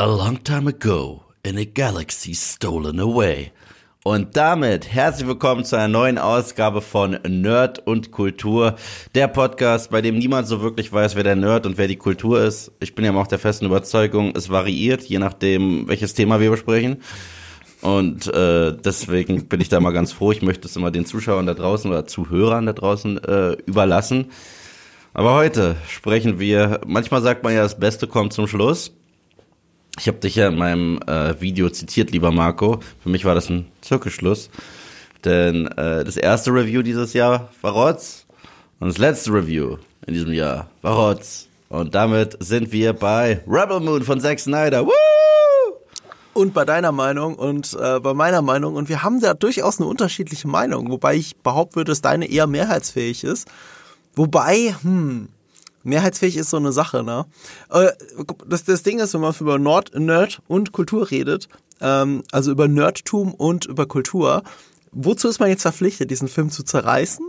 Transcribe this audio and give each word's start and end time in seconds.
A 0.00 0.06
long 0.06 0.40
time 0.44 0.68
ago, 0.68 1.24
in 1.42 1.58
a 1.58 1.64
galaxy 1.64 2.32
stolen 2.32 3.00
away. 3.00 3.50
Und 4.04 4.36
damit 4.36 4.86
herzlich 4.86 5.26
willkommen 5.26 5.64
zu 5.64 5.74
einer 5.74 5.88
neuen 5.88 6.18
Ausgabe 6.18 6.82
von 6.82 7.18
Nerd 7.26 7.84
und 7.84 8.12
Kultur, 8.12 8.76
der 9.16 9.26
Podcast, 9.26 9.90
bei 9.90 10.00
dem 10.00 10.16
niemand 10.16 10.46
so 10.46 10.62
wirklich 10.62 10.92
weiß, 10.92 11.16
wer 11.16 11.24
der 11.24 11.34
Nerd 11.34 11.66
und 11.66 11.78
wer 11.78 11.88
die 11.88 11.96
Kultur 11.96 12.40
ist. 12.40 12.70
Ich 12.78 12.94
bin 12.94 13.04
ja 13.04 13.12
auch 13.12 13.26
der 13.26 13.40
festen 13.40 13.66
Überzeugung, 13.66 14.34
es 14.36 14.48
variiert, 14.48 15.02
je 15.02 15.18
nachdem, 15.18 15.88
welches 15.88 16.14
Thema 16.14 16.38
wir 16.38 16.52
besprechen. 16.52 17.02
Und 17.80 18.32
äh, 18.32 18.76
deswegen 18.76 19.48
bin 19.48 19.60
ich 19.60 19.68
da 19.68 19.80
mal 19.80 19.90
ganz 19.90 20.12
froh. 20.12 20.30
Ich 20.30 20.42
möchte 20.42 20.68
es 20.68 20.76
immer 20.76 20.92
den 20.92 21.06
Zuschauern 21.06 21.46
da 21.46 21.54
draußen 21.54 21.90
oder 21.90 22.06
Zuhörern 22.06 22.66
da 22.66 22.72
draußen 22.72 23.18
äh, 23.24 23.52
überlassen. 23.66 24.30
Aber 25.12 25.34
heute 25.34 25.74
sprechen 25.88 26.38
wir, 26.38 26.82
manchmal 26.86 27.20
sagt 27.20 27.42
man 27.42 27.52
ja, 27.52 27.62
das 27.62 27.80
Beste 27.80 28.06
kommt 28.06 28.32
zum 28.32 28.46
Schluss. 28.46 28.92
Ich 29.98 30.08
habe 30.08 30.18
dich 30.18 30.36
ja 30.36 30.48
in 30.48 30.56
meinem 30.56 31.00
äh, 31.06 31.40
Video 31.40 31.70
zitiert, 31.70 32.10
lieber 32.12 32.30
Marco. 32.30 32.80
Für 33.02 33.08
mich 33.08 33.24
war 33.24 33.34
das 33.34 33.48
ein 33.48 33.66
Zirkelschluss. 33.80 34.50
Denn 35.24 35.66
äh, 35.66 36.04
das 36.04 36.16
erste 36.16 36.50
Review 36.52 36.82
dieses 36.82 37.12
Jahr 37.12 37.48
war 37.60 37.72
Rotz 37.72 38.26
und 38.78 38.88
das 38.88 38.98
letzte 38.98 39.32
Review 39.32 39.78
in 40.06 40.14
diesem 40.14 40.32
Jahr 40.32 40.70
war 40.82 40.94
Rotz. 40.94 41.48
Und 41.68 41.94
damit 41.94 42.36
sind 42.40 42.70
wir 42.72 42.92
bei 42.92 43.40
Rebel 43.46 43.80
Moon 43.80 44.02
von 44.02 44.20
Zack 44.20 44.38
Snyder. 44.38 44.86
Woo! 44.86 44.92
und 46.38 46.54
bei 46.54 46.64
deiner 46.64 46.92
Meinung 46.92 47.34
und 47.34 47.76
äh, 47.80 47.98
bei 47.98 48.14
meiner 48.14 48.42
Meinung. 48.42 48.76
Und 48.76 48.88
wir 48.88 49.02
haben 49.02 49.20
da 49.20 49.34
durchaus 49.34 49.80
eine 49.80 49.88
unterschiedliche 49.88 50.46
Meinung, 50.46 50.88
wobei 50.90 51.16
ich 51.16 51.36
behaupten 51.36 51.76
würde, 51.76 51.90
dass 51.90 52.00
deine 52.00 52.30
eher 52.30 52.46
mehrheitsfähig 52.46 53.24
ist. 53.24 53.48
Wobei, 54.14 54.74
hm, 54.82 55.28
mehrheitsfähig 55.88 56.36
ist 56.36 56.50
so 56.50 56.56
eine 56.56 56.72
Sache, 56.72 57.02
ne? 57.02 57.26
Äh, 57.70 57.88
das, 58.46 58.64
das 58.64 58.82
Ding 58.82 58.98
ist, 59.00 59.14
wenn 59.14 59.20
man 59.20 59.34
über 59.38 59.58
Nord, 59.58 59.98
Nerd 59.98 60.40
und 60.46 60.72
Kultur 60.72 61.10
redet, 61.10 61.48
ähm, 61.80 62.22
also 62.32 62.50
über 62.50 62.68
Nerdtum 62.68 63.34
und 63.34 63.66
über 63.66 63.86
Kultur, 63.86 64.42
wozu 64.92 65.28
ist 65.28 65.40
man 65.40 65.48
jetzt 65.48 65.62
verpflichtet, 65.62 66.10
diesen 66.10 66.28
Film 66.28 66.50
zu 66.50 66.62
zerreißen? 66.62 67.24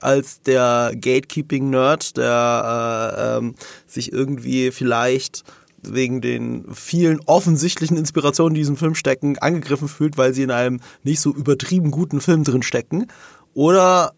Als 0.00 0.40
der 0.40 0.92
Gatekeeping-Nerd, 0.94 2.16
der 2.16 3.36
äh, 3.36 3.38
ähm, 3.38 3.54
sich 3.86 4.12
irgendwie 4.12 4.70
vielleicht 4.70 5.44
wegen 5.82 6.20
den 6.20 6.66
vielen 6.72 7.20
offensichtlichen 7.26 7.96
Inspirationen, 7.96 8.54
die 8.54 8.60
in 8.60 8.64
diesem 8.64 8.76
Film 8.76 8.94
stecken, 8.94 9.38
angegriffen 9.38 9.88
fühlt, 9.88 10.16
weil 10.18 10.32
sie 10.34 10.42
in 10.42 10.50
einem 10.50 10.80
nicht 11.02 11.20
so 11.20 11.34
übertrieben 11.34 11.90
guten 11.90 12.20
Film 12.20 12.44
drin 12.44 12.62
stecken? 12.62 13.06
Oder 13.52 14.12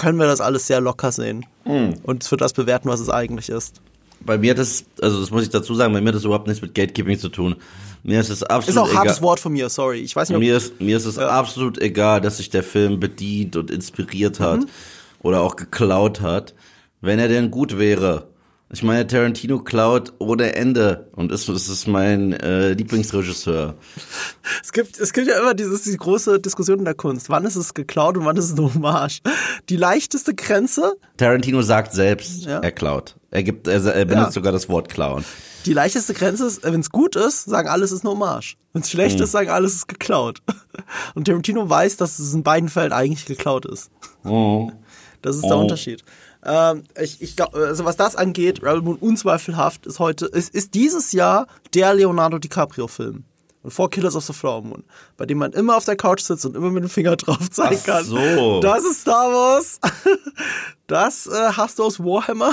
können 0.00 0.18
wir 0.18 0.26
das 0.26 0.40
alles 0.40 0.66
sehr 0.66 0.80
locker 0.80 1.12
sehen 1.12 1.44
mhm. 1.66 1.94
und 2.02 2.24
für 2.24 2.38
das 2.38 2.54
bewerten, 2.54 2.88
was 2.88 3.00
es 3.00 3.10
eigentlich 3.10 3.50
ist? 3.50 3.82
Bei 4.20 4.38
mir 4.38 4.52
hat 4.52 4.58
das, 4.58 4.84
also 5.00 5.20
das 5.20 5.30
muss 5.30 5.42
ich 5.42 5.50
dazu 5.50 5.74
sagen, 5.74 5.92
bei 5.92 6.00
mir 6.00 6.08
hat 6.08 6.14
das 6.14 6.24
überhaupt 6.24 6.46
nichts 6.46 6.62
mit 6.62 6.74
Gatekeeping 6.74 7.18
zu 7.18 7.28
tun. 7.28 7.56
Mir 8.02 8.20
ist 8.20 8.30
es 8.30 8.42
absolut 8.42 8.86
Ist 8.86 8.92
auch 8.92 8.98
hartes 8.98 9.20
Wort 9.20 9.40
von 9.40 9.52
mir, 9.52 9.68
sorry. 9.68 9.98
Ich 9.98 10.16
weiß 10.16 10.30
nicht, 10.30 10.38
mir 10.38 10.56
ist, 10.56 10.80
mir 10.80 10.96
ist 10.96 11.04
es 11.04 11.16
ja. 11.16 11.28
absolut 11.28 11.78
egal, 11.78 12.22
dass 12.22 12.38
sich 12.38 12.48
der 12.48 12.62
Film 12.62 12.98
bedient 12.98 13.56
und 13.56 13.70
inspiriert 13.70 14.40
hat 14.40 14.60
mhm. 14.60 14.68
oder 15.20 15.42
auch 15.42 15.56
geklaut 15.56 16.22
hat. 16.22 16.54
Wenn 17.02 17.18
er 17.18 17.28
denn 17.28 17.50
gut 17.50 17.78
wäre, 17.78 18.28
ich 18.72 18.84
meine, 18.84 19.04
Tarantino 19.04 19.58
klaut 19.58 20.12
ohne 20.18 20.54
Ende 20.54 21.10
und 21.16 21.32
ist, 21.32 21.48
ist, 21.48 21.68
ist 21.68 21.88
mein 21.88 22.32
äh, 22.32 22.72
Lieblingsregisseur. 22.72 23.74
Es 24.62 24.72
gibt, 24.72 24.98
es 24.98 25.12
gibt 25.12 25.26
ja 25.26 25.38
immer 25.38 25.54
dieses, 25.54 25.82
die 25.82 25.96
große 25.96 26.38
Diskussion 26.38 26.78
in 26.78 26.84
der 26.84 26.94
Kunst. 26.94 27.30
Wann 27.30 27.44
ist 27.44 27.56
es 27.56 27.74
geklaut 27.74 28.16
und 28.16 28.24
wann 28.24 28.36
ist 28.36 28.46
es 28.46 28.58
eine 28.58 28.72
Hommage? 28.74 29.20
Die 29.68 29.76
leichteste 29.76 30.34
Grenze. 30.34 30.94
Tarantino 31.16 31.62
sagt 31.62 31.92
selbst, 31.92 32.44
ja. 32.44 32.58
er 32.58 32.72
klaut. 32.72 33.16
Er 33.30 33.42
gibt, 33.42 33.66
er, 33.66 33.84
er 33.84 34.04
benutzt 34.04 34.28
ja. 34.28 34.32
sogar 34.32 34.52
das 34.52 34.68
Wort 34.68 34.88
klauen. 34.88 35.24
Die 35.66 35.72
leichteste 35.72 36.14
Grenze 36.14 36.46
ist, 36.46 36.62
wenn 36.62 36.80
es 36.80 36.90
gut 36.90 37.16
ist, 37.16 37.44
sagen 37.44 37.68
alles 37.68 37.92
ist 37.92 38.02
eine 38.02 38.10
Hommage. 38.10 38.56
Wenn 38.72 38.82
es 38.82 38.90
schlecht 38.90 39.16
hm. 39.16 39.24
ist, 39.24 39.32
sagen 39.32 39.50
alles 39.50 39.74
ist 39.74 39.88
geklaut. 39.88 40.42
Und 41.14 41.26
Tarantino 41.26 41.68
weiß, 41.68 41.96
dass 41.96 42.18
es 42.18 42.34
in 42.34 42.42
beiden 42.42 42.68
Fällen 42.68 42.92
eigentlich 42.92 43.26
geklaut 43.26 43.66
ist. 43.66 43.90
Oh. 44.24 44.70
Das 45.22 45.36
ist 45.36 45.44
der 45.44 45.56
oh. 45.56 45.62
Unterschied. 45.62 46.02
Ähm, 46.44 46.84
ich, 47.00 47.20
ich 47.20 47.36
glaube, 47.36 47.58
also 47.58 47.84
was 47.84 47.96
das 47.96 48.16
angeht, 48.16 48.62
Rebel 48.62 48.82
Moon 48.82 48.96
unzweifelhaft 48.96 49.86
ist 49.86 49.98
heute, 49.98 50.26
ist, 50.26 50.54
ist 50.54 50.74
dieses 50.74 51.12
Jahr 51.12 51.46
der 51.74 51.94
Leonardo 51.94 52.38
DiCaprio-Film. 52.38 53.24
Und 53.62 53.72
vor 53.72 53.90
Killers 53.90 54.16
of 54.16 54.24
the 54.24 54.32
Flower 54.32 54.62
Moon, 54.62 54.84
bei 55.18 55.26
dem 55.26 55.36
man 55.36 55.52
immer 55.52 55.76
auf 55.76 55.84
der 55.84 55.96
Couch 55.96 56.22
sitzt 56.22 56.46
und 56.46 56.56
immer 56.56 56.70
mit 56.70 56.82
dem 56.82 56.88
Finger 56.88 57.16
drauf 57.16 57.50
zeigen 57.50 57.78
Ach 57.82 57.86
kann. 57.86 58.04
So. 58.04 58.60
Das 58.60 58.84
ist 58.84 59.02
Star 59.02 59.30
Wars. 59.30 59.80
Das 60.86 61.28
äh, 61.28 61.52
hast 61.52 61.78
du 61.78 61.84
aus 61.84 62.00
Warhammer. 62.00 62.52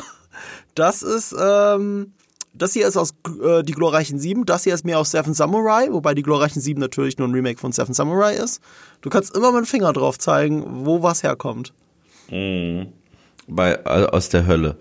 Das 0.76 1.02
ist, 1.02 1.36
ähm, 1.40 2.14
das 2.54 2.74
hier 2.74 2.88
ist 2.88 2.96
aus 2.96 3.16
äh, 3.42 3.64
Die 3.64 3.72
glorreichen 3.72 4.20
Sieben. 4.20 4.46
Das 4.46 4.64
hier 4.64 4.76
ist 4.76 4.86
mehr 4.86 5.00
aus 5.00 5.10
Seven 5.10 5.34
Samurai, 5.34 5.88
wobei 5.92 6.14
Die 6.14 6.22
glorreichen 6.22 6.62
Sieben 6.62 6.80
natürlich 6.80 7.18
nur 7.18 7.28
ein 7.28 7.34
Remake 7.34 7.60
von 7.60 7.72
Seven 7.72 7.96
Samurai 7.96 8.36
ist. 8.36 8.62
Du 9.02 9.10
kannst 9.10 9.36
immer 9.36 9.52
mit 9.52 9.62
dem 9.62 9.66
Finger 9.66 9.92
drauf 9.92 10.20
zeigen, 10.20 10.86
wo 10.86 11.02
was 11.02 11.24
herkommt. 11.24 11.74
Mhm 12.30 12.94
bei, 13.48 13.86
aus 13.86 14.30
der 14.30 14.46
Hölle. 14.46 14.78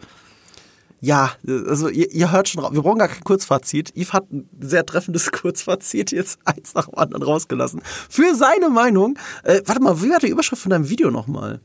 Ja, 1.00 1.32
also 1.46 1.88
ihr, 1.88 2.10
ihr 2.10 2.32
hört 2.32 2.48
schon, 2.48 2.62
wir 2.62 2.82
brauchen 2.82 2.98
gar 2.98 3.08
kein 3.08 3.22
Kurzfazit. 3.22 3.92
Yves 3.96 4.12
hat 4.12 4.32
ein 4.32 4.48
sehr 4.60 4.84
treffendes 4.84 5.30
Kurzfazit 5.32 6.10
jetzt 6.10 6.38
eins 6.44 6.74
nach 6.74 6.86
dem 6.86 6.98
anderen 6.98 7.22
rausgelassen. 7.22 7.80
Für 8.08 8.34
seine 8.34 8.70
Meinung. 8.70 9.18
Äh, 9.44 9.60
warte 9.66 9.82
mal, 9.82 10.02
wie 10.02 10.10
war 10.10 10.18
die 10.18 10.28
Überschrift 10.28 10.62
von 10.62 10.70
deinem 10.70 10.88
Video 10.88 11.10
nochmal? 11.10 11.60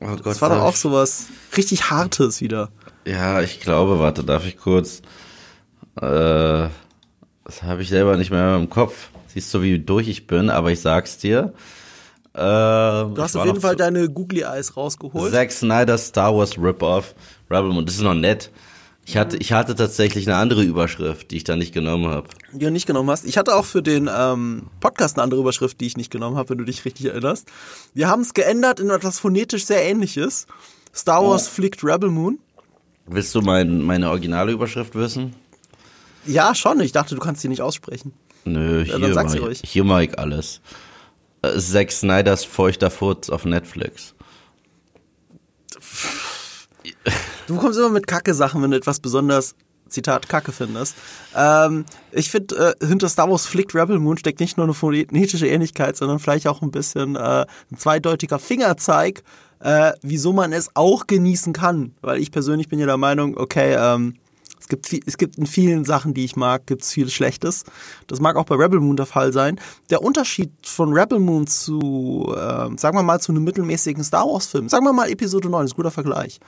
Oh 0.00 0.06
Gott, 0.06 0.26
das 0.26 0.42
war 0.42 0.50
doch 0.50 0.60
auch 0.60 0.76
sowas 0.76 1.26
richtig 1.56 1.90
Hartes 1.90 2.40
wieder. 2.40 2.70
Ja, 3.04 3.40
ich 3.40 3.60
glaube, 3.60 3.98
warte, 3.98 4.22
darf 4.22 4.46
ich 4.46 4.58
kurz. 4.58 5.02
Äh, 5.96 6.68
das 7.44 7.62
habe 7.62 7.82
ich 7.82 7.88
selber 7.88 8.16
nicht 8.16 8.30
mehr 8.30 8.56
im 8.56 8.68
Kopf. 8.68 9.08
Siehst 9.28 9.52
du, 9.54 9.62
wie 9.62 9.78
durch 9.78 10.08
ich 10.08 10.26
bin, 10.26 10.50
aber 10.50 10.70
ich 10.70 10.80
sag's 10.80 11.18
dir. 11.18 11.52
Äh, 12.34 12.40
du 12.40 13.14
hast 13.18 13.36
auf 13.36 13.46
jeden 13.46 13.60
Fall 13.60 13.76
deine 13.76 14.08
Googly 14.08 14.42
Eyes 14.42 14.76
rausgeholt. 14.76 15.32
Zack 15.32 15.50
Snyder 15.52 15.98
Star 15.98 16.36
Wars 16.36 16.56
Rip-Off, 16.58 17.14
Rebel 17.50 17.72
Moon. 17.72 17.86
Das 17.86 17.96
ist 17.96 18.02
noch 18.02 18.14
nett. 18.14 18.50
Ich 19.08 19.16
hatte, 19.16 19.38
ich 19.38 19.52
hatte 19.52 19.74
tatsächlich 19.74 20.28
eine 20.28 20.36
andere 20.36 20.62
Überschrift, 20.62 21.30
die 21.30 21.38
ich 21.38 21.44
da 21.44 21.56
nicht 21.56 21.72
genommen 21.72 22.08
habe. 22.08 22.28
Die 22.52 22.58
du 22.58 22.70
nicht 22.70 22.86
genommen 22.86 23.08
hast. 23.08 23.24
Ich 23.24 23.38
hatte 23.38 23.54
auch 23.54 23.64
für 23.64 23.82
den 23.82 24.10
ähm, 24.14 24.66
Podcast 24.80 25.16
eine 25.16 25.22
andere 25.24 25.40
Überschrift, 25.40 25.80
die 25.80 25.86
ich 25.86 25.96
nicht 25.96 26.10
genommen 26.10 26.36
habe, 26.36 26.50
wenn 26.50 26.58
du 26.58 26.64
dich 26.64 26.84
richtig 26.84 27.06
erinnerst. 27.06 27.48
Wir 27.94 28.08
haben 28.08 28.20
es 28.20 28.34
geändert 28.34 28.80
in 28.80 28.90
etwas 28.90 29.18
phonetisch 29.18 29.64
sehr 29.64 29.82
ähnliches. 29.82 30.46
Star 30.94 31.24
Wars 31.24 31.46
oh. 31.48 31.54
fliegt 31.54 31.82
Rebel 31.82 32.10
Moon. 32.10 32.38
Willst 33.06 33.34
du 33.34 33.40
mein, 33.40 33.80
meine 33.80 34.10
originale 34.10 34.52
Überschrift 34.52 34.94
wissen? 34.94 35.34
Ja, 36.26 36.54
schon. 36.54 36.78
Ich 36.80 36.92
dachte, 36.92 37.14
du 37.14 37.20
kannst 37.22 37.40
sie 37.40 37.48
nicht 37.48 37.62
aussprechen. 37.62 38.12
Nö, 38.44 38.84
hier, 38.84 38.98
ja, 38.98 39.14
mach, 39.14 39.34
ich, 39.34 39.62
hier 39.64 39.84
mach 39.84 40.00
ich 40.00 40.18
alles. 40.18 40.60
Zack 41.42 41.92
Snyders 41.92 42.44
feuchter 42.44 42.90
Furz 42.90 43.30
auf 43.30 43.44
Netflix. 43.44 44.14
Du 47.46 47.56
kommst 47.56 47.78
immer 47.78 47.90
mit 47.90 48.06
Kacke-Sachen, 48.06 48.62
wenn 48.62 48.70
du 48.70 48.76
etwas 48.76 49.00
besonders, 49.00 49.54
Zitat, 49.88 50.28
Kacke 50.28 50.52
findest. 50.52 50.96
Ähm, 51.34 51.86
ich 52.12 52.30
finde, 52.30 52.74
äh, 52.80 52.86
hinter 52.86 53.08
Star 53.08 53.30
Wars 53.30 53.46
Flick 53.46 53.74
Rebel 53.74 53.98
Moon 53.98 54.18
steckt 54.18 54.40
nicht 54.40 54.56
nur 54.56 54.64
eine 54.64 54.74
phonetische 54.74 55.46
Ähnlichkeit, 55.46 55.96
sondern 55.96 56.18
vielleicht 56.18 56.46
auch 56.46 56.60
ein 56.60 56.70
bisschen 56.70 57.16
äh, 57.16 57.46
ein 57.70 57.78
zweideutiger 57.78 58.38
Fingerzeig, 58.38 59.22
äh, 59.60 59.92
wieso 60.02 60.32
man 60.32 60.52
es 60.52 60.70
auch 60.74 61.06
genießen 61.06 61.52
kann. 61.52 61.94
Weil 62.02 62.18
ich 62.18 62.30
persönlich 62.30 62.68
bin 62.68 62.78
ja 62.78 62.86
der 62.86 62.98
Meinung, 62.98 63.36
okay, 63.36 63.76
ähm, 63.78 64.16
es 64.60 64.68
gibt, 64.68 64.86
viel, 64.86 65.00
es 65.06 65.16
gibt 65.18 65.38
in 65.38 65.46
vielen 65.46 65.84
Sachen, 65.84 66.14
die 66.14 66.24
ich 66.24 66.36
mag, 66.36 66.66
gibt 66.66 66.82
es 66.82 66.92
viel 66.92 67.08
Schlechtes. 67.08 67.64
Das 68.06 68.20
mag 68.20 68.36
auch 68.36 68.44
bei 68.44 68.56
Rebel 68.56 68.80
Moon 68.80 68.96
der 68.96 69.06
Fall 69.06 69.32
sein. 69.32 69.60
Der 69.90 70.02
Unterschied 70.02 70.50
von 70.62 70.92
Rebel 70.92 71.20
Moon 71.20 71.46
zu, 71.46 72.34
äh, 72.36 72.76
sagen 72.76 72.96
wir 72.96 73.02
mal, 73.02 73.20
zu 73.20 73.32
einem 73.32 73.44
mittelmäßigen 73.44 74.02
Star 74.02 74.26
Wars-Film, 74.26 74.68
sagen 74.68 74.84
wir 74.84 74.92
mal 74.92 75.10
Episode 75.10 75.48
9, 75.48 75.66
ist 75.66 75.72
ein 75.72 75.76
guter 75.76 75.90
Vergleich. 75.90 76.40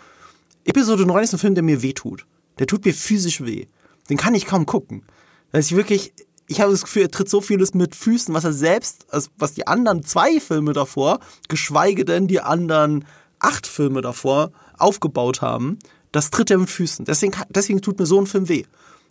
Episode 0.64 1.06
9 1.06 1.24
ist 1.24 1.32
ein 1.32 1.38
Film, 1.38 1.54
der 1.54 1.64
mir 1.64 1.82
weh 1.82 1.92
tut. 1.92 2.26
Der 2.58 2.66
tut 2.66 2.84
mir 2.84 2.94
physisch 2.94 3.42
weh. 3.42 3.66
Den 4.08 4.16
kann 4.16 4.34
ich 4.34 4.46
kaum 4.46 4.66
gucken. 4.66 5.04
Dass 5.52 5.66
ich 5.66 5.76
wirklich, 5.76 6.12
ich 6.46 6.60
habe 6.60 6.72
das 6.72 6.82
Gefühl, 6.82 7.02
er 7.02 7.10
tritt 7.10 7.30
so 7.30 7.40
vieles 7.40 7.74
mit 7.74 7.94
Füßen, 7.94 8.34
was 8.34 8.44
er 8.44 8.52
selbst, 8.52 9.06
also 9.10 9.30
was 9.38 9.54
die 9.54 9.66
anderen 9.66 10.04
zwei 10.04 10.40
Filme 10.40 10.72
davor, 10.72 11.20
geschweige 11.48 12.04
denn 12.04 12.26
die 12.26 12.40
anderen 12.40 13.04
acht 13.38 13.66
Filme 13.66 14.02
davor 14.02 14.52
aufgebaut 14.78 15.40
haben, 15.42 15.78
das 16.12 16.30
tritt 16.30 16.50
er 16.50 16.58
mit 16.58 16.70
Füßen. 16.70 17.04
Deswegen, 17.04 17.32
deswegen 17.48 17.80
tut 17.80 17.98
mir 17.98 18.06
so 18.06 18.20
ein 18.20 18.26
Film 18.26 18.48
weh. 18.48 18.64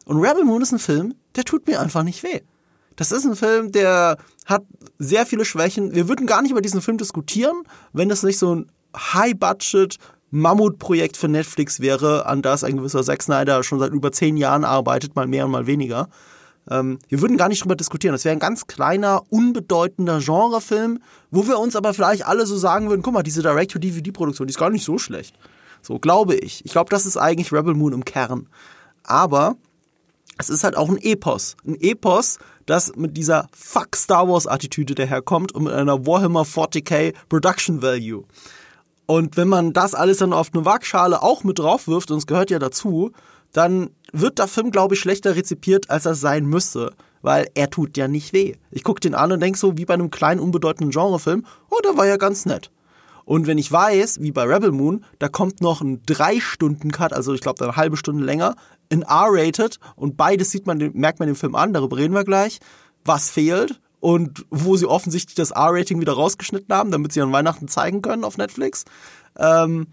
Und 0.06 0.18
Rebel 0.18 0.44
Moon 0.44 0.62
ist 0.62 0.72
ein 0.72 0.80
Film, 0.80 1.16
der 1.36 1.44
tut 1.44 1.68
mir 1.68 1.80
einfach 1.80 2.04
nicht 2.04 2.24
weh. 2.24 2.42
Das 2.96 3.12
ist 3.12 3.25
ein 3.25 3.36
Film, 3.36 3.72
der 3.72 4.18
hat 4.46 4.63
sehr 4.98 5.25
viele 5.25 5.46
Schwächen. 5.46 5.96
Wir 5.96 6.10
würden 6.10 6.28
gar 6.28 6.42
nicht 6.42 6.51
über 6.51 6.62
diesen 6.62 6.81
Film 6.81 6.98
diskutieren, 6.98 7.63
wenn 7.94 8.12
es 8.12 8.24
nicht 8.24 8.38
so 8.38 8.56
ein 8.56 8.72
High-Budget 8.96 9.98
Mammutprojekt 10.31 11.18
für 11.18 11.28
Netflix 11.28 11.80
wäre, 11.80 12.25
an 12.25 12.42
das 12.42 12.63
ein 12.63 12.78
gewisser 12.78 13.04
Zack 13.04 13.24
Snyder 13.24 13.63
schon 13.63 13.80
seit 13.80 13.92
über 13.92 14.12
zehn 14.12 14.38
Jahren 14.38 14.63
arbeitet, 14.63 15.16
mal 15.16 15.28
mehr 15.28 15.46
und 15.46 15.51
mal 15.51 15.66
weniger. 15.66 16.10
Ähm, 16.69 17.00
wir 17.07 17.22
würden 17.22 17.38
gar 17.38 17.48
nicht 17.50 17.63
drüber 17.63 17.75
diskutieren. 17.75 18.13
Das 18.13 18.25
wäre 18.25 18.34
ein 18.34 18.40
ganz 18.40 18.68
kleiner, 18.68 19.24
unbedeutender 19.30 20.19
Genrefilm, 20.19 21.00
wo 21.31 21.48
wir 21.48 21.57
uns 21.57 21.75
aber 21.75 21.94
vielleicht 21.94 22.25
alle 22.25 22.46
so 22.46 22.57
sagen 22.57 22.90
würden, 22.90 23.01
guck 23.01 23.13
mal, 23.13 23.24
diese 23.24 23.42
Direct-to-DVD-Produktion, 23.42 24.48
die 24.48 24.51
ist 24.51 24.60
gar 24.60 24.69
nicht 24.69 24.86
so 24.86 24.98
schlecht. 24.98 25.36
So 25.81 26.00
glaube 26.00 26.36
ich. 26.36 26.64
Ich 26.66 26.72
glaube, 26.72 26.90
das 26.90 27.06
ist 27.06 27.18
eigentlich 27.18 27.52
Rebel 27.52 27.74
Moon 27.74 27.94
im 27.94 28.06
Kern. 28.06 28.48
Aber 29.04 29.56
es 30.38 30.50
ist 30.50 30.64
halt 30.64 30.78
auch 30.78 30.90
ein 30.90 30.98
Epos. 30.98 31.58
Ein 31.66 31.76
Epos, 31.80 32.40
das 32.66 32.96
mit 32.96 33.18
dieser 33.18 33.48
Fuck 33.52 33.96
Star 33.96 34.28
Wars 34.28 34.48
Attitüde 34.48 34.96
daherkommt 34.96 35.54
und 35.54 35.64
mit 35.64 35.74
einer 35.74 36.06
Warhammer 36.06 36.44
40k 36.44 37.14
Production 37.28 37.81
Value. 37.81 38.24
Und 39.06 39.38
wenn 39.38 39.48
man 39.48 39.74
das 39.74 39.96
alles 39.96 40.20
dann 40.20 40.34
auf 40.34 40.52
eine 40.54 40.66
Waagschale 40.66 41.22
auch 41.24 41.44
mit 41.44 41.60
drauf 41.60 41.88
wirft, 41.88 42.12
und 42.12 42.20
es 42.20 42.28
gehört 42.28 42.52
ja 42.52 42.60
dazu, 42.60 43.12
dann 43.52 43.90
wird 44.14 44.40
der 44.40 44.48
Film, 44.48 44.72
glaube 44.72 44.94
ich, 44.94 45.02
schlechter 45.02 45.36
rezipiert, 45.36 45.90
als 45.90 46.06
er 46.06 46.16
sein 46.16 46.46
müsste. 46.46 46.94
Weil 47.22 47.50
er 47.56 47.70
tut 47.70 47.98
ja 47.98 48.08
nicht 48.08 48.32
weh. 48.32 48.54
Ich 48.72 48.84
gucke 48.84 49.02
den 49.02 49.16
an 49.16 49.32
und 49.32 49.42
denke 49.42 49.60
so, 49.60 49.78
wie 49.78 49.86
bei 49.86 49.96
einem 49.96 50.10
kleinen, 50.10 50.40
unbedeutenden 50.40 50.92
Genrefilm, 50.92 51.46
oh, 51.70 51.80
der 51.84 51.98
war 51.98 52.06
ja 52.06 52.18
ganz 52.18 52.46
nett. 52.46 52.72
Und 53.30 53.46
wenn 53.46 53.60
ich 53.60 53.72
weiß, 53.72 54.22
wie 54.22 54.31
bei 54.31 54.42
Rebel 54.42 54.72
Moon, 54.72 55.06
da 55.20 55.30
kommt 55.30 55.62
noch 55.62 55.81
ein 55.81 56.02
Drei-Stunden-Cut, 56.04 57.14
also 57.14 57.31
ich 57.36 57.42
glaube 57.42 57.64
eine 57.64 57.76
halbe 57.76 57.96
Stunde 57.96 58.26
länger, 58.26 58.56
in 58.90 59.04
R-rated 59.04 59.78
und 59.96 60.18
beides 60.18 60.50
sieht 60.50 60.66
man, 60.66 60.80
merkt 60.96 61.20
man 61.20 61.28
den 61.28 61.36
Film 61.36 61.54
an, 61.54 61.72
darüber 61.72 61.98
reden 61.98 62.16
wir 62.16 62.24
gleich, 62.24 62.58
was 63.06 63.30
fehlt 63.30 63.80
und 64.00 64.48
wo 64.50 64.78
sie 64.78 64.88
offensichtlich 64.88 65.36
das 65.36 65.52
R-Rating 65.52 66.02
wieder 66.02 66.14
rausgeschnitten 66.14 66.74
haben, 66.74 66.90
damit 66.90 67.14
sie 67.14 67.22
an 67.22 67.31
Weihnachten 67.31 67.68
zeigen 67.68 68.02
können 68.02 68.24
auf 68.24 68.38
Netflix. 68.38 68.86
Ähm, 69.38 69.86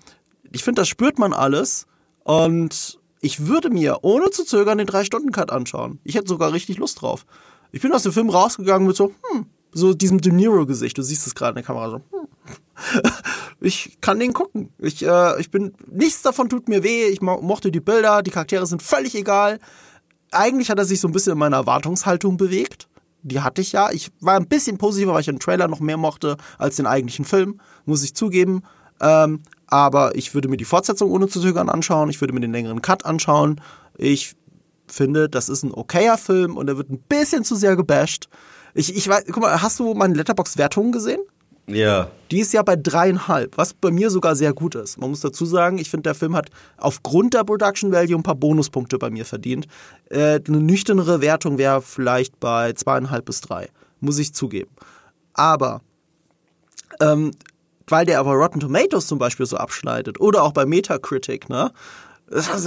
ich 0.51 0.65
finde, 0.65 0.81
das 0.81 0.89
spürt 0.89 1.19
man 1.19 1.35
alles 1.35 1.87
und 2.25 2.99
ich 3.21 3.47
würde 3.47 3.69
mir 3.69 3.99
ohne 4.01 4.31
zu 4.31 4.47
zögern 4.47 4.79
den 4.79 4.87
Drei-Stunden-Cut 4.87 5.51
anschauen. 5.53 6.01
Ich 6.05 6.15
hätte 6.15 6.29
sogar 6.29 6.55
richtig 6.55 6.79
Lust 6.79 7.03
drauf. 7.03 7.27
Ich 7.71 7.83
bin 7.83 7.93
aus 7.93 8.03
dem 8.03 8.13
Film 8.13 8.31
rausgegangen 8.31 8.87
mit 8.87 8.97
so, 8.97 9.13
hm, 9.31 9.45
so 9.73 9.93
diesem 9.93 10.23
De 10.23 10.33
Niro-Gesicht. 10.33 10.97
Du 10.97 11.03
siehst 11.03 11.27
es 11.27 11.35
gerade 11.35 11.51
in 11.51 11.57
der 11.57 11.65
Kamera 11.65 11.91
so. 11.91 11.97
Hm. 11.97 12.16
ich 13.61 13.99
kann 14.01 14.19
den 14.19 14.33
gucken. 14.33 14.71
Ich, 14.79 15.05
äh, 15.05 15.41
ich 15.41 15.51
bin, 15.51 15.75
nichts 15.91 16.23
davon 16.23 16.49
tut 16.49 16.69
mir 16.69 16.83
weh. 16.83 17.07
Ich 17.07 17.21
mo 17.21 17.41
mochte 17.41 17.71
die 17.71 17.81
Bilder, 17.81 18.23
die 18.23 18.31
Charaktere 18.31 18.67
sind 18.67 18.83
völlig 18.83 19.15
egal. 19.15 19.59
Eigentlich 20.33 20.71
hat 20.71 20.79
er 20.79 20.85
sich 20.85 21.01
so 21.01 21.09
ein 21.09 21.13
bisschen 21.13 21.33
in 21.33 21.39
meiner 21.39 21.57
Erwartungshaltung 21.57 22.37
bewegt. 22.37 22.89
Die 23.23 23.41
hatte 23.41 23.61
ich 23.61 23.73
ja. 23.73 23.91
Ich 23.91 24.11
war 24.21 24.37
ein 24.37 24.49
bisschen 24.49 24.79
positiver, 24.79 25.13
weil 25.13 25.21
ich 25.21 25.27
den 25.27 25.41
Trailer 25.41 25.69
noch 25.69 25.81
mehr 25.81 25.97
mochte 25.97 26.37
als 26.59 26.77
den 26.77 26.87
eigentlichen 26.87 27.25
Film, 27.25 27.61
muss 27.85 28.05
ich 28.05 28.15
zugeben. 28.15 28.63
Ähm, 29.01 29.43
aber 29.67 30.15
ich 30.15 30.35
würde 30.35 30.49
mir 30.49 30.57
die 30.57 30.65
Fortsetzung 30.65 31.11
ohne 31.11 31.29
zu 31.29 31.41
zögern 31.41 31.69
anschauen. 31.69 32.09
Ich 32.09 32.21
würde 32.21 32.33
mir 32.33 32.41
den 32.41 32.53
längeren 32.53 32.83
Cut 32.83 33.05
anschauen. 33.05 33.61
Ich 33.97 34.37
finde, 34.87 35.29
das 35.29 35.49
ist 35.49 35.65
ein 35.65 35.75
okayer 35.75 36.19
Film 36.19 36.57
und 36.57 36.69
er 36.69 36.77
wird 36.77 36.91
ein 36.91 37.01
bisschen 37.01 37.45
zu 37.45 37.57
sehr 37.57 37.77
gebasht. 37.77 38.29
Ich, 38.75 38.95
ich 38.95 39.09
weiß, 39.09 39.25
guck 39.27 39.43
mal, 39.43 39.61
hast 39.63 39.81
du 39.81 39.95
meine 39.95 40.15
Letterbox-Wertungen 40.15 40.93
gesehen? 40.93 41.21
Ja. 41.69 42.11
Die 42.31 42.41
ist 42.41 42.53
ja 42.53 42.63
bei 42.63 42.77
dreieinhalb, 42.77 43.57
was 43.59 43.75
bei 43.75 43.91
mir 43.91 44.11
sogar 44.11 44.37
sehr 44.37 44.53
gut 44.53 44.75
ist. 44.75 44.99
Man 44.99 45.11
muss 45.11 45.21
dazu 45.21 45.45
sagen, 45.45 45.79
ich 45.79 45.91
finde, 45.91 46.05
der 46.05 46.15
Film 46.15 46.37
hat 46.37 46.51
aufgrund 46.77 47.35
der 47.35 47.45
Production 47.45 47.93
Value 47.93 48.17
ein 48.17 48.23
paar 48.23 48.37
Bonuspunkte 48.37 48.99
bei 48.99 49.11
mir 49.11 49.25
verdient. 49.25 49.67
Äh, 50.11 50.41
eine 50.47 50.61
nüchternere 50.61 51.21
Wertung 51.21 51.59
wäre 51.59 51.83
vielleicht 51.83 52.39
bei 52.39 52.73
zweieinhalb 52.73 53.25
bis 53.25 53.41
drei, 53.41 53.69
muss 54.01 54.19
ich 54.19 54.33
zugeben. 54.33 54.71
Aber 55.35 55.83
ähm, 57.01 57.33
weil 57.89 58.07
der 58.07 58.21
aber 58.21 58.33
Rotten 58.33 58.61
Tomatoes 58.61 59.07
zum 59.07 59.19
Beispiel 59.19 59.47
so 59.47 59.57
abschneidet 59.57 60.21
oder 60.21 60.43
auch 60.43 60.53
bei 60.53 60.67
Metacritic, 60.67 61.49
ne? 61.49 61.73
Das 62.29 62.49
ist 62.49 62.67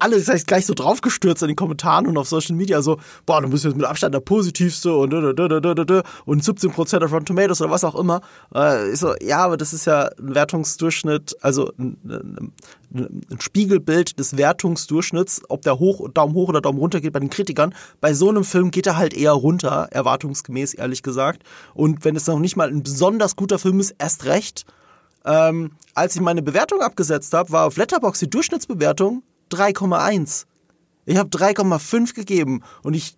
alles 0.00 0.24
das 0.24 0.28
heißt, 0.28 0.46
gleich 0.46 0.66
so 0.66 0.74
draufgestürzt 0.74 1.42
in 1.42 1.48
den 1.48 1.56
Kommentaren 1.56 2.06
und 2.06 2.16
auf 2.16 2.28
Social 2.28 2.54
Media 2.54 2.80
so, 2.80 2.98
boah, 3.26 3.42
du 3.42 3.48
bist 3.48 3.64
jetzt 3.64 3.76
mit 3.76 3.84
Abstand 3.84 4.14
der 4.14 4.20
positivste 4.20 4.94
und 4.94 5.12
und 5.12 6.44
17% 6.44 7.04
auf 7.04 7.12
Rotten 7.12 7.26
Tomatoes 7.26 7.60
oder 7.60 7.70
was 7.70 7.82
auch 7.82 7.96
immer. 7.96 8.20
Äh, 8.54 8.92
ich 8.92 9.00
so, 9.00 9.14
ja, 9.20 9.38
aber 9.38 9.56
das 9.56 9.72
ist 9.72 9.86
ja 9.86 10.10
ein 10.16 10.34
Wertungsdurchschnitt, 10.34 11.36
also 11.40 11.72
ein, 11.76 11.96
ein, 12.04 12.52
ein 13.30 13.40
Spiegelbild 13.40 14.18
des 14.20 14.36
Wertungsdurchschnitts, 14.36 15.42
ob 15.48 15.62
der 15.62 15.80
hoch, 15.80 16.08
Daumen 16.10 16.34
hoch 16.34 16.48
oder 16.48 16.60
Daumen 16.60 16.78
runter 16.78 17.00
geht 17.00 17.12
bei 17.12 17.20
den 17.20 17.30
Kritikern. 17.30 17.74
Bei 18.00 18.14
so 18.14 18.28
einem 18.28 18.44
Film 18.44 18.70
geht 18.70 18.86
er 18.86 18.96
halt 18.96 19.14
eher 19.14 19.32
runter, 19.32 19.88
erwartungsgemäß, 19.90 20.74
ehrlich 20.74 21.02
gesagt. 21.02 21.42
Und 21.74 22.04
wenn 22.04 22.14
es 22.14 22.28
noch 22.28 22.38
nicht 22.38 22.56
mal 22.56 22.68
ein 22.68 22.84
besonders 22.84 23.34
guter 23.34 23.58
Film 23.58 23.80
ist, 23.80 23.94
erst 23.98 24.24
recht. 24.26 24.66
Ähm, 25.24 25.72
als 25.94 26.14
ich 26.14 26.20
meine 26.20 26.42
Bewertung 26.42 26.80
abgesetzt 26.80 27.34
habe, 27.34 27.50
war 27.50 27.66
auf 27.66 27.76
Letterboxd 27.76 28.22
die 28.22 28.30
Durchschnittsbewertung 28.30 29.22
3,1. 29.50 30.46
Ich 31.06 31.16
habe 31.16 31.28
3,5 31.30 32.14
gegeben 32.14 32.62
und 32.82 32.94
ich, 32.94 33.16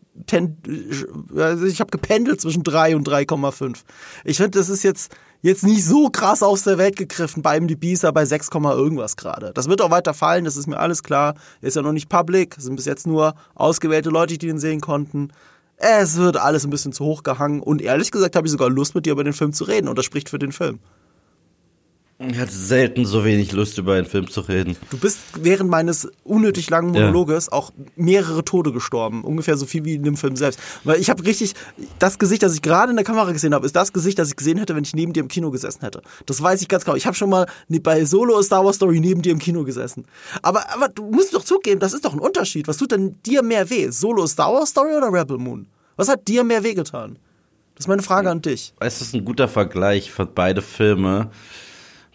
also 1.36 1.66
ich 1.66 1.80
habe 1.80 1.90
gependelt 1.90 2.40
zwischen 2.40 2.62
3 2.62 2.96
und 2.96 3.08
3,5. 3.08 3.80
Ich 4.24 4.38
finde, 4.38 4.58
das 4.58 4.68
ist 4.68 4.82
jetzt, 4.82 5.14
jetzt 5.42 5.64
nicht 5.64 5.84
so 5.84 6.08
krass 6.08 6.42
aus 6.42 6.62
der 6.62 6.78
Welt 6.78 6.96
gegriffen. 6.96 7.42
Bei 7.42 7.60
MDB 7.60 7.92
ist 7.92 8.04
er 8.04 8.12
bei 8.12 8.24
6, 8.24 8.48
irgendwas 8.52 9.16
gerade. 9.16 9.52
Das 9.52 9.68
wird 9.68 9.82
auch 9.82 9.90
weiter 9.90 10.14
fallen, 10.14 10.44
das 10.44 10.56
ist 10.56 10.68
mir 10.68 10.78
alles 10.78 11.02
klar. 11.02 11.34
Ist 11.60 11.76
ja 11.76 11.82
noch 11.82 11.92
nicht 11.92 12.08
public, 12.08 12.56
es 12.56 12.64
sind 12.64 12.76
bis 12.76 12.86
jetzt 12.86 13.06
nur 13.06 13.34
ausgewählte 13.54 14.10
Leute, 14.10 14.38
die 14.38 14.48
ihn 14.48 14.58
sehen 14.58 14.80
konnten. 14.80 15.28
Es 15.76 16.16
wird 16.16 16.36
alles 16.36 16.64
ein 16.64 16.70
bisschen 16.70 16.92
zu 16.92 17.04
hoch 17.04 17.24
gehangen 17.24 17.60
und 17.60 17.82
ehrlich 17.82 18.12
gesagt 18.12 18.36
habe 18.36 18.46
ich 18.46 18.52
sogar 18.52 18.70
Lust, 18.70 18.94
mit 18.94 19.04
dir 19.04 19.12
über 19.12 19.24
den 19.24 19.32
Film 19.32 19.52
zu 19.52 19.64
reden 19.64 19.88
und 19.88 19.98
das 19.98 20.04
spricht 20.04 20.28
für 20.28 20.38
den 20.38 20.52
Film. 20.52 20.78
Ich 22.30 22.38
hatte 22.38 22.52
selten 22.52 23.04
so 23.04 23.24
wenig 23.24 23.52
Lust, 23.52 23.78
über 23.78 23.94
einen 23.94 24.06
Film 24.06 24.30
zu 24.30 24.40
reden. 24.42 24.76
Du 24.90 24.98
bist 24.98 25.18
während 25.38 25.70
meines 25.70 26.08
unnötig 26.24 26.70
langen 26.70 26.92
Monologes 26.92 27.46
ja. 27.46 27.52
auch 27.52 27.72
mehrere 27.96 28.44
Tode 28.44 28.72
gestorben. 28.72 29.24
Ungefähr 29.24 29.56
so 29.56 29.66
viel 29.66 29.84
wie 29.84 29.94
in 29.94 30.02
dem 30.04 30.16
Film 30.16 30.36
selbst. 30.36 30.60
Weil 30.84 31.00
ich 31.00 31.10
habe 31.10 31.24
richtig, 31.24 31.54
das 31.98 32.18
Gesicht, 32.18 32.42
das 32.42 32.54
ich 32.54 32.62
gerade 32.62 32.90
in 32.90 32.96
der 32.96 33.04
Kamera 33.04 33.32
gesehen 33.32 33.54
habe, 33.54 33.66
ist 33.66 33.74
das 33.74 33.92
Gesicht, 33.92 34.18
das 34.18 34.28
ich 34.28 34.36
gesehen 34.36 34.58
hätte, 34.58 34.76
wenn 34.76 34.84
ich 34.84 34.94
neben 34.94 35.12
dir 35.12 35.20
im 35.20 35.28
Kino 35.28 35.50
gesessen 35.50 35.80
hätte. 35.80 36.02
Das 36.26 36.40
weiß 36.40 36.62
ich 36.62 36.68
ganz 36.68 36.84
genau. 36.84 36.96
Ich 36.96 37.06
habe 37.06 37.16
schon 37.16 37.30
mal 37.30 37.46
bei 37.68 38.04
Solo 38.04 38.38
A 38.38 38.42
Star 38.42 38.64
Wars 38.64 38.76
Story 38.76 39.00
neben 39.00 39.22
dir 39.22 39.32
im 39.32 39.38
Kino 39.38 39.64
gesessen. 39.64 40.04
Aber, 40.42 40.72
aber 40.72 40.88
du 40.88 41.10
musst 41.10 41.34
doch 41.34 41.44
zugeben, 41.44 41.80
das 41.80 41.92
ist 41.92 42.04
doch 42.04 42.12
ein 42.12 42.20
Unterschied. 42.20 42.68
Was 42.68 42.76
tut 42.76 42.92
denn 42.92 43.16
dir 43.26 43.42
mehr 43.42 43.68
weh? 43.70 43.90
Solo 43.90 44.26
Star 44.26 44.52
Wars 44.52 44.70
Story 44.70 44.94
oder 44.94 45.12
Rebel 45.12 45.38
Moon? 45.38 45.66
Was 45.96 46.08
hat 46.08 46.28
dir 46.28 46.44
mehr 46.44 46.62
weh 46.62 46.74
getan? 46.74 47.18
Das 47.74 47.86
ist 47.86 47.88
meine 47.88 48.02
Frage 48.02 48.30
an 48.30 48.42
dich. 48.42 48.74
Es 48.80 49.00
ist 49.00 49.14
ein 49.14 49.24
guter 49.24 49.48
Vergleich 49.48 50.12
für 50.12 50.26
beide 50.26 50.62
Filme 50.62 51.30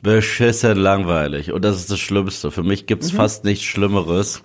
beschissen 0.02 0.78
langweilig. 0.78 1.52
Und 1.52 1.64
das 1.66 1.78
ist 1.78 1.92
das 1.92 2.00
Schlimmste. 2.00 2.52
Für 2.52 2.64
mich 2.64 2.86
gibt's 2.86 3.12
mhm. 3.12 3.18
fast 3.18 3.44
nichts 3.44 3.66
Schlimmeres 3.66 4.42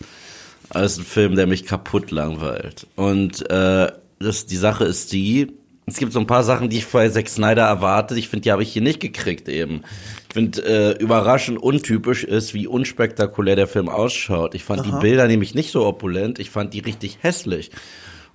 als 0.70 0.98
ein 0.98 1.04
Film, 1.04 1.36
der 1.36 1.46
mich 1.46 1.66
kaputt 1.66 2.10
langweilt. 2.10 2.86
Und 2.96 3.48
äh, 3.50 3.92
das, 4.18 4.46
die 4.46 4.56
Sache 4.56 4.84
ist 4.84 5.12
die, 5.12 5.52
es 5.86 5.96
gibt 5.96 6.12
so 6.12 6.20
ein 6.20 6.26
paar 6.26 6.44
Sachen, 6.44 6.70
die 6.70 6.78
ich 6.78 6.84
vorher 6.84 7.12
Zack 7.12 7.28
Snyder 7.28 7.64
erwartet. 7.64 8.16
Ich 8.16 8.28
finde, 8.28 8.44
die 8.44 8.52
habe 8.52 8.62
ich 8.62 8.72
hier 8.72 8.82
nicht 8.82 9.00
gekriegt 9.00 9.48
eben. 9.48 9.82
Ich 10.28 10.34
finde, 10.34 10.62
äh, 10.64 11.02
überraschend 11.02 11.58
untypisch 11.60 12.24
ist, 12.24 12.54
wie 12.54 12.66
unspektakulär 12.66 13.56
der 13.56 13.66
Film 13.66 13.88
ausschaut. 13.88 14.54
Ich 14.54 14.64
fand 14.64 14.82
Aha. 14.82 14.90
die 14.90 15.00
Bilder 15.00 15.26
nämlich 15.26 15.54
nicht 15.54 15.72
so 15.72 15.84
opulent. 15.84 16.38
Ich 16.38 16.50
fand 16.50 16.72
die 16.72 16.78
richtig 16.80 17.18
hässlich. 17.20 17.70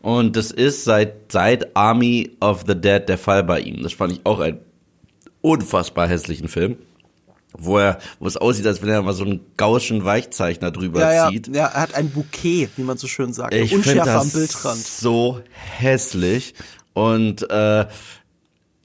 Und 0.02 0.36
das 0.36 0.52
ist 0.52 0.84
seit, 0.84 1.32
seit 1.32 1.76
Army 1.76 2.32
of 2.40 2.66
the 2.68 2.76
Dead 2.76 3.08
der 3.08 3.18
Fall 3.18 3.44
bei 3.44 3.62
ihm. 3.62 3.82
Das 3.82 3.94
fand 3.94 4.14
ich 4.14 4.20
auch 4.26 4.40
einen 4.40 4.60
unfassbar 5.42 6.08
hässlichen 6.08 6.50
Film 6.50 6.78
wo 7.58 7.78
er, 7.78 8.00
wo 8.20 8.28
es 8.28 8.38
aussieht, 8.38 8.68
als 8.68 8.82
wenn 8.82 8.90
er 8.90 9.02
mal 9.02 9.14
so 9.14 9.24
einen 9.24 9.42
gauschen 9.58 10.06
Weichzeichner 10.06 10.72
drüber 10.72 11.12
ja, 11.12 11.30
zieht. 11.30 11.48
Ja, 11.48 11.68
er 11.68 11.82
hat 11.82 11.96
ein 11.96 12.10
Bouquet, 12.10 12.70
wie 12.76 12.84
man 12.84 12.98
so 12.98 13.08
schön 13.08 13.34
sagt. 13.34 13.54
Ich 13.54 13.74
Unschärfe 13.74 14.12
am 14.12 14.30
Bildrand. 14.30 14.78
So 14.78 15.42
hässlich. 15.52 16.54
Und 16.94 17.50
äh, 17.50 17.86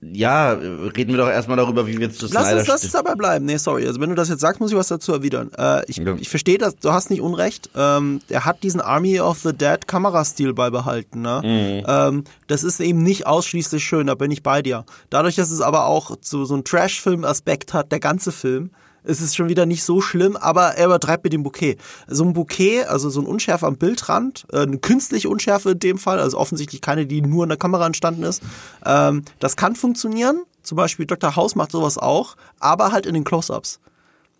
ja, 0.04 0.50
reden 0.52 1.12
wir 1.12 1.16
doch 1.16 1.28
erstmal 1.28 1.56
darüber, 1.56 1.86
wie 1.86 1.96
wir 1.96 2.12
zu 2.12 2.26
Lass 2.26 2.46
Snyder 2.46 2.58
uns, 2.58 2.66
lass 2.66 2.82
es 2.82 2.90
dabei 2.90 3.14
bleiben. 3.14 3.44
Nee, 3.44 3.56
sorry. 3.56 3.86
Also 3.86 4.00
wenn 4.00 4.08
du 4.08 4.16
das 4.16 4.28
jetzt 4.28 4.40
sagst, 4.40 4.60
muss 4.60 4.72
ich 4.72 4.76
was 4.76 4.88
dazu 4.88 5.12
erwidern. 5.12 5.52
Äh, 5.56 5.88
ich, 5.88 5.98
ja. 5.98 6.16
ich 6.18 6.28
verstehe 6.28 6.58
das, 6.58 6.76
du 6.76 6.92
hast 6.92 7.08
nicht 7.08 7.20
Unrecht. 7.20 7.70
Ähm, 7.76 8.20
er 8.28 8.44
hat 8.44 8.64
diesen 8.64 8.80
Army 8.80 9.20
of 9.20 9.38
the 9.38 9.52
Dead 9.52 9.86
Kamerastil 9.86 10.54
beibehalten. 10.54 11.22
Ne? 11.22 11.40
Mhm. 11.44 11.86
Ähm, 11.86 12.24
das 12.48 12.64
ist 12.64 12.80
eben 12.80 13.04
nicht 13.04 13.26
ausschließlich 13.26 13.84
schön, 13.84 14.08
da 14.08 14.16
bin 14.16 14.32
ich 14.32 14.42
bei 14.42 14.60
dir. 14.60 14.84
Dadurch, 15.08 15.36
dass 15.36 15.52
es 15.52 15.60
aber 15.60 15.86
auch 15.86 16.16
so, 16.20 16.44
so 16.44 16.54
einen 16.54 16.64
Trash-Film-Aspekt 16.64 17.72
hat, 17.72 17.92
der 17.92 18.00
ganze 18.00 18.32
Film, 18.32 18.70
es 19.04 19.20
ist 19.20 19.36
schon 19.36 19.48
wieder 19.48 19.66
nicht 19.66 19.84
so 19.84 20.00
schlimm, 20.00 20.36
aber 20.36 20.76
er 20.76 20.86
übertreibt 20.86 21.24
mit 21.24 21.32
dem 21.32 21.42
Bouquet. 21.42 21.76
So 22.06 22.24
ein 22.24 22.32
Bouquet, 22.32 22.84
also 22.84 23.10
so 23.10 23.20
ein 23.20 23.26
Unschärfe 23.26 23.66
am 23.66 23.76
Bildrand, 23.76 24.46
äh, 24.52 24.60
eine 24.60 24.78
künstliche 24.78 25.28
Unschärfe 25.28 25.72
in 25.72 25.78
dem 25.78 25.98
Fall, 25.98 26.18
also 26.18 26.38
offensichtlich 26.38 26.80
keine, 26.80 27.06
die 27.06 27.20
nur 27.20 27.44
in 27.44 27.48
der 27.48 27.58
Kamera 27.58 27.86
entstanden 27.86 28.22
ist, 28.22 28.42
ähm, 28.84 29.24
das 29.38 29.56
kann 29.56 29.76
funktionieren. 29.76 30.42
Zum 30.62 30.76
Beispiel 30.76 31.06
Dr. 31.06 31.34
House 31.34 31.56
macht 31.56 31.72
sowas 31.72 31.98
auch, 31.98 32.36
aber 32.60 32.92
halt 32.92 33.06
in 33.06 33.14
den 33.14 33.24
Close-Ups. 33.24 33.80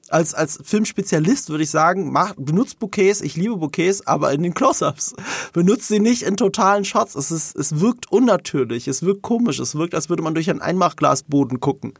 Als, 0.09 0.35
als 0.35 0.59
Filmspezialist 0.63 1.49
würde 1.49 1.65
ich 1.65 1.71
sagen, 1.71 2.13
mach, 2.13 2.35
benutzt 2.37 2.79
Bouquets, 2.79 3.23
ich 3.23 3.35
liebe 3.35 3.57
Bouquets, 3.57 4.07
aber 4.07 4.33
in 4.33 4.43
den 4.43 4.53
Close-Ups. 4.53 5.15
Benutzt 5.55 5.89
sie 5.89 6.01
nicht 6.01 6.23
in 6.23 6.37
totalen 6.37 6.85
Shots. 6.85 7.15
Es, 7.15 7.31
ist, 7.31 7.57
es 7.57 7.81
wirkt 7.81 8.13
unnatürlich, 8.13 8.89
es 8.89 9.03
wirkt 9.03 9.23
komisch, 9.23 9.59
es 9.59 9.75
wirkt, 9.75 9.95
als 9.95 10.11
würde 10.11 10.23
man 10.23 10.35
durch 10.35 10.51
einen 10.51 10.61
Einmachglasboden 10.61 11.61
gucken. 11.61 11.95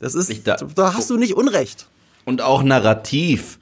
Das 0.00 0.14
ist, 0.14 0.46
da, 0.46 0.56
da 0.56 0.94
hast 0.94 1.10
du 1.10 1.16
nicht 1.16 1.34
Unrecht. 1.34 1.86
Und 2.24 2.42
auch 2.42 2.62
narrativ 2.62 3.58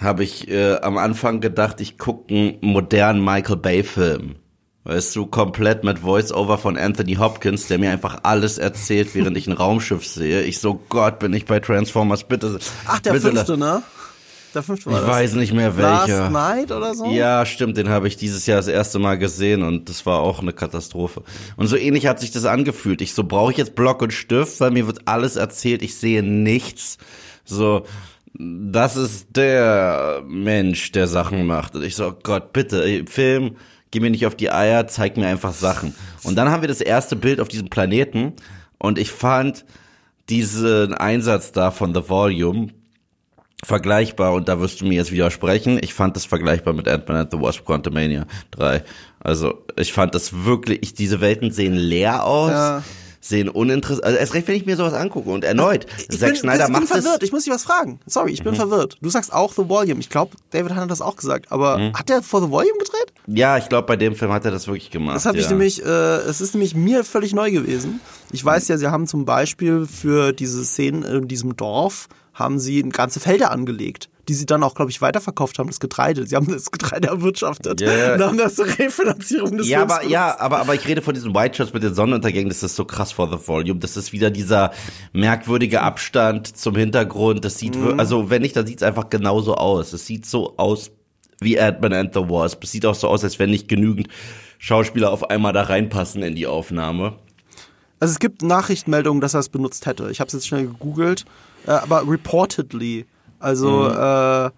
habe 0.00 0.24
ich 0.24 0.48
äh, 0.48 0.76
am 0.76 0.98
Anfang 0.98 1.40
gedacht, 1.40 1.80
ich 1.80 1.98
gucke 1.98 2.34
einen 2.34 2.58
modernen 2.60 3.24
Michael 3.24 3.56
Bay-Film. 3.56 4.36
Weißt 4.84 5.14
du, 5.16 5.26
komplett 5.26 5.84
mit 5.84 5.98
Voice-Over 5.98 6.56
von 6.56 6.78
Anthony 6.78 7.14
Hopkins, 7.16 7.66
der 7.66 7.78
mir 7.78 7.90
einfach 7.90 8.20
alles 8.22 8.56
erzählt, 8.58 9.14
während 9.14 9.36
ich 9.36 9.46
ein 9.46 9.52
Raumschiff 9.52 10.06
sehe. 10.06 10.42
Ich 10.42 10.60
so, 10.60 10.80
Gott, 10.88 11.18
bin 11.18 11.32
ich 11.34 11.44
bei 11.44 11.60
Transformers, 11.60 12.24
bitte. 12.24 12.58
Ach, 12.86 12.98
der 13.00 13.12
bitte, 13.12 13.28
fünfte, 13.28 13.58
ne? 13.58 13.82
Der 14.54 14.62
fünfte 14.62 14.86
war 14.90 14.94
Ich 15.00 15.06
das. 15.06 15.10
weiß 15.10 15.34
nicht 15.34 15.52
mehr 15.52 15.74
Last 15.76 16.08
welcher. 16.08 16.30
Night 16.30 16.72
oder 16.72 16.94
so? 16.94 17.04
Ja, 17.10 17.44
stimmt, 17.44 17.76
den 17.76 17.90
habe 17.90 18.08
ich 18.08 18.16
dieses 18.16 18.46
Jahr 18.46 18.56
das 18.56 18.66
erste 18.68 18.98
Mal 18.98 19.18
gesehen 19.18 19.62
und 19.62 19.90
das 19.90 20.06
war 20.06 20.20
auch 20.20 20.40
eine 20.40 20.54
Katastrophe. 20.54 21.22
Und 21.56 21.66
so 21.66 21.76
ähnlich 21.76 22.06
hat 22.06 22.20
sich 22.20 22.30
das 22.30 22.46
angefühlt. 22.46 23.02
Ich 23.02 23.12
so, 23.12 23.24
brauche 23.24 23.52
ich 23.52 23.58
jetzt 23.58 23.74
Block 23.74 24.00
und 24.00 24.14
Stift, 24.14 24.58
weil 24.60 24.70
mir 24.70 24.86
wird 24.86 25.00
alles 25.06 25.36
erzählt, 25.36 25.82
ich 25.82 25.96
sehe 25.96 26.22
nichts. 26.22 26.96
So, 27.48 27.84
das 28.34 28.96
ist 28.96 29.28
der 29.36 30.22
Mensch, 30.26 30.92
der 30.92 31.06
Sachen 31.06 31.46
macht. 31.46 31.74
Und 31.74 31.82
ich 31.82 31.96
so, 31.96 32.08
oh 32.08 32.14
Gott, 32.22 32.52
bitte, 32.52 33.04
Film, 33.06 33.56
geh 33.90 34.00
mir 34.00 34.10
nicht 34.10 34.26
auf 34.26 34.34
die 34.34 34.50
Eier, 34.50 34.86
zeig 34.86 35.16
mir 35.16 35.26
einfach 35.26 35.52
Sachen. 35.52 35.94
Und 36.22 36.36
dann 36.36 36.50
haben 36.50 36.62
wir 36.62 36.68
das 36.68 36.80
erste 36.80 37.16
Bild 37.16 37.40
auf 37.40 37.48
diesem 37.48 37.70
Planeten 37.70 38.34
und 38.78 38.98
ich 38.98 39.10
fand 39.10 39.64
diesen 40.28 40.92
Einsatz 40.94 41.52
da 41.52 41.70
von 41.70 41.94
The 41.94 42.08
Volume 42.08 42.68
vergleichbar 43.64 44.34
und 44.34 44.48
da 44.48 44.60
wirst 44.60 44.80
du 44.80 44.86
mir 44.86 44.94
jetzt 44.94 45.10
widersprechen. 45.10 45.78
Ich 45.82 45.94
fand 45.94 46.14
das 46.14 46.26
vergleichbar 46.26 46.74
mit 46.74 46.86
Ant-Man 46.86 47.16
and 47.16 47.30
the 47.32 47.40
Wasp 47.40 47.64
Quantumania 47.64 48.26
3. 48.52 48.84
Also 49.20 49.64
ich 49.76 49.92
fand 49.92 50.14
das 50.14 50.44
wirklich, 50.44 50.78
ich, 50.82 50.94
diese 50.94 51.20
Welten 51.20 51.50
sehen 51.50 51.74
leer 51.74 52.24
aus, 52.24 52.50
Ja. 52.50 52.82
Sehen 53.20 53.48
uninteressant. 53.48 54.04
Also 54.04 54.18
erst 54.18 54.34
recht, 54.34 54.48
wenn 54.48 54.54
ich 54.56 54.66
mir 54.66 54.76
sowas 54.76 54.92
angucke 54.94 55.28
und 55.30 55.44
erneut, 55.44 55.86
Ich 56.08 56.18
Zack 56.18 56.30
bin, 56.30 56.36
Snyder 56.40 56.58
ich 56.60 56.64
bin 56.64 56.72
macht 56.72 56.86
verwirrt. 56.88 57.06
das. 57.06 57.20
Mhm. 57.20 57.24
Ich 57.24 57.32
muss 57.32 57.44
dich 57.44 57.52
was 57.52 57.64
fragen. 57.64 58.00
Sorry, 58.06 58.32
ich 58.32 58.42
bin 58.44 58.54
verwirrt. 58.54 58.96
Du 59.02 59.10
sagst 59.10 59.32
auch 59.32 59.52
The 59.52 59.68
Volume. 59.68 60.00
Ich 60.00 60.08
glaube, 60.08 60.36
David 60.50 60.74
hat 60.74 60.90
das 60.90 61.00
auch 61.00 61.16
gesagt. 61.16 61.50
Aber 61.52 61.78
Mhm. 61.78 61.94
hat 61.94 62.08
der 62.08 62.22
For 62.22 62.40
The 62.40 62.50
Volume 62.50 62.78
gedreht? 62.78 63.12
Ja, 63.26 63.58
ich 63.58 63.68
glaube, 63.68 63.86
bei 63.86 63.96
dem 63.96 64.14
Film 64.14 64.32
hat 64.32 64.44
er 64.44 64.50
das 64.50 64.66
wirklich 64.66 64.90
gemacht. 64.90 65.16
Das 65.16 65.26
habe 65.26 65.36
ja. 65.38 65.44
ich 65.44 65.50
nämlich, 65.50 65.84
äh, 65.84 65.88
es 65.88 66.40
ist 66.40 66.54
nämlich 66.54 66.74
mir 66.74 67.04
völlig 67.04 67.34
neu 67.34 67.50
gewesen. 67.50 68.00
Ich 68.32 68.44
weiß 68.44 68.68
ja, 68.68 68.78
sie 68.78 68.88
haben 68.88 69.06
zum 69.06 69.24
Beispiel 69.24 69.86
für 69.86 70.32
diese 70.32 70.64
Szenen 70.64 71.02
in 71.02 71.28
diesem 71.28 71.56
Dorf, 71.56 72.08
haben 72.38 72.58
sie 72.58 72.82
ganze 72.82 73.18
Felder 73.20 73.50
angelegt, 73.50 74.08
die 74.28 74.34
sie 74.34 74.46
dann 74.46 74.62
auch, 74.62 74.74
glaube 74.74 74.90
ich, 74.90 75.00
weiterverkauft 75.00 75.58
haben, 75.58 75.66
das 75.68 75.80
Getreide. 75.80 76.26
Sie 76.26 76.36
haben 76.36 76.46
das 76.52 76.70
Getreide 76.70 77.08
erwirtschaftet 77.08 77.80
Ja. 77.80 78.14
und 78.14 78.22
haben 78.22 78.38
das 78.38 78.54
zur 78.54 78.66
Refinanzierung 78.66 79.56
des 79.56 79.66
Ja, 79.68 79.78
Films 79.78 79.90
aber 79.92 79.98
benutzt. 80.00 80.12
ja, 80.12 80.38
aber 80.38 80.58
aber 80.60 80.74
ich 80.74 80.86
rede 80.86 81.02
von 81.02 81.14
diesen 81.14 81.34
White 81.34 81.56
Shots 81.56 81.72
mit 81.72 81.82
den 81.82 81.94
Sonnenuntergängen, 81.94 82.48
das 82.48 82.62
ist 82.62 82.76
so 82.76 82.84
krass 82.84 83.10
for 83.12 83.28
the 83.30 83.48
volume. 83.48 83.80
Das 83.80 83.96
ist 83.96 84.12
wieder 84.12 84.30
dieser 84.30 84.72
merkwürdige 85.12 85.80
Abstand 85.82 86.56
zum 86.56 86.76
Hintergrund. 86.76 87.44
Das 87.44 87.58
sieht 87.58 87.74
wir- 87.82 87.98
also 87.98 88.30
wenn 88.30 88.42
nicht, 88.42 88.54
dann 88.56 88.66
sieht's 88.66 88.82
einfach 88.82 89.10
genauso 89.10 89.54
aus. 89.56 89.92
Es 89.92 90.06
sieht 90.06 90.26
so 90.26 90.54
aus 90.58 90.90
wie 91.40 91.58
Ant-Man 91.58 91.92
and 91.92 92.14
the 92.14 92.20
Wasp. 92.20 92.62
Es 92.64 92.72
sieht 92.72 92.84
auch 92.86 92.94
so 92.94 93.08
aus, 93.08 93.24
als 93.24 93.38
wenn 93.38 93.50
nicht 93.50 93.68
genügend 93.68 94.08
Schauspieler 94.58 95.10
auf 95.10 95.30
einmal 95.30 95.52
da 95.52 95.62
reinpassen 95.62 96.22
in 96.22 96.34
die 96.34 96.46
Aufnahme. 96.46 97.14
Also 98.00 98.12
es 98.12 98.18
gibt 98.20 98.42
Nachrichtenmeldungen, 98.42 99.20
dass 99.20 99.34
er 99.34 99.40
es 99.40 99.48
benutzt 99.48 99.86
hätte. 99.86 100.10
Ich 100.10 100.20
habe 100.20 100.28
es 100.28 100.34
jetzt 100.34 100.46
schnell 100.46 100.66
gegoogelt, 100.66 101.24
aber 101.72 102.02
reportedly. 102.08 103.06
Also 103.38 103.88
äh, 103.88 104.50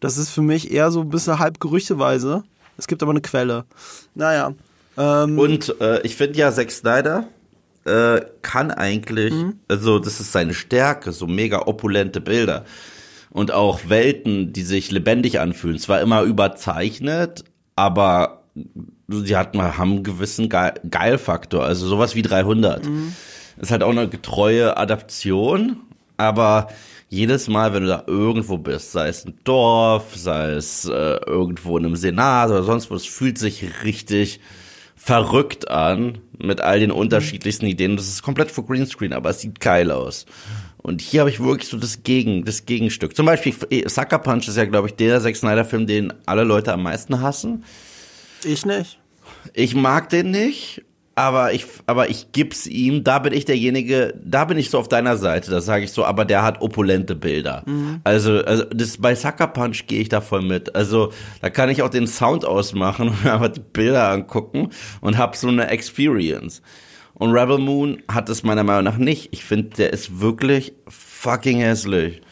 das 0.00 0.18
ist 0.18 0.30
für 0.30 0.42
mich 0.42 0.70
eher 0.70 0.90
so 0.90 1.00
ein 1.00 1.08
bisschen 1.08 1.38
halb 1.38 1.60
gerüchteweise. 1.60 2.42
Es 2.76 2.86
gibt 2.86 3.02
aber 3.02 3.12
eine 3.12 3.20
Quelle. 3.20 3.64
Naja. 4.14 4.52
Ähm, 4.98 5.38
Und 5.38 5.80
äh, 5.80 6.00
ich 6.02 6.16
finde 6.16 6.38
ja, 6.38 6.52
Zack 6.52 6.70
Snyder 6.70 7.24
äh, 7.84 8.20
kann 8.42 8.70
eigentlich, 8.70 9.32
also 9.68 9.98
das 9.98 10.20
ist 10.20 10.32
seine 10.32 10.54
Stärke, 10.54 11.12
so 11.12 11.26
mega 11.26 11.62
opulente 11.66 12.20
Bilder. 12.20 12.64
Und 13.30 13.50
auch 13.52 13.80
Welten, 13.88 14.52
die 14.52 14.62
sich 14.62 14.90
lebendig 14.92 15.40
anfühlen. 15.40 15.78
Zwar 15.78 16.00
immer 16.00 16.22
überzeichnet, 16.22 17.44
aber 17.74 18.44
sie 19.08 19.36
hat, 19.36 19.56
haben 19.56 19.90
einen 19.92 20.02
gewissen 20.04 20.48
Geil- 20.48 20.74
Geilfaktor. 20.88 21.64
Also 21.64 21.86
sowas 21.88 22.14
wie 22.14 22.22
300. 22.22 22.88
Ist 23.60 23.70
halt 23.72 23.82
auch 23.82 23.90
eine 23.90 24.08
getreue 24.08 24.76
Adaption, 24.76 25.78
aber 26.16 26.68
jedes 27.08 27.48
Mal, 27.48 27.72
wenn 27.72 27.82
du 27.82 27.88
da 27.88 28.04
irgendwo 28.06 28.58
bist, 28.58 28.92
sei 28.92 29.08
es 29.08 29.24
ein 29.24 29.38
Dorf, 29.44 30.16
sei 30.16 30.52
es 30.52 30.84
äh, 30.84 31.18
irgendwo 31.26 31.78
in 31.78 31.86
einem 31.86 31.96
Senat 31.96 32.50
oder 32.50 32.64
sonst 32.64 32.90
wo, 32.90 32.94
es 32.94 33.06
fühlt 33.06 33.38
sich 33.38 33.84
richtig 33.84 34.40
verrückt 34.96 35.70
an 35.70 36.18
mit 36.38 36.60
all 36.60 36.80
den 36.80 36.90
unterschiedlichsten 36.90 37.66
Ideen. 37.66 37.96
Das 37.96 38.08
ist 38.08 38.22
komplett 38.22 38.50
für 38.50 38.62
Greenscreen, 38.62 39.12
aber 39.12 39.30
es 39.30 39.40
sieht 39.40 39.60
geil 39.60 39.90
aus. 39.90 40.26
Und 40.78 41.00
hier 41.00 41.20
habe 41.20 41.30
ich 41.30 41.40
wirklich 41.40 41.68
so 41.68 41.78
das 41.78 42.02
Gegen, 42.02 42.44
das 42.44 42.66
Gegenstück. 42.66 43.16
Zum 43.16 43.26
Beispiel 43.26 43.54
Sucker 43.86 44.18
Punch 44.18 44.48
ist 44.48 44.56
ja, 44.56 44.64
glaube 44.64 44.88
ich, 44.88 44.94
der 44.94 45.20
Zack 45.20 45.36
Snyder 45.36 45.64
Film, 45.64 45.86
den 45.86 46.12
alle 46.26 46.44
Leute 46.44 46.72
am 46.72 46.82
meisten 46.82 47.20
hassen. 47.20 47.64
ich 48.44 48.66
nicht. 48.66 48.98
Ich 49.52 49.74
mag 49.74 50.08
den 50.10 50.30
nicht, 50.30 50.82
aber 51.14 51.52
ich, 51.52 51.66
aber 51.86 52.10
ich 52.10 52.32
gib's 52.32 52.66
ihm. 52.66 53.04
Da 53.04 53.18
bin 53.20 53.32
ich 53.32 53.44
derjenige, 53.44 54.14
da 54.22 54.44
bin 54.44 54.58
ich 54.58 54.70
so 54.70 54.78
auf 54.78 54.88
deiner 54.88 55.16
Seite. 55.16 55.50
Da 55.50 55.60
sage 55.60 55.84
ich 55.84 55.92
so, 55.92 56.04
aber 56.04 56.24
der 56.24 56.42
hat 56.42 56.60
opulente 56.60 57.14
Bilder. 57.14 57.64
Also, 58.04 58.44
also 58.44 58.64
das 58.64 58.98
bei 58.98 59.14
Sucker 59.14 59.46
Punch 59.46 59.86
gehe 59.86 60.00
ich 60.00 60.08
da 60.08 60.20
voll 60.20 60.42
mit. 60.42 60.74
Also 60.74 61.12
da 61.40 61.50
kann 61.50 61.68
ich 61.70 61.82
auch 61.82 61.90
den 61.90 62.06
Sound 62.06 62.44
ausmachen 62.44 63.08
und 63.24 63.26
einfach 63.26 63.48
die 63.48 63.60
Bilder 63.60 64.10
angucken 64.10 64.70
und 65.00 65.18
hab 65.18 65.36
so 65.36 65.48
eine 65.48 65.68
Experience. 65.68 66.62
Und 67.14 67.30
Rebel 67.30 67.58
Moon 67.58 68.02
hat 68.10 68.28
es 68.28 68.42
meiner 68.42 68.64
Meinung 68.64 68.84
nach 68.84 68.96
nicht. 68.96 69.28
Ich 69.30 69.44
finde, 69.44 69.70
der 69.76 69.92
ist 69.92 70.20
wirklich 70.20 70.72
fucking 70.88 71.58
hässlich. 71.58 72.22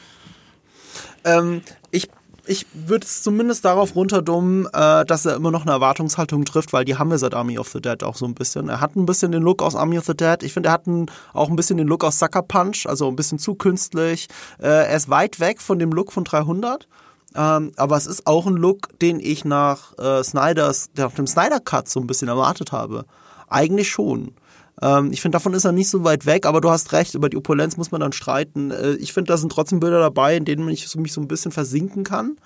Ähm, 1.24 1.62
ich 1.92 2.08
ich 2.46 2.66
würde 2.72 3.06
es 3.06 3.22
zumindest 3.22 3.64
darauf 3.64 3.94
runterdummen, 3.94 4.66
äh, 4.72 5.04
dass 5.04 5.26
er 5.26 5.36
immer 5.36 5.50
noch 5.50 5.62
eine 5.62 5.72
Erwartungshaltung 5.72 6.44
trifft, 6.44 6.72
weil 6.72 6.84
die 6.84 6.96
haben 6.96 7.10
wir 7.10 7.18
seit 7.18 7.34
Army 7.34 7.58
of 7.58 7.68
the 7.68 7.80
Dead 7.80 8.02
auch 8.02 8.16
so 8.16 8.24
ein 8.26 8.34
bisschen. 8.34 8.68
Er 8.68 8.80
hat 8.80 8.96
ein 8.96 9.06
bisschen 9.06 9.32
den 9.32 9.42
Look 9.42 9.62
aus 9.62 9.76
Army 9.76 9.98
of 9.98 10.06
the 10.06 10.16
Dead. 10.16 10.42
Ich 10.42 10.52
finde, 10.52 10.70
er 10.70 10.72
hat 10.72 10.86
ein, 10.86 11.10
auch 11.32 11.48
ein 11.50 11.56
bisschen 11.56 11.76
den 11.76 11.86
Look 11.86 12.04
aus 12.04 12.18
Sucker 12.18 12.42
Punch, 12.42 12.86
also 12.86 13.08
ein 13.08 13.16
bisschen 13.16 13.38
zu 13.38 13.54
künstlich. 13.54 14.28
Äh, 14.58 14.66
er 14.66 14.96
ist 14.96 15.08
weit 15.08 15.38
weg 15.40 15.60
von 15.60 15.78
dem 15.78 15.92
Look 15.92 16.12
von 16.12 16.24
300. 16.24 16.88
Ähm, 17.34 17.72
aber 17.76 17.96
es 17.96 18.06
ist 18.06 18.26
auch 18.26 18.46
ein 18.46 18.56
Look, 18.56 18.98
den 18.98 19.20
ich 19.20 19.44
nach 19.44 19.96
äh, 19.98 20.22
Snyders, 20.22 20.90
nach 20.96 21.12
dem 21.12 21.26
Snyder 21.26 21.60
Cut 21.60 21.88
so 21.88 22.00
ein 22.00 22.06
bisschen 22.06 22.28
erwartet 22.28 22.72
habe. 22.72 23.04
Eigentlich 23.48 23.88
schon. 23.90 24.34
Ähm, 24.80 25.12
ich 25.12 25.20
finde, 25.20 25.36
davon 25.36 25.54
ist 25.54 25.64
er 25.64 25.72
nicht 25.72 25.90
so 25.90 26.04
weit 26.04 26.26
weg, 26.26 26.46
aber 26.46 26.60
du 26.60 26.70
hast 26.70 26.92
recht, 26.92 27.14
über 27.14 27.28
die 27.28 27.36
Opulenz 27.36 27.76
muss 27.76 27.90
man 27.90 28.00
dann 28.00 28.12
streiten. 28.12 28.70
Äh, 28.70 28.92
ich 28.94 29.12
finde, 29.12 29.28
da 29.28 29.36
sind 29.36 29.52
trotzdem 29.52 29.80
Bilder 29.80 30.00
dabei, 30.00 30.36
in 30.36 30.44
denen 30.44 30.68
ich 30.68 30.94
mich 30.96 31.12
so 31.12 31.20
ein 31.20 31.28
bisschen 31.28 31.52
versinken 31.52 32.04
kann. 32.04 32.36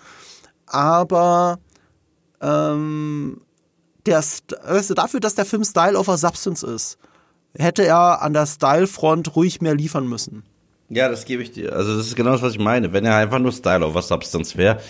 Aber 0.66 1.59
ähm, 2.40 3.40
der, 4.06 4.18
weißt 4.18 4.90
du, 4.90 4.95
dafür, 4.95 5.21
dass 5.21 5.35
der 5.35 5.45
Film 5.45 5.64
Style 5.64 5.99
over 5.99 6.16
Substance 6.16 6.66
ist, 6.66 6.99
hätte 7.56 7.85
er 7.85 8.23
an 8.23 8.33
der 8.33 8.47
Style-Front 8.47 9.37
ruhig 9.37 9.61
mehr 9.61 9.75
liefern 9.75 10.09
müssen. 10.09 10.42
Ja, 10.88 11.09
das 11.09 11.25
gebe 11.25 11.42
ich 11.42 11.52
dir. 11.52 11.73
Also 11.73 11.97
das 11.97 12.06
ist 12.06 12.16
genau 12.16 12.30
das, 12.33 12.42
was 12.42 12.52
ich 12.52 12.59
meine. 12.59 12.92
Wenn 12.92 13.04
er 13.04 13.16
einfach 13.16 13.38
nur 13.38 13.52
Style 13.52 13.85
over 13.85 14.02
Substance 14.02 14.56
wäre, 14.56 14.80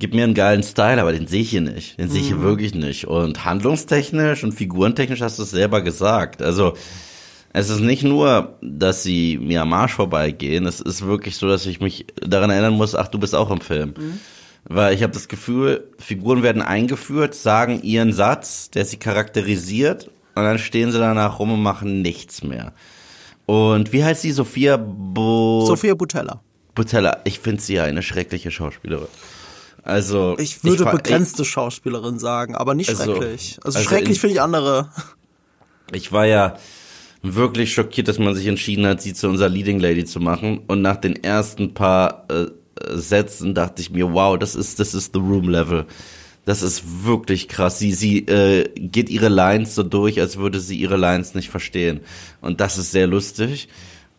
gib 0.00 0.14
mir 0.14 0.24
einen 0.24 0.34
geilen 0.34 0.64
Style, 0.64 1.00
aber 1.00 1.12
den 1.12 1.28
sehe 1.28 1.42
ich 1.42 1.50
hier 1.50 1.60
nicht. 1.60 1.98
Den 1.98 2.08
sehe 2.08 2.22
ich 2.22 2.28
hier 2.28 2.40
wirklich 2.40 2.74
nicht. 2.74 3.06
Und 3.06 3.44
handlungstechnisch 3.44 4.42
und 4.42 4.52
figurentechnisch 4.52 5.20
hast 5.20 5.38
du 5.38 5.44
es 5.44 5.50
selber 5.50 5.82
gesagt. 5.82 6.42
Also 6.42 6.74
es 7.52 7.68
ist 7.68 7.80
nicht 7.80 8.02
nur, 8.02 8.56
dass 8.62 9.02
sie 9.02 9.38
mir 9.38 9.62
am 9.62 9.72
Arsch 9.72 9.92
vorbeigehen. 9.92 10.66
Es 10.66 10.80
ist 10.80 11.04
wirklich 11.06 11.36
so, 11.36 11.46
dass 11.46 11.66
ich 11.66 11.80
mich 11.80 12.06
daran 12.20 12.50
erinnern 12.50 12.74
muss, 12.74 12.94
ach, 12.94 13.08
du 13.08 13.18
bist 13.18 13.34
auch 13.34 13.50
im 13.50 13.60
Film. 13.60 13.94
Weil 14.64 14.94
ich 14.94 15.02
habe 15.02 15.12
das 15.12 15.28
Gefühl, 15.28 15.84
Figuren 15.98 16.42
werden 16.42 16.62
eingeführt, 16.62 17.34
sagen 17.34 17.82
ihren 17.82 18.12
Satz, 18.12 18.70
der 18.70 18.84
sie 18.84 18.96
charakterisiert, 18.96 20.10
und 20.34 20.44
dann 20.44 20.58
stehen 20.58 20.92
sie 20.92 20.98
danach 20.98 21.38
rum 21.38 21.52
und 21.52 21.62
machen 21.62 22.02
nichts 22.02 22.42
mehr. 22.42 22.72
Und 23.46 23.92
wie 23.92 24.04
heißt 24.04 24.22
sie? 24.22 24.30
Sophia 24.30 24.76
Bo 24.76 25.66
Sophia 25.66 25.94
Butella. 25.94 26.40
Butella. 26.74 27.18
Ich 27.24 27.40
finde 27.40 27.60
sie 27.60 27.74
ja 27.74 27.84
eine 27.84 28.02
schreckliche 28.02 28.50
Schauspielerin. 28.50 29.08
Also 29.82 30.36
Ich 30.38 30.62
würde 30.62 30.84
fa- 30.84 30.92
begrenzte 30.92 31.44
Schauspielerin 31.44 32.18
sagen, 32.18 32.54
aber 32.54 32.74
nicht 32.74 32.90
Also- 32.90 33.16
schrecklich. 33.16 33.58
Also, 33.64 33.78
also 33.78 33.88
schrecklich 33.88 34.16
in- 34.16 34.20
finde 34.20 34.34
ich 34.34 34.40
andere. 34.42 34.90
Ich, 35.92 35.96
ich 36.02 36.12
war 36.12 36.26
ja 36.26 36.56
wirklich 37.22 37.72
schockiert, 37.74 38.08
dass 38.08 38.18
man 38.18 38.34
sich 38.34 38.46
entschieden 38.46 38.86
hat, 38.86 39.02
sie 39.02 39.14
zu 39.14 39.28
unserer 39.28 39.48
Leading 39.48 39.78
Lady 39.80 40.04
zu 40.04 40.20
machen. 40.20 40.60
Und 40.66 40.82
nach 40.82 40.96
den 40.96 41.22
ersten 41.22 41.74
paar 41.74 42.26
äh, 42.30 42.46
Sätzen 42.94 43.54
dachte 43.54 43.82
ich 43.82 43.90
mir, 43.90 44.12
wow, 44.12 44.38
das 44.38 44.54
ist 44.54 44.80
das 44.80 44.94
ist 44.94 45.12
the 45.12 45.18
Room 45.20 45.48
Level. 45.48 45.86
Das 46.46 46.62
ist 46.62 47.04
wirklich 47.04 47.48
krass. 47.48 47.78
Sie 47.78 47.92
sie 47.92 48.20
äh, 48.26 48.68
geht 48.74 49.10
ihre 49.10 49.28
Lines 49.28 49.74
so 49.74 49.82
durch, 49.82 50.18
als 50.20 50.38
würde 50.38 50.60
sie 50.60 50.76
ihre 50.78 50.96
Lines 50.96 51.34
nicht 51.34 51.50
verstehen. 51.50 52.00
Und 52.40 52.60
das 52.60 52.78
ist 52.78 52.90
sehr 52.92 53.06
lustig. 53.06 53.68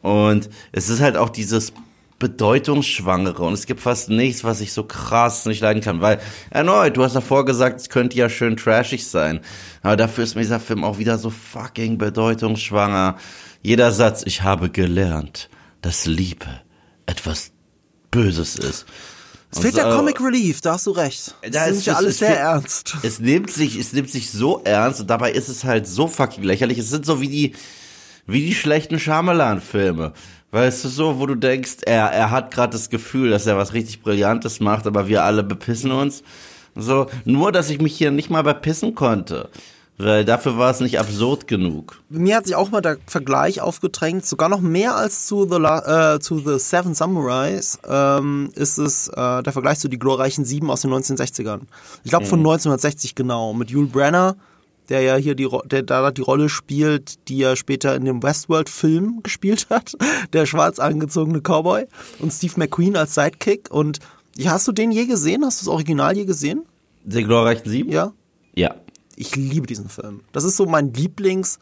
Und 0.03 0.50
es 0.72 0.89
ist 0.89 1.00
halt 1.01 1.18
auch 1.18 1.30
dieses 1.30 1.74
bedeutungsschwangere 2.22 3.44
und 3.44 3.54
es 3.54 3.66
gibt 3.66 3.82
fast 3.82 4.10
nichts, 4.10 4.44
was 4.44 4.62
ich 4.62 4.72
so 4.74 4.84
krass 4.84 5.46
nicht 5.46 5.62
leiden 5.62 5.82
kann, 5.82 6.00
weil 6.01 6.20
erneut, 6.50 6.96
du 6.96 7.04
hast 7.04 7.16
davor 7.16 7.44
gesagt, 7.46 7.82
es 7.82 7.90
könnte 7.90 8.16
ja 8.18 8.30
schön 8.30 8.56
trashig 8.56 9.08
sein, 9.08 9.42
aber 9.82 9.98
dafür 9.98 10.24
ist 10.24 10.36
mir 10.36 10.42
dieser 10.42 10.60
Film 10.60 10.84
auch 10.84 10.98
wieder 10.98 11.18
so 11.18 11.30
fucking 11.30 11.98
bedeutungsschwanger. 11.98 13.18
Jeder 13.62 13.92
Satz, 13.92 14.24
ich 14.25 14.44
habe 14.44 14.70
gelernt, 14.70 15.50
dass 15.82 16.06
Liebe 16.06 16.48
etwas 17.06 17.51
Böses 18.12 18.56
ist. 18.56 18.86
Es 19.54 19.60
fehlt 19.60 19.75
der 19.75 19.92
so- 19.92 19.98
Comic 19.98 20.22
Relief, 20.22 20.62
da 20.62 20.74
hast 20.74 20.88
du 20.88 20.92
recht. 20.92 21.36
Da 21.51 21.66
ist 21.66 21.86
ja 21.86 21.94
es- 21.94 21.98
alles 22.00 22.12
es 22.13 22.20
sehr 22.20 22.28
fehlt- 22.30 22.40
ernst. 22.40 22.96
Es 23.04 23.20
nimmt 23.20 23.51
sich, 23.51 23.75
es 23.78 23.92
nimmt 23.92 24.10
sich 24.10 24.32
so 24.32 24.62
ernst 24.63 25.01
und 25.01 25.10
dabei 25.10 25.32
ist 25.32 25.50
es 25.50 25.63
halt 25.66 25.88
so 25.88 26.08
fucking 26.08 26.44
lächerlich. 26.44 26.78
Es 26.78 26.90
sind 26.90 27.06
so 27.06 27.20
wie 27.20 27.28
die, 27.28 27.54
wie 28.28 28.46
die 28.46 28.56
schlechten 28.56 28.98
Shyamalan-Filme, 29.00 30.13
Weißt 30.51 30.84
du 30.84 30.89
so, 30.89 31.20
wo 31.20 31.25
du 31.25 31.36
denkst, 31.36 31.77
er, 31.86 32.12
er 32.12 32.29
hat 32.29 32.51
gerade 32.51 32.74
das 32.74 32.89
Gefühl, 32.89 33.29
dass 33.29 33.48
er 33.48 33.58
was 33.58 33.74
richtig 33.74 34.01
Brillantes 34.01 34.60
macht, 34.60 34.86
aber 34.86 35.08
wir 35.08 35.24
alle 35.24 35.43
bepissen 35.43 35.91
uns. 35.91 36.24
So, 36.75 37.08
nur 37.25 37.51
dass 37.51 37.70
ich 37.70 37.81
mich 37.81 37.96
hier 37.96 38.12
nicht 38.12 38.29
mal 38.29 38.43
bepissen 38.43 38.93
konnte. 38.93 39.50
Weil 39.98 40.25
dafür 40.25 40.58
war 40.58 40.72
es 40.72 40.79
nicht 40.79 41.00
absurd 41.00 41.48
genug. 41.48 42.01
Mir 42.10 42.38
hat 42.38 42.48
sich 42.48 42.55
auch 42.55 42.72
mal 42.72 42.81
der 42.81 42.98
Vergleich 43.05 43.62
aufgedrängt, 43.62 44.25
sogar 44.25 44.50
noch 44.50 44.62
mehr 44.62 44.96
als 44.96 45.27
zu 45.27 45.48
The, 45.48 45.58
La 45.58 46.15
äh, 46.15 46.20
zu 46.20 46.39
The 46.39 46.58
Seven 46.58 46.96
Samurais 46.96 47.77
ähm, 47.88 48.50
ist 48.55 48.79
es 48.79 49.10
äh, 49.10 49.43
der 49.43 49.53
Vergleich 49.53 49.79
zu 49.79 49.89
Die 49.89 50.00
glorreichen 50.00 50.43
Sieben 50.43 50.72
aus 50.72 50.81
den 50.81 50.91
1960ern. 50.91 51.62
Ich 52.03 52.10
glaube 52.10 52.25
von 52.25 52.39
1960 52.39 53.13
genau, 53.13 53.53
mit 53.53 53.70
Yul 53.70 53.86
Brenner, 53.86 54.38
der 54.91 55.01
ja 55.01 55.15
hier 55.15 55.36
die, 55.36 55.48
der 55.65 55.83
da 55.83 56.12
die 56.12 56.21
Rolle 56.21 56.50
spielt, 56.50 57.29
die 57.29 57.41
er 57.41 57.55
später 57.55 57.95
in 57.95 58.03
dem 58.03 58.21
Westworld-Film 58.21 59.19
gespielt 59.24 59.67
hat, 59.69 59.95
der 60.33 60.45
schwarz 60.45 60.79
angezogene 60.79 61.39
Cowboy 61.39 61.86
und 62.19 62.31
Steve 62.31 62.53
McQueen 62.57 62.98
als 62.98 63.15
Sidekick. 63.15 63.71
Und 63.71 64.00
ja, 64.36 64.51
hast 64.51 64.67
du 64.67 64.74
den 64.74 64.91
je 64.91 65.05
gesehen? 65.05 65.45
Hast 65.45 65.62
du 65.62 65.65
das 65.65 65.74
Original 65.74 66.15
je 66.15 66.25
gesehen? 66.25 66.65
Die 67.05 67.24
glorreichen 67.24 67.69
Sieben? 67.69 67.89
Ja. 67.89 68.12
Ja. 68.53 68.75
Ich 69.15 69.36
liebe 69.36 69.65
diesen 69.65 69.88
Film. 69.88 70.21
Das 70.33 70.43
ist 70.43 70.57
so 70.57 70.65
mein 70.65 70.93
Lieblings 70.93 71.57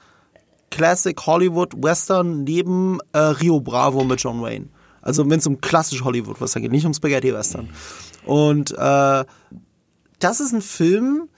Classic 0.72 1.20
Hollywood 1.26 1.74
Western 1.84 2.44
neben 2.44 3.00
äh, 3.14 3.20
Rio 3.20 3.60
Bravo 3.60 4.04
mit 4.04 4.22
John 4.22 4.42
Wayne. 4.42 4.70
Also 5.02 5.30
wenn 5.30 5.40
es 5.40 5.48
um 5.48 5.62
klassisch 5.62 6.04
Hollywood 6.04 6.42
Western 6.42 6.64
geht, 6.64 6.72
nicht 6.72 6.86
um 6.86 6.94
Spaghetti 6.94 7.34
Western. 7.34 7.70
Und 8.26 8.72
äh, 8.72 9.26
das 10.20 10.40
ist 10.40 10.52
ein 10.52 10.62
Film, 10.62 11.30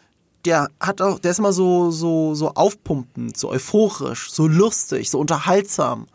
der 0.45 0.69
hat 0.79 1.01
auch, 1.01 1.19
der 1.19 1.31
ist 1.31 1.39
immer 1.39 1.53
so 1.53 1.91
so 1.91 2.36
so 2.36 2.50
aufpumpend, 2.50 3.38
so 3.38 3.50
euphorisch, 3.50 4.31
so 4.31 4.48
lustig, 4.48 5.10
so 5.10 5.19
unterhaltsam. 5.19 6.07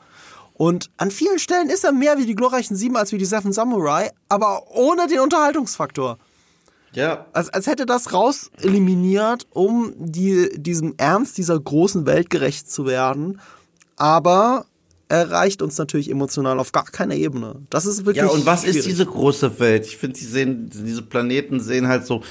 Und 0.54 0.90
an 0.96 1.10
vielen 1.10 1.38
Stellen 1.38 1.68
ist 1.68 1.84
er 1.84 1.92
mehr 1.92 2.16
wie 2.16 2.24
die 2.24 2.34
glorreichen 2.34 2.76
Sieben 2.76 2.96
als 2.96 3.12
wie 3.12 3.18
die 3.18 3.26
Seven 3.26 3.52
Samurai, 3.52 4.10
aber 4.28 4.70
ohne 4.70 5.06
den 5.06 5.20
Unterhaltungsfaktor. 5.20 6.18
Ja. 6.96 7.26
Als, 7.34 7.50
als 7.50 7.66
hätte 7.66 7.84
das 7.84 8.14
raus 8.14 8.50
eliminiert, 8.62 9.46
um 9.50 9.92
die, 9.98 10.48
diesem 10.56 10.94
Ernst 10.96 11.36
dieser 11.36 11.60
großen 11.60 12.06
Welt 12.06 12.30
gerecht 12.30 12.70
zu 12.70 12.86
werden. 12.86 13.38
Aber 13.96 14.64
er 15.08 15.30
reicht 15.30 15.60
uns 15.60 15.76
natürlich 15.76 16.10
emotional 16.10 16.58
auf 16.58 16.72
gar 16.72 16.86
keiner 16.86 17.14
Ebene. 17.14 17.56
Das 17.68 17.84
ist 17.84 18.06
wirklich. 18.06 18.24
Ja, 18.24 18.30
und 18.30 18.46
was 18.46 18.62
schwierig. 18.62 18.78
ist 18.78 18.86
diese 18.86 19.04
große 19.04 19.60
Welt? 19.60 19.86
Ich 19.86 19.98
finde, 19.98 20.18
die 20.18 20.24
sehen, 20.24 20.70
diese 20.72 21.02
Planeten 21.02 21.60
sehen 21.60 21.86
halt 21.86 22.06
so 22.06 22.22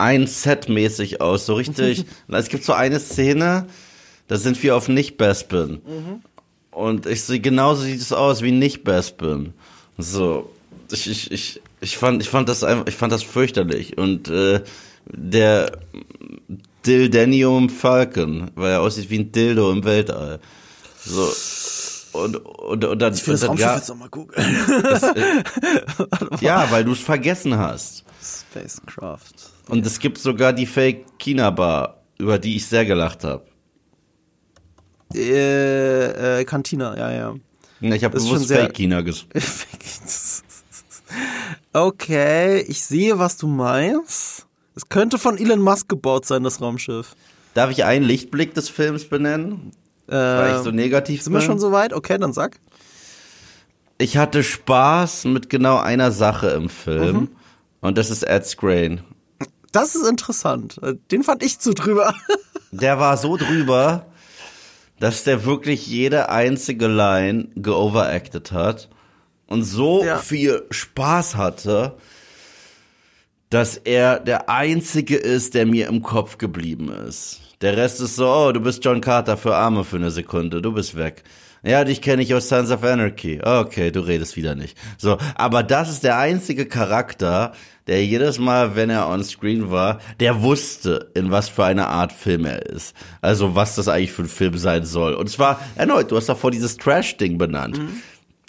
ein 0.00 0.26
Set-mäßig 0.26 1.20
aus. 1.20 1.46
So 1.46 1.54
richtig. 1.54 2.04
es 2.28 2.48
gibt 2.48 2.64
so 2.64 2.72
eine 2.72 2.98
Szene, 2.98 3.66
da 4.28 4.36
sind 4.36 4.60
wir 4.62 4.76
auf 4.76 4.88
Nicht-Bespin. 4.88 5.82
Und 6.70 7.06
ich 7.06 7.22
sehe, 7.22 7.40
genauso 7.40 7.82
sieht 7.82 8.00
es 8.00 8.12
aus 8.12 8.42
wie 8.42 8.52
Nicht-Bespin. 8.52 9.52
So. 9.98 10.50
Ich, 10.90 11.08
ich, 11.08 11.30
ich, 11.30 11.60
ich 11.80 11.98
fand, 11.98 12.22
ich 12.22 12.28
fand 12.28 12.48
das 12.48 12.64
einfach, 12.64 12.86
ich 12.86 12.96
fand 12.96 13.12
das 13.12 13.22
fürchterlich. 13.22 13.98
Und 13.98 14.28
äh, 14.28 14.62
der 15.06 15.72
Dildenium 16.86 17.68
Falcon, 17.68 18.50
weil 18.54 18.72
er 18.72 18.80
aussieht 18.80 19.10
wie 19.10 19.18
ein 19.18 19.32
Dildo 19.32 19.70
im 19.70 19.84
Weltall. 19.84 20.40
So. 21.04 21.30
Und, 22.12 22.36
und, 22.36 22.84
und 22.84 22.98
dann, 22.98 23.14
Ich 23.14 23.26
will 23.26 23.34
das 23.34 23.46
Raumschiff 23.46 23.74
jetzt 23.76 23.88
nochmal 23.88 24.08
gucken. 24.08 24.42
ja, 26.40 26.68
weil 26.70 26.84
du 26.84 26.92
es 26.92 26.98
vergessen 26.98 27.56
hast. 27.56 28.04
Spacecraft. 28.20 29.49
Und 29.70 29.86
es 29.86 29.98
gibt 29.98 30.18
sogar 30.18 30.52
die 30.52 30.66
Fake 30.66 31.18
China 31.18 31.50
Bar, 31.50 32.02
über 32.18 32.38
die 32.38 32.56
ich 32.56 32.66
sehr 32.66 32.84
gelacht 32.84 33.24
habe. 33.24 33.44
Äh, 35.14 36.40
äh, 36.40 36.44
Cantina, 36.44 36.96
ja, 36.96 37.10
ja. 37.12 37.34
Ich 37.80 38.04
habe 38.04 38.18
bewusst 38.18 38.48
sehr- 38.48 38.64
Fake 38.64 38.74
China 38.74 39.00
ges 39.00 39.26
Okay, 41.72 42.60
ich 42.68 42.82
sehe, 42.84 43.18
was 43.18 43.36
du 43.36 43.46
meinst. 43.48 44.46
Es 44.76 44.88
könnte 44.88 45.18
von 45.18 45.38
Elon 45.38 45.60
Musk 45.60 45.88
gebaut 45.88 46.26
sein, 46.26 46.42
das 46.44 46.60
Raumschiff. 46.60 47.14
Darf 47.54 47.70
ich 47.70 47.84
einen 47.84 48.04
Lichtblick 48.04 48.54
des 48.54 48.68
Films 48.68 49.04
benennen? 49.04 49.72
Weil 50.06 50.56
ich 50.56 50.62
so 50.62 50.70
Äh, 50.70 50.74
negativ 50.74 51.22
sind 51.22 51.32
wir 51.32 51.38
bin? 51.40 51.46
schon 51.46 51.58
so 51.60 51.72
weit? 51.72 51.92
Okay, 51.92 52.18
dann 52.18 52.32
sag. 52.32 52.58
Ich 53.98 54.16
hatte 54.16 54.42
Spaß 54.42 55.24
mit 55.26 55.48
genau 55.50 55.78
einer 55.78 56.10
Sache 56.12 56.48
im 56.50 56.68
Film. 56.68 57.16
Mhm. 57.16 57.28
Und 57.80 57.98
das 57.98 58.10
ist 58.10 58.22
Ed 58.22 58.46
Scrain. 58.46 59.00
Das 59.72 59.94
ist 59.94 60.06
interessant. 60.08 60.78
Äh, 60.82 60.94
Den 61.10 61.22
fand 61.22 61.42
ich 61.42 61.58
zu 61.58 61.72
drüber. 61.74 62.14
Der 62.72 62.98
war 62.98 63.16
so 63.16 63.36
drüber, 63.36 64.06
dass 65.00 65.24
der 65.24 65.44
wirklich 65.44 65.86
jede 65.86 66.28
einzige 66.28 66.86
Line 66.86 67.48
geoveracted 67.56 68.52
hat 68.52 68.88
und 69.46 69.64
so 69.64 70.04
Ja. 70.04 70.18
viel 70.18 70.62
Spaß 70.70 71.36
hatte, 71.36 71.96
dass 73.48 73.76
er 73.76 74.20
der 74.20 74.48
einzige 74.48 75.16
ist, 75.16 75.54
der 75.54 75.66
mir 75.66 75.88
im 75.88 76.02
Kopf 76.02 76.38
geblieben 76.38 76.92
ist. 76.92 77.40
Der 77.60 77.76
Rest 77.76 78.00
ist 78.00 78.16
so, 78.16 78.28
oh, 78.28 78.52
du 78.52 78.60
bist 78.60 78.84
John 78.84 79.00
Carter 79.00 79.36
für 79.36 79.56
Arme 79.56 79.84
für 79.84 79.96
eine 79.96 80.10
Sekunde, 80.10 80.62
du 80.62 80.72
bist 80.72 80.96
weg. 80.96 81.24
Ja, 81.62 81.84
dich 81.84 82.00
kenne 82.00 82.22
ich 82.22 82.34
aus 82.34 82.48
Sons 82.48 82.70
of 82.70 82.82
Anarchy. 82.82 83.40
Okay, 83.42 83.90
du 83.90 84.00
redest 84.00 84.36
wieder 84.36 84.54
nicht. 84.54 84.78
So, 84.96 85.18
aber 85.34 85.62
das 85.62 85.90
ist 85.90 86.04
der 86.04 86.18
einzige 86.18 86.66
Charakter, 86.66 87.52
der 87.86 88.04
jedes 88.04 88.38
Mal, 88.38 88.76
wenn 88.76 88.88
er 88.88 89.08
on 89.08 89.22
screen 89.24 89.70
war, 89.70 89.98
der 90.20 90.42
wusste, 90.42 91.10
in 91.14 91.30
was 91.30 91.48
für 91.48 91.64
eine 91.64 91.88
Art 91.88 92.12
Film 92.12 92.46
er 92.46 92.64
ist. 92.64 92.94
Also, 93.20 93.54
was 93.54 93.74
das 93.74 93.88
eigentlich 93.88 94.12
für 94.12 94.22
ein 94.22 94.28
Film 94.28 94.56
sein 94.56 94.84
soll. 94.84 95.14
Und 95.14 95.28
zwar, 95.28 95.60
erneut, 95.76 96.10
du 96.10 96.16
hast 96.16 96.28
davor 96.28 96.50
dieses 96.50 96.76
Trash-Ding 96.76 97.36
benannt. 97.36 97.80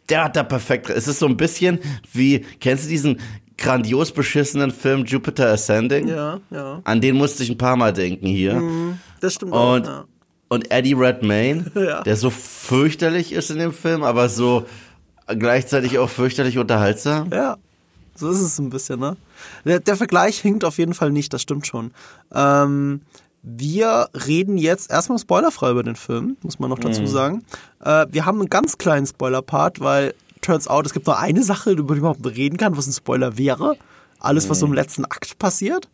Der 0.10 0.26
hat 0.26 0.36
da 0.36 0.44
perfekt, 0.44 0.90
es 0.90 1.08
ist 1.08 1.20
so 1.20 1.26
ein 1.26 1.38
bisschen 1.38 1.80
wie, 2.14 2.46
kennst 2.60 2.86
du 2.86 2.90
diesen 2.90 3.20
grandios 3.58 4.12
beschissenen 4.12 4.72
Film 4.72 5.06
Jupiter 5.06 5.50
Ascending? 5.50 6.08
Ja, 6.08 6.40
ja. 6.50 6.82
An 6.84 7.02
den 7.02 7.16
musste 7.16 7.44
ich 7.44 7.50
ein 7.50 7.58
paar 7.58 7.76
Mal 7.76 7.94
denken 7.94 8.28
hier. 8.28 8.62
Das 9.20 9.36
stimmt 9.36 9.54
auch. 9.54 9.76
Und, 9.76 9.86
ja. 9.86 10.06
Und 10.52 10.70
Eddie 10.70 10.94
Redmayne, 10.94 11.72
Ja. 11.76 12.02
der 12.04 12.18
so 12.18 12.30
fürchterlich 12.30 13.32
ist 13.32 13.50
in 13.52 13.58
dem 13.58 13.72
Film, 13.72 14.04
aber 14.04 14.28
so 14.28 14.66
gleichzeitig 15.28 15.98
auch 15.98 16.10
fürchterlich 16.10 16.58
unterhaltsam. 16.58 17.30
Ja, 17.32 17.56
so 18.16 18.30
ist 18.30 18.42
es 18.42 18.60
ein 18.60 18.70
bisschen, 18.70 19.00
ne? 19.00 19.16
Der, 19.64 19.80
der 19.80 19.96
Vergleich 19.96 20.40
hinkt 20.42 20.66
auf 20.66 20.78
jeden 20.78 20.94
Fall 20.94 21.12
nicht, 21.12 21.32
das 21.32 21.42
stimmt 21.42 21.68
schon. 21.68 21.92
Ähm, 22.34 23.02
wir 23.44 24.10
reden 24.28 24.58
jetzt 24.58 24.92
erstmal 24.92 25.20
spoilerfrei 25.20 25.72
über 25.72 25.84
den 25.84 25.96
Film, 25.96 26.36
muss 26.42 26.60
man 26.60 26.70
noch 26.70 26.80
dazu 26.80 27.08
sagen. 27.08 27.46
Äh, 27.80 28.08
wir 28.12 28.26
haben 28.26 28.40
einen 28.42 28.50
ganz 28.50 28.78
kleinen 28.78 29.08
Spoiler-Part, 29.08 29.80
weil 29.80 30.14
turns 30.42 30.68
out, 30.68 30.86
es 30.86 30.94
gibt 30.94 31.08
nur 31.08 31.18
eine 31.18 31.44
Sache, 31.44 31.72
über 31.72 31.96
die 31.96 32.02
man 32.02 32.14
überhaupt 32.18 32.26
reden 32.38 32.58
kann, 32.58 32.76
was 32.76 32.88
ein 32.88 32.94
Spoiler 32.94 33.38
wäre. 33.38 33.78
Alles, 34.20 34.50
was 34.50 34.60
so 34.60 34.66
im 34.66 34.74
letzten 34.74 35.06
Akt 35.06 35.40
passiert. 35.40 35.88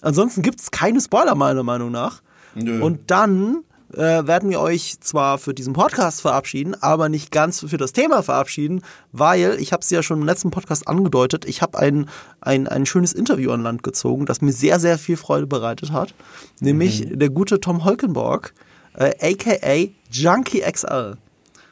Ansonsten 0.00 0.40
gibt 0.42 0.60
es 0.60 0.70
keine 0.70 1.00
Spoiler, 1.00 1.34
meiner 1.34 1.62
Meinung 1.62 1.90
nach. 1.92 2.22
Nö. 2.54 2.80
Und 2.82 3.10
dann 3.10 3.58
äh, 3.92 4.26
werden 4.26 4.50
wir 4.50 4.60
euch 4.60 5.00
zwar 5.00 5.38
für 5.38 5.54
diesen 5.54 5.72
Podcast 5.72 6.20
verabschieden, 6.20 6.74
aber 6.80 7.08
nicht 7.08 7.30
ganz 7.30 7.64
für 7.66 7.76
das 7.76 7.92
Thema 7.92 8.22
verabschieden, 8.22 8.82
weil, 9.12 9.56
ich 9.60 9.72
habe 9.72 9.80
es 9.82 9.90
ja 9.90 10.02
schon 10.02 10.20
im 10.20 10.26
letzten 10.26 10.50
Podcast 10.50 10.86
angedeutet, 10.86 11.44
ich 11.46 11.62
habe 11.62 11.78
ein, 11.78 12.08
ein, 12.40 12.66
ein 12.66 12.86
schönes 12.86 13.12
Interview 13.12 13.50
an 13.50 13.62
Land 13.62 13.82
gezogen, 13.82 14.26
das 14.26 14.40
mir 14.40 14.52
sehr, 14.52 14.78
sehr 14.80 14.98
viel 14.98 15.16
Freude 15.16 15.46
bereitet 15.46 15.92
hat. 15.92 16.14
Nämlich 16.60 17.06
der 17.10 17.30
gute 17.30 17.60
Tom 17.60 17.84
Holkenborg, 17.84 18.52
äh, 18.94 19.12
aka 19.20 19.90
Junkie 20.10 20.60
XL. 20.60 21.16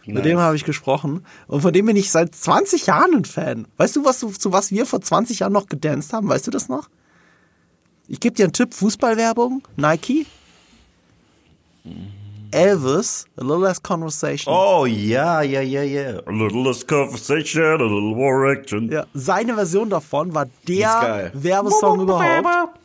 Mit 0.06 0.24
dem 0.24 0.36
Nice. 0.36 0.44
habe 0.44 0.56
ich 0.56 0.64
gesprochen 0.64 1.26
und 1.48 1.62
von 1.62 1.72
dem 1.72 1.86
bin 1.86 1.96
ich 1.96 2.12
seit 2.12 2.32
20 2.34 2.86
Jahren 2.86 3.12
ein 3.12 3.24
Fan. 3.24 3.66
Weißt 3.76 3.96
du, 3.96 4.04
was 4.04 4.20
du, 4.20 4.30
zu 4.30 4.52
was 4.52 4.70
wir 4.70 4.86
vor 4.86 5.00
20 5.00 5.40
Jahren 5.40 5.52
noch 5.52 5.66
gedanced 5.66 6.12
haben? 6.12 6.28
Weißt 6.28 6.46
du 6.46 6.52
das 6.52 6.68
noch? 6.68 6.88
Ich 8.06 8.20
gebe 8.20 8.36
dir 8.36 8.44
einen 8.44 8.52
Tipp, 8.52 8.72
Fußballwerbung, 8.72 9.62
Nike. 9.76 10.26
Elvis, 12.52 13.26
A 13.36 13.42
Little 13.42 13.58
Less 13.58 13.82
Conversation. 13.82 14.54
Oh, 14.54 14.86
ja, 14.86 15.42
ja, 15.42 15.60
ja, 15.60 15.82
ja. 15.82 16.20
A 16.26 16.30
little 16.30 16.62
less 16.62 16.86
conversation, 16.86 17.62
a 17.64 17.84
little 17.84 18.14
more 18.14 18.50
action. 18.50 18.90
Ja, 18.90 19.04
seine 19.14 19.54
Version 19.54 19.90
davon 19.90 20.32
war 20.34 20.46
der. 20.66 21.30
Werbesong 21.34 22.00
überhaupt. 22.02 22.78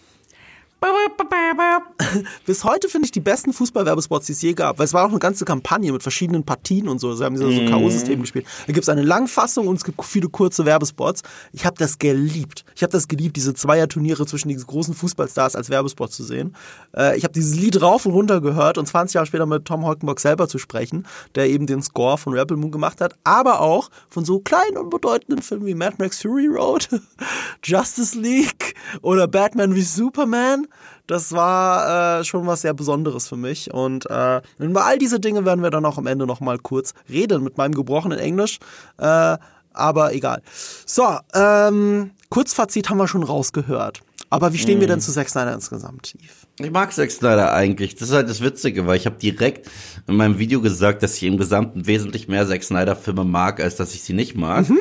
Bis 2.47 2.63
heute 2.63 2.89
finde 2.89 3.05
ich 3.05 3.11
die 3.11 3.19
besten 3.19 3.53
Fußballwerbespots, 3.53 4.25
die 4.25 4.31
es 4.31 4.41
je 4.41 4.53
gab. 4.53 4.79
Weil 4.79 4.85
es 4.85 4.93
war 4.93 5.05
auch 5.05 5.09
eine 5.09 5.19
ganze 5.19 5.45
Kampagne 5.45 5.91
mit 5.91 6.01
verschiedenen 6.01 6.43
Partien 6.43 6.87
und 6.87 6.99
so. 6.99 7.13
Sie 7.13 7.23
haben 7.23 7.37
so, 7.37 7.51
so 7.51 7.59
K.O.-System 7.65 8.19
gespielt. 8.19 8.47
Da 8.65 8.73
gibt 8.73 8.83
es 8.83 8.89
eine 8.89 9.03
Langfassung 9.03 9.67
und 9.67 9.75
es 9.75 9.83
gibt 9.83 10.03
viele 10.03 10.27
kurze 10.29 10.65
Werbespots. 10.65 11.21
Ich 11.53 11.67
habe 11.67 11.75
das 11.77 11.99
geliebt. 11.99 12.65
Ich 12.75 12.81
habe 12.81 12.91
das 12.91 13.07
geliebt, 13.07 13.35
diese 13.35 13.53
Zweierturniere 13.53 14.25
zwischen 14.25 14.49
diesen 14.49 14.65
großen 14.65 14.95
Fußballstars 14.95 15.55
als 15.55 15.69
Werbespot 15.69 16.11
zu 16.11 16.23
sehen. 16.23 16.55
Äh, 16.97 17.15
ich 17.15 17.25
habe 17.25 17.33
dieses 17.33 17.55
Lied 17.55 17.79
rauf 17.79 18.07
und 18.07 18.13
runter 18.13 18.41
gehört 18.41 18.79
und 18.79 18.87
20 18.87 19.13
Jahre 19.13 19.27
später 19.27 19.45
mit 19.45 19.65
Tom 19.65 19.85
Holkenborg 19.85 20.19
selber 20.19 20.47
zu 20.47 20.57
sprechen, 20.57 21.05
der 21.35 21.47
eben 21.47 21.67
den 21.67 21.83
Score 21.83 22.17
von 22.17 22.33
Rebel 22.33 22.57
Moon 22.57 22.71
gemacht 22.71 23.01
hat, 23.01 23.13
aber 23.23 23.61
auch 23.61 23.91
von 24.09 24.25
so 24.25 24.39
kleinen 24.39 24.77
und 24.77 24.89
bedeutenden 24.89 25.43
Filmen 25.43 25.67
wie 25.67 25.75
Mad 25.75 25.97
Max 25.99 26.23
Fury 26.23 26.47
Road, 26.47 26.89
Justice 27.63 28.17
League 28.17 28.73
oder 29.03 29.27
Batman 29.27 29.75
wie 29.75 29.83
Superman. 29.83 30.67
Das 31.11 31.33
war 31.33 32.19
äh, 32.21 32.23
schon 32.23 32.47
was 32.47 32.61
sehr 32.61 32.73
Besonderes 32.73 33.27
für 33.27 33.35
mich. 33.35 33.73
Und 33.73 34.09
äh, 34.09 34.41
über 34.59 34.85
all 34.85 34.97
diese 34.97 35.19
Dinge 35.19 35.43
werden 35.43 35.61
wir 35.61 35.69
dann 35.69 35.83
auch 35.83 35.97
am 35.97 36.07
Ende 36.07 36.25
nochmal 36.25 36.57
kurz 36.57 36.93
reden 37.09 37.43
mit 37.43 37.57
meinem 37.57 37.73
gebrochenen 37.75 38.17
Englisch. 38.17 38.59
Äh, 38.97 39.37
aber 39.73 40.13
egal. 40.13 40.41
So, 40.85 41.03
ähm, 41.33 42.11
Kurzfazit 42.29 42.89
haben 42.89 42.97
wir 42.97 43.09
schon 43.09 43.23
rausgehört. 43.23 43.99
Aber 44.29 44.53
wie 44.53 44.57
stehen 44.57 44.79
wir 44.79 44.87
denn 44.87 44.99
Mhm. 44.99 45.01
zu 45.01 45.11
Zack 45.11 45.27
Snyder 45.27 45.53
insgesamt, 45.53 46.03
tief? 46.03 46.47
Ich 46.57 46.71
mag 46.71 46.93
Zack 46.93 47.11
Snyder 47.11 47.51
eigentlich. 47.51 47.95
Das 47.95 48.07
ist 48.07 48.15
halt 48.15 48.29
das 48.29 48.39
Witzige, 48.39 48.87
weil 48.87 48.95
ich 48.95 49.05
habe 49.05 49.17
direkt 49.17 49.69
in 50.07 50.15
meinem 50.15 50.39
Video 50.39 50.61
gesagt, 50.61 51.03
dass 51.03 51.17
ich 51.17 51.23
im 51.23 51.37
Gesamten 51.37 51.87
wesentlich 51.87 52.29
mehr 52.29 52.47
Zack 52.47 52.63
Snyder 52.63 52.95
Filme 52.95 53.25
mag, 53.25 53.59
als 53.59 53.75
dass 53.75 53.93
ich 53.93 54.01
sie 54.03 54.13
nicht 54.13 54.35
mag. 54.37 54.69
Mhm. 54.69 54.79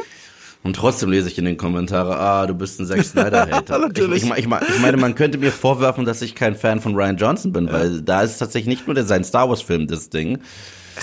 Und 0.62 0.76
trotzdem 0.76 1.10
lese 1.10 1.28
ich 1.28 1.38
in 1.38 1.46
den 1.46 1.56
Kommentaren, 1.56 2.12
ah, 2.12 2.46
du 2.46 2.54
bist 2.54 2.78
ein 2.80 2.86
Zack 2.86 3.02
Snyder-Hater. 3.02 3.78
Natürlich. 3.88 4.24
ich, 4.24 4.30
ich, 4.30 4.38
ich, 4.38 4.46
meine, 4.80 4.96
man 4.98 5.14
könnte 5.14 5.38
mir 5.38 5.52
vorwerfen, 5.52 6.04
dass 6.04 6.20
ich 6.20 6.34
kein 6.34 6.54
Fan 6.54 6.80
von 6.80 6.94
Ryan 6.94 7.16
Johnson 7.16 7.52
bin, 7.52 7.72
weil 7.72 8.02
da 8.02 8.22
ist 8.22 8.36
tatsächlich 8.38 8.68
nicht 8.68 8.86
nur 8.86 8.94
der 8.94 9.04
sein 9.04 9.24
Star 9.24 9.48
Wars-Film 9.48 9.86
das 9.86 10.10
Ding. 10.10 10.38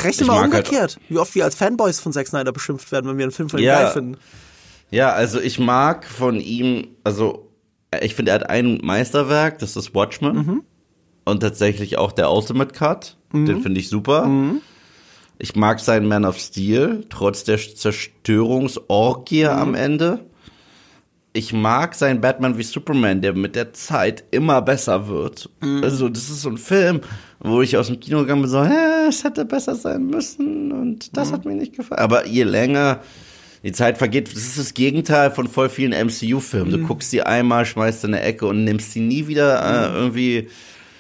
Rechne 0.03 0.27
mal 0.27 0.35
halt- 0.41 0.45
umgekehrt, 0.45 0.99
wie 1.09 1.17
oft 1.17 1.33
wir 1.33 1.43
als 1.43 1.55
Fanboys 1.55 1.99
von 1.99 2.13
Zack 2.13 2.27
Snyder 2.27 2.51
beschimpft 2.51 2.91
werden, 2.91 3.09
wenn 3.09 3.17
wir 3.17 3.25
einen 3.25 3.31
Film 3.31 3.49
von 3.49 3.59
ihm 3.59 3.65
Ja. 3.65 3.81
geil 3.83 3.91
finden. 3.93 4.17
Ja, 4.91 5.11
also 5.13 5.39
ich 5.41 5.57
mag 5.59 6.05
von 6.05 6.39
ihm, 6.39 6.89
also 7.03 7.49
ich 7.99 8.13
finde, 8.13 8.31
er 8.31 8.35
hat 8.35 8.49
ein 8.49 8.79
Meisterwerk, 8.83 9.57
das 9.59 9.75
ist 9.75 9.95
Watchmen. 9.95 10.35
Mhm. 10.35 10.63
Und 11.25 11.39
tatsächlich 11.41 11.97
auch 11.97 12.11
der 12.13 12.31
Ultimate 12.31 12.73
Cut, 12.73 13.17
den 13.33 13.61
finde 13.61 13.79
ich 13.81 13.89
super. 13.89 14.27
Mhm. 14.27 14.61
Ich 15.39 15.55
mag 15.55 15.79
seinen 15.79 16.07
Man 16.07 16.25
of 16.25 16.37
Steel, 16.39 17.03
trotz 17.09 17.43
der 17.43 17.57
Zerstörungsorgie 17.57 19.43
Mhm. 19.43 19.49
am 19.49 19.75
Ende. 19.75 20.19
Ich 21.33 21.53
mag 21.53 21.93
seinen 21.93 22.19
Batman 22.21 22.57
wie 22.57 22.63
Superman, 22.63 23.21
der 23.21 23.33
mit 23.33 23.55
der 23.55 23.71
Zeit 23.73 24.23
immer 24.31 24.61
besser 24.63 25.07
wird. 25.07 25.49
Mhm. 25.61 25.83
Also, 25.83 26.09
das 26.09 26.29
ist 26.29 26.41
so 26.41 26.49
ein 26.49 26.57
Film, 26.57 27.01
wo 27.39 27.61
ich 27.61 27.77
aus 27.77 27.87
dem 27.87 27.99
Kino 27.99 28.21
gegangen 28.21 28.41
bin, 28.41 28.49
so, 28.49 28.57
ja, 28.63 29.05
es 29.07 29.23
hätte 29.23 29.45
besser 29.45 29.75
sein 29.75 30.07
müssen 30.07 30.71
und 30.71 31.15
das 31.15 31.29
Mhm. 31.29 31.33
hat 31.33 31.45
mir 31.45 31.53
nicht 31.53 31.75
gefallen. 31.75 31.99
Aber 32.01 32.25
je 32.25 32.43
länger 32.43 33.01
die 33.63 33.71
Zeit 33.71 33.97
vergeht, 33.99 34.31
das 34.31 34.41
ist 34.41 34.57
das 34.57 34.73
Gegenteil 34.73 35.29
von 35.29 35.47
voll 35.47 35.69
vielen 35.69 35.91
MCU-Filmen. 35.93 36.69
Mhm. 36.71 36.81
Du 36.81 36.87
guckst 36.87 37.11
sie 37.11 37.21
einmal, 37.21 37.65
schmeißt 37.65 38.05
in 38.05 38.15
eine 38.15 38.23
Ecke 38.23 38.47
und 38.47 38.63
nimmst 38.63 38.93
sie 38.93 39.01
nie 39.01 39.27
wieder 39.27 39.61
äh, 39.61 39.95
irgendwie. 39.95 40.47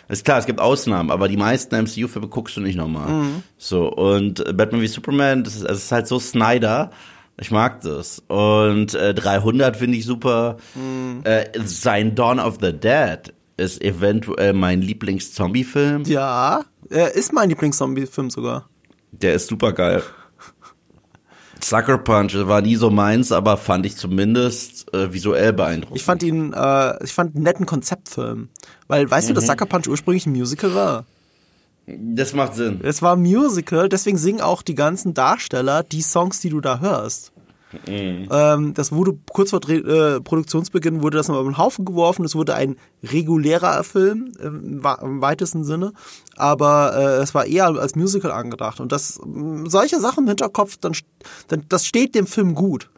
Ist 0.09 0.23
klar, 0.23 0.39
es 0.39 0.45
gibt 0.45 0.59
Ausnahmen, 0.59 1.11
aber 1.11 1.27
die 1.27 1.37
meisten 1.37 1.75
MCU-Filme 1.75 2.29
guckst 2.29 2.55
du 2.55 2.61
nicht 2.61 2.77
nochmal. 2.77 3.09
Mhm. 3.09 3.43
So, 3.57 3.91
und 3.91 4.45
äh, 4.45 4.53
Batman 4.53 4.81
wie 4.81 4.87
Superman, 4.87 5.43
das 5.43 5.55
ist, 5.55 5.63
also 5.63 5.75
es 5.75 5.83
ist 5.85 5.91
halt 5.91 6.07
so 6.07 6.19
Snyder. 6.19 6.91
Ich 7.39 7.51
mag 7.51 7.81
das. 7.81 8.23
Und 8.27 8.95
äh, 8.95 9.13
300 9.13 9.77
finde 9.77 9.97
ich 9.97 10.05
super. 10.05 10.57
Mhm. 10.75 11.21
Äh, 11.23 11.45
sein 11.65 12.15
Dawn 12.15 12.39
of 12.39 12.57
the 12.61 12.73
Dead 12.73 13.33
ist 13.57 13.81
eventuell 13.83 14.53
mein 14.53 14.81
Lieblings-Zombie-Film. 14.81 16.03
Ja, 16.03 16.63
er 16.89 17.15
ist 17.15 17.33
mein 17.33 17.49
Lieblings-Zombie-Film 17.49 18.29
sogar. 18.29 18.69
Der 19.11 19.33
ist 19.33 19.47
super 19.47 19.73
geil. 19.73 20.03
Sucker 21.69 21.97
Punch 21.97 22.33
war 22.47 22.61
nie 22.61 22.75
so 22.77 22.89
meins, 22.89 23.31
aber 23.33 23.57
fand 23.57 23.85
ich 23.85 23.97
zumindest 23.97 24.93
äh, 24.93 25.11
visuell 25.11 25.51
beeindruckend. 25.51 25.97
Ich 25.97 26.03
fand 26.05 26.23
ihn, 26.23 26.53
äh, 26.53 27.03
ich 27.03 27.11
fand 27.13 27.35
einen 27.35 27.43
netten 27.43 27.65
Konzeptfilm. 27.65 28.47
Weil, 28.87 29.09
weißt 29.11 29.27
du, 29.27 29.33
Mhm. 29.33 29.35
dass 29.35 29.47
Sucker 29.47 29.65
Punch 29.65 29.87
ursprünglich 29.87 30.25
ein 30.25 30.31
Musical 30.31 30.73
war? 30.75 31.05
das 31.89 32.33
macht 32.33 32.55
Sinn. 32.55 32.81
Es 32.83 33.01
war 33.01 33.15
ein 33.15 33.21
Musical, 33.21 33.87
deswegen 33.87 34.17
singen 34.17 34.41
auch 34.41 34.61
die 34.61 34.75
ganzen 34.75 35.13
Darsteller 35.13 35.83
die 35.83 36.01
Songs, 36.01 36.41
die 36.41 36.49
du 36.49 36.59
da 36.59 36.79
hörst. 36.81 37.31
Mhm. 37.87 38.29
Ähm, 38.31 38.73
das 38.73 38.91
wurde 38.93 39.17
kurz 39.31 39.49
vor 39.49 39.59
Dreh, 39.59 39.77
äh, 39.77 40.21
Produktionsbeginn 40.21 41.01
wurde 41.01 41.17
das 41.17 41.27
mal 41.27 41.39
über 41.41 41.49
den 41.49 41.57
Haufen 41.57 41.83
geworfen. 41.85 42.23
Es 42.23 42.33
wurde 42.35 42.55
ein 42.55 42.77
regulärer 43.03 43.83
Film 43.83 44.31
im, 44.41 44.83
wa- 44.83 44.99
im 45.01 45.21
weitesten 45.21 45.63
Sinne, 45.65 45.91
aber 46.37 46.95
äh, 46.95 47.21
es 47.21 47.35
war 47.35 47.45
eher 47.45 47.67
als 47.67 47.95
Musical 47.95 48.31
angedacht. 48.31 48.79
Und 48.79 48.91
das 48.91 49.19
solche 49.65 49.99
Sachen 49.99 50.23
im 50.23 50.27
Hinterkopf, 50.29 50.77
dann, 50.77 50.93
dann 51.49 51.63
das 51.67 51.85
steht 51.85 52.15
dem 52.15 52.25
Film 52.27 52.55
gut. 52.55 52.89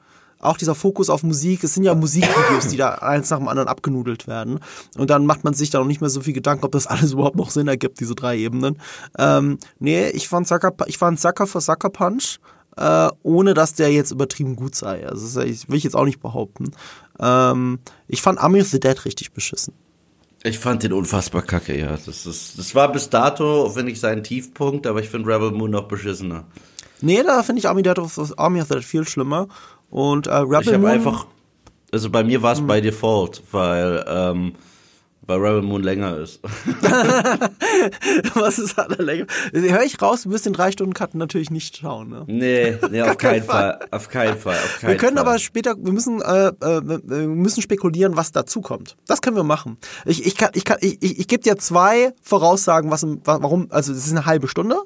Auch 0.42 0.56
dieser 0.58 0.74
Fokus 0.76 1.10
auf 1.10 1.22
Musik, 1.24 1.66
es 1.66 1.74
sind 1.74 1.84
ja 1.84 1.94
Musikvideos, 1.96 2.68
die 2.70 2.78
da 2.78 2.92
eins 2.92 3.30
nach 3.30 3.40
dem 3.40 3.50
anderen 3.50 3.68
abgenudelt 3.68 4.26
werden. 4.26 4.60
Und 4.98 5.10
dann 5.10 5.26
macht 5.26 5.44
man 5.44 5.54
sich 5.54 5.70
da 5.70 5.80
noch 5.80 5.86
nicht 5.86 6.00
mehr 6.00 6.10
so 6.10 6.22
viel 6.22 6.32
Gedanken, 6.34 6.64
ob 6.64 6.72
das 6.72 6.88
alles 6.88 7.12
überhaupt 7.14 7.36
noch 7.36 7.50
Sinn 7.50 7.68
ergibt, 7.68 8.00
diese 8.00 8.16
drei 8.16 8.38
Ebenen. 8.38 8.78
Ähm, 9.18 9.58
nee, 9.80 10.08
ich 10.12 10.30
fand 10.30 10.48
Sucker, 10.48 10.72
ich 10.86 11.02
ein 11.02 11.18
Sucker 11.18 11.46
für 11.46 11.60
Sucker 11.60 11.90
Punch 11.90 12.38
äh, 12.80 13.10
ohne 13.24 13.54
dass 13.54 13.74
der 13.74 13.92
jetzt 13.92 14.12
übertrieben 14.12 14.56
gut 14.56 14.74
sei. 14.74 15.06
Also 15.06 15.40
das 15.40 15.68
will 15.68 15.76
ich 15.76 15.84
jetzt 15.84 15.96
auch 15.96 16.06
nicht 16.06 16.22
behaupten. 16.22 16.72
Ähm, 17.20 17.80
ich 18.08 18.22
fand 18.22 18.40
Army 18.40 18.62
of 18.62 18.68
the 18.68 18.80
Dead 18.80 19.04
richtig 19.04 19.34
beschissen. 19.34 19.74
Ich 20.44 20.58
fand 20.58 20.84
den 20.84 20.94
unfassbar 20.94 21.42
kacke, 21.42 21.78
ja. 21.78 21.98
Das, 22.06 22.26
ist, 22.26 22.58
das 22.58 22.74
war 22.74 22.90
bis 22.92 23.10
dato, 23.10 23.70
finde 23.70 23.92
ich, 23.92 24.00
sein 24.00 24.24
Tiefpunkt, 24.24 24.88
aber 24.88 25.02
ich 25.02 25.10
finde 25.10 25.28
Rebel 25.28 25.52
Moon 25.52 25.72
noch 25.72 25.90
beschissener. 25.90 26.46
Nee, 27.02 27.22
da 27.24 27.44
finde 27.44 27.60
ich 27.60 27.68
Army, 27.68 27.84
Dead 27.84 28.00
of, 28.00 28.18
Army 28.38 28.62
of 28.62 28.70
the 28.70 28.76
Dead 28.76 28.84
viel 28.86 29.06
schlimmer. 29.06 29.50
Und 29.90 30.28
äh, 30.28 30.36
Rebel 30.36 30.62
Ich 30.62 30.68
habe 30.68 30.78
Moon, 30.78 30.92
einfach, 30.92 31.28
also 31.92 32.10
bei 32.10 32.24
mir 32.24 32.42
war 32.42 32.54
es 32.54 32.66
bei 32.66 32.80
Default, 32.80 33.44
weil, 33.52 34.06
ähm, 34.08 34.54
weil 35.30 35.40
Rebel 35.40 35.62
Moon 35.62 35.84
länger 35.84 36.18
ist. 36.18 36.40
was 38.34 38.58
ist 38.60 38.78
an 38.80 38.90
der 38.90 39.06
Länge? 39.06 39.28
Hör 39.54 39.84
ich 39.84 40.02
raus, 40.02 40.24
du 40.24 40.32
wirst 40.32 40.48
den 40.48 40.54
drei 40.54 40.72
Stunden 40.72 40.94
Cut 40.94 41.14
natürlich 41.14 41.52
nicht 41.52 41.78
schauen. 41.78 42.10
Ne? 42.10 42.24
nee, 42.28 42.78
nee, 42.90 43.02
auf 43.02 43.18
keinen 43.18 43.40
keinen 43.40 43.44
Fall. 43.44 43.80
Auf 43.92 44.10
keinen 44.10 44.38
Fall. 44.38 44.56
Auf 44.56 44.80
keinen 44.80 44.90
Wir 44.90 44.98
können 44.98 45.18
Fall. 45.18 45.28
aber 45.28 45.40
später, 45.40 45.76
wir 45.78 45.92
müssen, 45.92 46.22
äh, 46.22 46.48
äh, 46.48 46.82
wir 46.84 47.28
müssen 47.28 47.62
spekulieren, 47.62 48.18
was 48.18 48.32
dazu 48.32 48.62
kommt. 48.62 48.98
Das 49.06 49.22
können 49.22 49.36
wir 49.36 49.44
machen. 49.44 49.78
Ich, 50.06 50.26
ich 50.26 50.36
kann, 50.36 50.50
ich 50.56 50.66
kann, 50.66 50.78
ich, 50.82 51.02
ich, 51.02 51.20
ich 51.20 51.28
gebe 51.28 51.44
dir 51.44 51.58
zwei 51.58 52.14
Voraussagen, 52.24 52.90
was, 52.90 53.06
warum, 53.24 53.68
also 53.70 53.94
es 53.94 54.06
ist 54.06 54.12
eine 54.12 54.26
halbe 54.26 54.48
Stunde, 54.48 54.78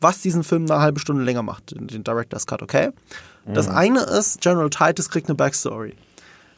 was 0.00 0.20
diesen 0.20 0.42
Film 0.42 0.68
eine 0.68 0.80
halbe 0.80 0.98
Stunde 0.98 1.22
länger 1.22 1.42
macht, 1.42 1.70
den, 1.70 1.86
den 1.86 2.02
Director's 2.02 2.46
Cut, 2.46 2.62
okay? 2.62 2.90
Das 3.44 3.68
eine 3.68 4.00
ist, 4.02 4.40
General 4.40 4.70
Titus 4.70 5.10
kriegt 5.10 5.28
eine 5.28 5.34
Backstory. 5.34 5.94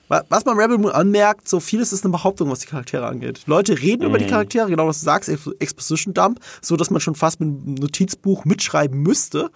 Wa- 0.08 0.22
Was 0.28 0.44
man 0.44 0.58
Rebel 0.58 0.78
Moon 0.78 0.92
anmerkt, 0.92 1.48
so 1.48 1.60
vieles 1.60 1.92
ist 1.92 2.04
eine 2.04 2.12
Behauptung, 2.12 2.50
was 2.50 2.60
die 2.60 2.66
Charaktere 2.66 3.06
angeht. 3.06 3.42
Leute 3.46 3.80
reden 3.80 4.02
über 4.04 4.18
die 4.18 4.26
Charaktere, 4.26 4.68
genau 4.68 4.86
was 4.86 4.98
du 5.00 5.04
sagst, 5.04 5.28
Ex- 5.28 5.50
Exposition 5.58 6.14
Dump, 6.14 6.40
so 6.60 6.76
dass 6.76 6.90
man 6.90 7.00
schon 7.00 7.14
fast 7.14 7.40
mit 7.40 7.48
einem 7.48 7.74
Notizbuch 7.74 8.44
mitschreiben 8.44 9.00
müsste. 9.02 9.50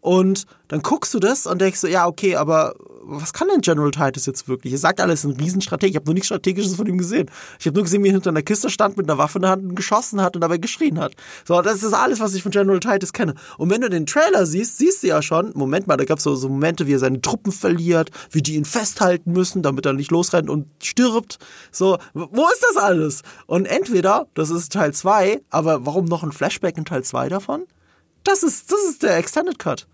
Und 0.00 0.44
dann 0.68 0.82
guckst 0.82 1.14
du 1.14 1.18
das 1.18 1.46
und 1.46 1.60
denkst 1.60 1.80
so, 1.80 1.86
ja, 1.86 2.06
okay, 2.06 2.36
aber 2.36 2.74
was 3.06 3.32
kann 3.32 3.48
denn 3.48 3.60
General 3.60 3.90
Titus 3.90 4.26
jetzt 4.26 4.48
wirklich? 4.48 4.72
Er 4.72 4.78
sagt 4.78 5.00
alles, 5.00 5.24
ein 5.24 5.32
Riesenstrateg. 5.32 5.90
Ich 5.90 5.96
habe 5.96 6.06
nur 6.06 6.14
nichts 6.14 6.26
Strategisches 6.26 6.76
von 6.76 6.86
ihm 6.86 6.98
gesehen. 6.98 7.30
Ich 7.58 7.66
habe 7.66 7.74
nur 7.74 7.84
gesehen, 7.84 8.02
wie 8.02 8.08
er 8.08 8.14
hinter 8.14 8.30
einer 8.30 8.42
Kiste 8.42 8.70
stand 8.70 8.96
mit 8.96 9.08
einer 9.08 9.18
Waffe 9.18 9.38
in 9.38 9.42
der 9.42 9.50
Hand 9.52 9.64
und 9.64 9.74
geschossen 9.74 10.20
hat 10.20 10.34
und 10.36 10.40
dabei 10.40 10.58
geschrien 10.58 10.98
hat. 10.98 11.14
So, 11.46 11.60
das 11.62 11.82
ist 11.82 11.92
alles, 11.92 12.20
was 12.20 12.34
ich 12.34 12.42
von 12.42 12.52
General 12.52 12.80
Titus 12.80 13.12
kenne. 13.12 13.34
Und 13.58 13.70
wenn 13.70 13.80
du 13.80 13.90
den 13.90 14.06
Trailer 14.06 14.46
siehst, 14.46 14.78
siehst 14.78 15.02
du 15.02 15.08
ja 15.08 15.22
schon, 15.22 15.52
Moment 15.54 15.86
mal, 15.86 15.96
da 15.96 16.04
gab 16.04 16.18
es 16.18 16.24
so, 16.24 16.34
so 16.34 16.48
Momente, 16.48 16.86
wie 16.86 16.94
er 16.94 16.98
seine 16.98 17.20
Truppen 17.20 17.52
verliert, 17.52 18.10
wie 18.30 18.42
die 18.42 18.56
ihn 18.56 18.64
festhalten 18.64 19.32
müssen, 19.32 19.62
damit 19.62 19.86
er 19.86 19.92
nicht 19.92 20.10
losrennt 20.10 20.50
und 20.50 20.66
stirbt. 20.82 21.38
So, 21.70 21.98
wo 22.12 22.48
ist 22.48 22.64
das 22.70 22.82
alles? 22.82 23.22
Und 23.46 23.66
entweder, 23.66 24.26
das 24.34 24.50
ist 24.50 24.72
Teil 24.72 24.92
2, 24.92 25.42
aber 25.50 25.86
warum 25.86 26.06
noch 26.06 26.22
ein 26.22 26.32
Flashback 26.32 26.76
in 26.78 26.84
Teil 26.84 27.04
2 27.04 27.28
davon? 27.28 27.64
Das 28.24 28.42
ist, 28.42 28.72
das 28.72 28.82
ist 28.88 29.02
der 29.02 29.18
Extended 29.18 29.58
Cut. 29.58 29.86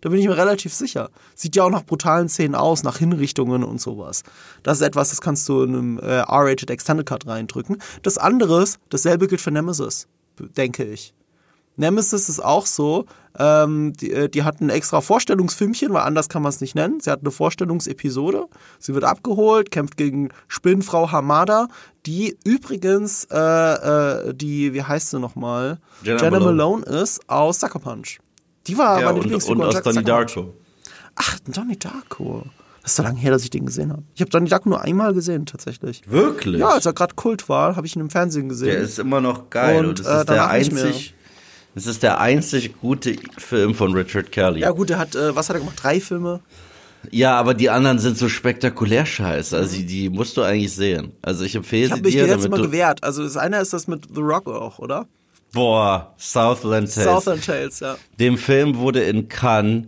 Da 0.00 0.08
bin 0.08 0.20
ich 0.20 0.26
mir 0.26 0.36
relativ 0.36 0.72
sicher. 0.74 1.10
Sieht 1.34 1.56
ja 1.56 1.64
auch 1.64 1.70
nach 1.70 1.84
brutalen 1.84 2.28
Szenen 2.28 2.54
aus, 2.54 2.82
nach 2.82 2.98
Hinrichtungen 2.98 3.64
und 3.64 3.80
sowas. 3.80 4.22
Das 4.62 4.78
ist 4.78 4.86
etwas, 4.86 5.10
das 5.10 5.20
kannst 5.20 5.48
du 5.48 5.62
in 5.62 5.74
einem 5.74 5.98
äh, 5.98 6.20
R-Rated 6.20 6.70
Extended 6.70 7.06
Cut 7.06 7.26
reindrücken. 7.26 7.78
Das 8.02 8.18
andere 8.18 8.62
ist, 8.62 8.78
dasselbe 8.90 9.26
gilt 9.26 9.40
für 9.40 9.50
Nemesis, 9.50 10.06
denke 10.38 10.84
ich. 10.84 11.14
Nemesis 11.78 12.28
ist 12.28 12.44
auch 12.44 12.66
so, 12.66 13.06
ähm, 13.38 13.92
die, 13.92 14.10
äh, 14.12 14.28
die 14.28 14.42
hat 14.42 14.60
ein 14.60 14.68
extra 14.68 15.00
Vorstellungsfilmchen, 15.00 15.92
weil 15.92 16.02
anders 16.02 16.28
kann 16.28 16.42
man 16.42 16.50
es 16.50 16.60
nicht 16.60 16.74
nennen. 16.74 16.98
Sie 17.00 17.08
hat 17.08 17.20
eine 17.20 17.30
Vorstellungsepisode. 17.30 18.46
Sie 18.80 18.94
wird 18.94 19.04
abgeholt, 19.04 19.70
kämpft 19.70 19.96
gegen 19.96 20.30
Spinnenfrau 20.48 21.12
Hamada, 21.12 21.68
die 22.04 22.36
übrigens, 22.44 23.28
äh, 23.30 23.38
äh, 23.38 24.34
die, 24.34 24.74
wie 24.74 24.82
heißt 24.82 25.10
sie 25.10 25.20
nochmal? 25.20 25.78
Jenna 26.02 26.20
Jenna 26.20 26.40
Malone. 26.40 26.82
Malone 26.82 27.02
ist 27.02 27.30
aus 27.30 27.60
Sucker 27.60 27.78
Punch. 27.78 28.18
Die 28.68 28.78
war 28.78 29.00
ja, 29.00 29.06
meine 29.06 29.18
und, 29.18 29.22
Lieblingsfigur 29.24 29.66
und 29.66 29.76
aus 29.76 29.82
Donnie. 29.82 30.04
Darko. 30.04 30.54
Ach, 31.16 31.38
Donnie 31.46 31.78
Darko. 31.78 32.44
Das 32.82 32.92
ist 32.92 32.96
so 32.96 33.02
lange 33.02 33.18
her, 33.18 33.32
dass 33.32 33.42
ich 33.42 33.50
den 33.50 33.66
gesehen 33.66 33.90
habe. 33.90 34.02
Ich 34.14 34.20
habe 34.20 34.30
Donnie 34.30 34.48
Darko 34.48 34.68
nur 34.68 34.82
einmal 34.82 35.12
gesehen, 35.14 35.46
tatsächlich. 35.46 36.02
Wirklich? 36.06 36.60
Ja, 36.60 36.70
als 36.70 36.86
er 36.86 36.92
gerade 36.92 37.14
Kult 37.14 37.48
war, 37.48 37.76
habe 37.76 37.86
ich 37.86 37.96
ihn 37.96 38.00
im 38.00 38.10
Fernsehen 38.10 38.48
gesehen. 38.48 38.68
Der 38.68 38.78
ist 38.78 38.98
immer 38.98 39.20
noch 39.20 39.50
geil. 39.50 39.80
Und, 39.80 39.86
Und, 39.86 39.98
das 40.00 40.06
äh, 40.06 40.20
ist 40.20 40.28
der 40.28 40.48
einzig, 40.48 41.14
das 41.74 41.86
ist 41.86 42.02
der 42.02 42.20
einzig 42.20 42.80
gute 42.80 43.16
Film 43.36 43.74
von 43.74 43.92
Richard 43.92 44.32
Kelly. 44.32 44.60
ja 44.60 44.70
gut, 44.70 44.90
er 44.90 44.98
hat, 44.98 45.14
äh, 45.14 45.34
was 45.34 45.48
hat 45.48 45.56
er 45.56 45.60
gemacht? 45.60 45.78
Drei 45.82 46.00
Filme? 46.00 46.40
Ja, 47.10 47.38
aber 47.38 47.54
die 47.54 47.70
anderen 47.70 47.98
sind 47.98 48.18
so 48.18 48.28
spektakulär 48.28 49.06
scheiße. 49.06 49.56
Also 49.56 49.76
die, 49.76 49.86
die 49.86 50.10
musst 50.10 50.36
du 50.36 50.42
eigentlich 50.42 50.72
sehen. 50.72 51.12
Also 51.22 51.44
ich 51.44 51.54
empfehle 51.54 51.86
Ich 51.86 51.90
habe 51.92 52.00
sie 52.00 52.04
mich 52.04 52.14
dir, 52.14 52.22
jetzt 52.22 52.30
damit 52.32 52.46
immer 52.46 52.56
du, 52.56 52.62
gewehrt. 52.64 53.04
Also 53.04 53.22
das 53.22 53.36
eine 53.36 53.60
ist 53.60 53.72
das 53.72 53.86
mit 53.86 54.08
The 54.14 54.20
Rock 54.20 54.48
auch, 54.48 54.78
oder? 54.78 55.06
Boah, 55.52 56.14
Southland 56.16 56.92
Tales. 56.92 57.24
Southern 57.24 57.40
Tales, 57.40 57.80
ja. 57.80 57.96
Dem 58.18 58.36
Film 58.36 58.76
wurde 58.76 59.02
in 59.02 59.28
Cannes, 59.28 59.86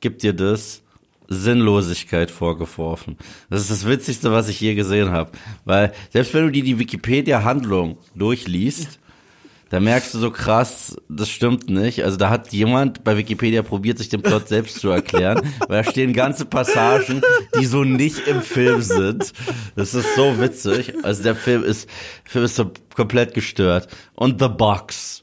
gibt 0.00 0.22
dir 0.22 0.32
das, 0.32 0.82
Sinnlosigkeit 1.28 2.30
vorgeworfen. 2.30 3.16
Das 3.48 3.62
ist 3.62 3.70
das 3.70 3.86
Witzigste, 3.86 4.32
was 4.32 4.48
ich 4.48 4.60
je 4.60 4.74
gesehen 4.74 5.10
habe. 5.10 5.32
Weil 5.64 5.92
selbst 6.10 6.34
wenn 6.34 6.44
du 6.44 6.52
dir 6.52 6.62
die 6.62 6.78
Wikipedia-Handlung 6.78 7.98
durchliest, 8.14 8.98
da 9.72 9.80
merkst 9.80 10.12
du 10.12 10.18
so 10.18 10.30
krass, 10.30 10.98
das 11.08 11.30
stimmt 11.30 11.70
nicht. 11.70 12.04
Also 12.04 12.18
da 12.18 12.28
hat 12.28 12.52
jemand 12.52 13.04
bei 13.04 13.16
Wikipedia 13.16 13.62
probiert, 13.62 13.96
sich 13.96 14.10
den 14.10 14.20
Plot 14.20 14.46
selbst 14.46 14.80
zu 14.80 14.90
erklären, 14.90 15.40
weil 15.66 15.82
da 15.82 15.90
stehen 15.90 16.12
ganze 16.12 16.44
Passagen, 16.44 17.22
die 17.58 17.64
so 17.64 17.82
nicht 17.82 18.28
im 18.28 18.42
Film 18.42 18.82
sind. 18.82 19.32
Das 19.74 19.94
ist 19.94 20.14
so 20.14 20.38
witzig. 20.38 20.92
Also 21.02 21.22
der 21.22 21.34
Film 21.34 21.64
ist, 21.64 21.88
Film 22.24 22.44
ist 22.44 22.56
so 22.56 22.70
komplett 22.94 23.32
gestört. 23.32 23.88
Und 24.14 24.40
The 24.42 24.48
Box. 24.48 25.22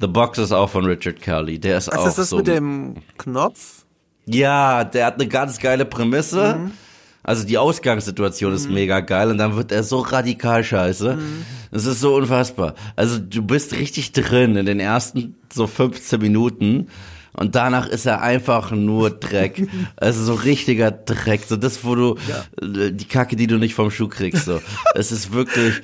The 0.00 0.06
Box 0.06 0.38
ist 0.38 0.52
auch 0.52 0.70
von 0.70 0.86
Richard 0.86 1.20
Kelly. 1.20 1.58
Der 1.58 1.76
ist 1.76 1.88
Was 1.88 1.98
auch 1.98 2.06
ist 2.06 2.16
das 2.16 2.30
so. 2.30 2.38
mit 2.38 2.46
dem 2.46 2.94
Knopf? 3.18 3.84
Ja, 4.24 4.84
der 4.84 5.04
hat 5.04 5.16
eine 5.16 5.28
ganz 5.28 5.58
geile 5.58 5.84
Prämisse. 5.84 6.70
Also 7.26 7.44
die 7.44 7.58
Ausgangssituation 7.58 8.52
ist 8.54 8.70
mega 8.70 9.00
geil 9.00 9.30
und 9.30 9.38
dann 9.38 9.56
wird 9.56 9.72
er 9.72 9.82
so 9.82 9.98
radikal 9.98 10.62
scheiße. 10.62 11.18
Es 11.72 11.84
ist 11.84 12.00
so 12.00 12.14
unfassbar. 12.14 12.74
Also 12.94 13.18
du 13.18 13.42
bist 13.42 13.72
richtig 13.72 14.12
drin 14.12 14.54
in 14.56 14.64
den 14.64 14.78
ersten 14.78 15.34
so 15.52 15.66
15 15.66 16.20
Minuten 16.20 16.86
und 17.32 17.56
danach 17.56 17.88
ist 17.88 18.06
er 18.06 18.22
einfach 18.22 18.70
nur 18.70 19.10
Dreck. 19.10 19.68
Also 19.96 20.22
so 20.22 20.34
richtiger 20.34 20.92
Dreck. 20.92 21.42
So 21.48 21.56
das, 21.56 21.84
wo 21.84 21.96
du 21.96 22.14
äh, 22.62 22.92
die 22.92 23.06
Kacke, 23.08 23.34
die 23.34 23.48
du 23.48 23.58
nicht 23.58 23.74
vom 23.74 23.90
Schuh 23.90 24.06
kriegst. 24.08 24.44
So. 24.44 24.60
Es 24.94 25.10
ist 25.10 25.32
wirklich. 25.32 25.74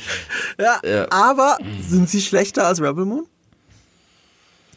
Ja, 0.60 0.78
Ja. 0.88 1.06
aber 1.10 1.58
sind 1.80 2.08
sie 2.08 2.20
schlechter 2.20 2.68
als 2.68 2.80
Rebel 2.80 3.04
Moon? 3.04 3.26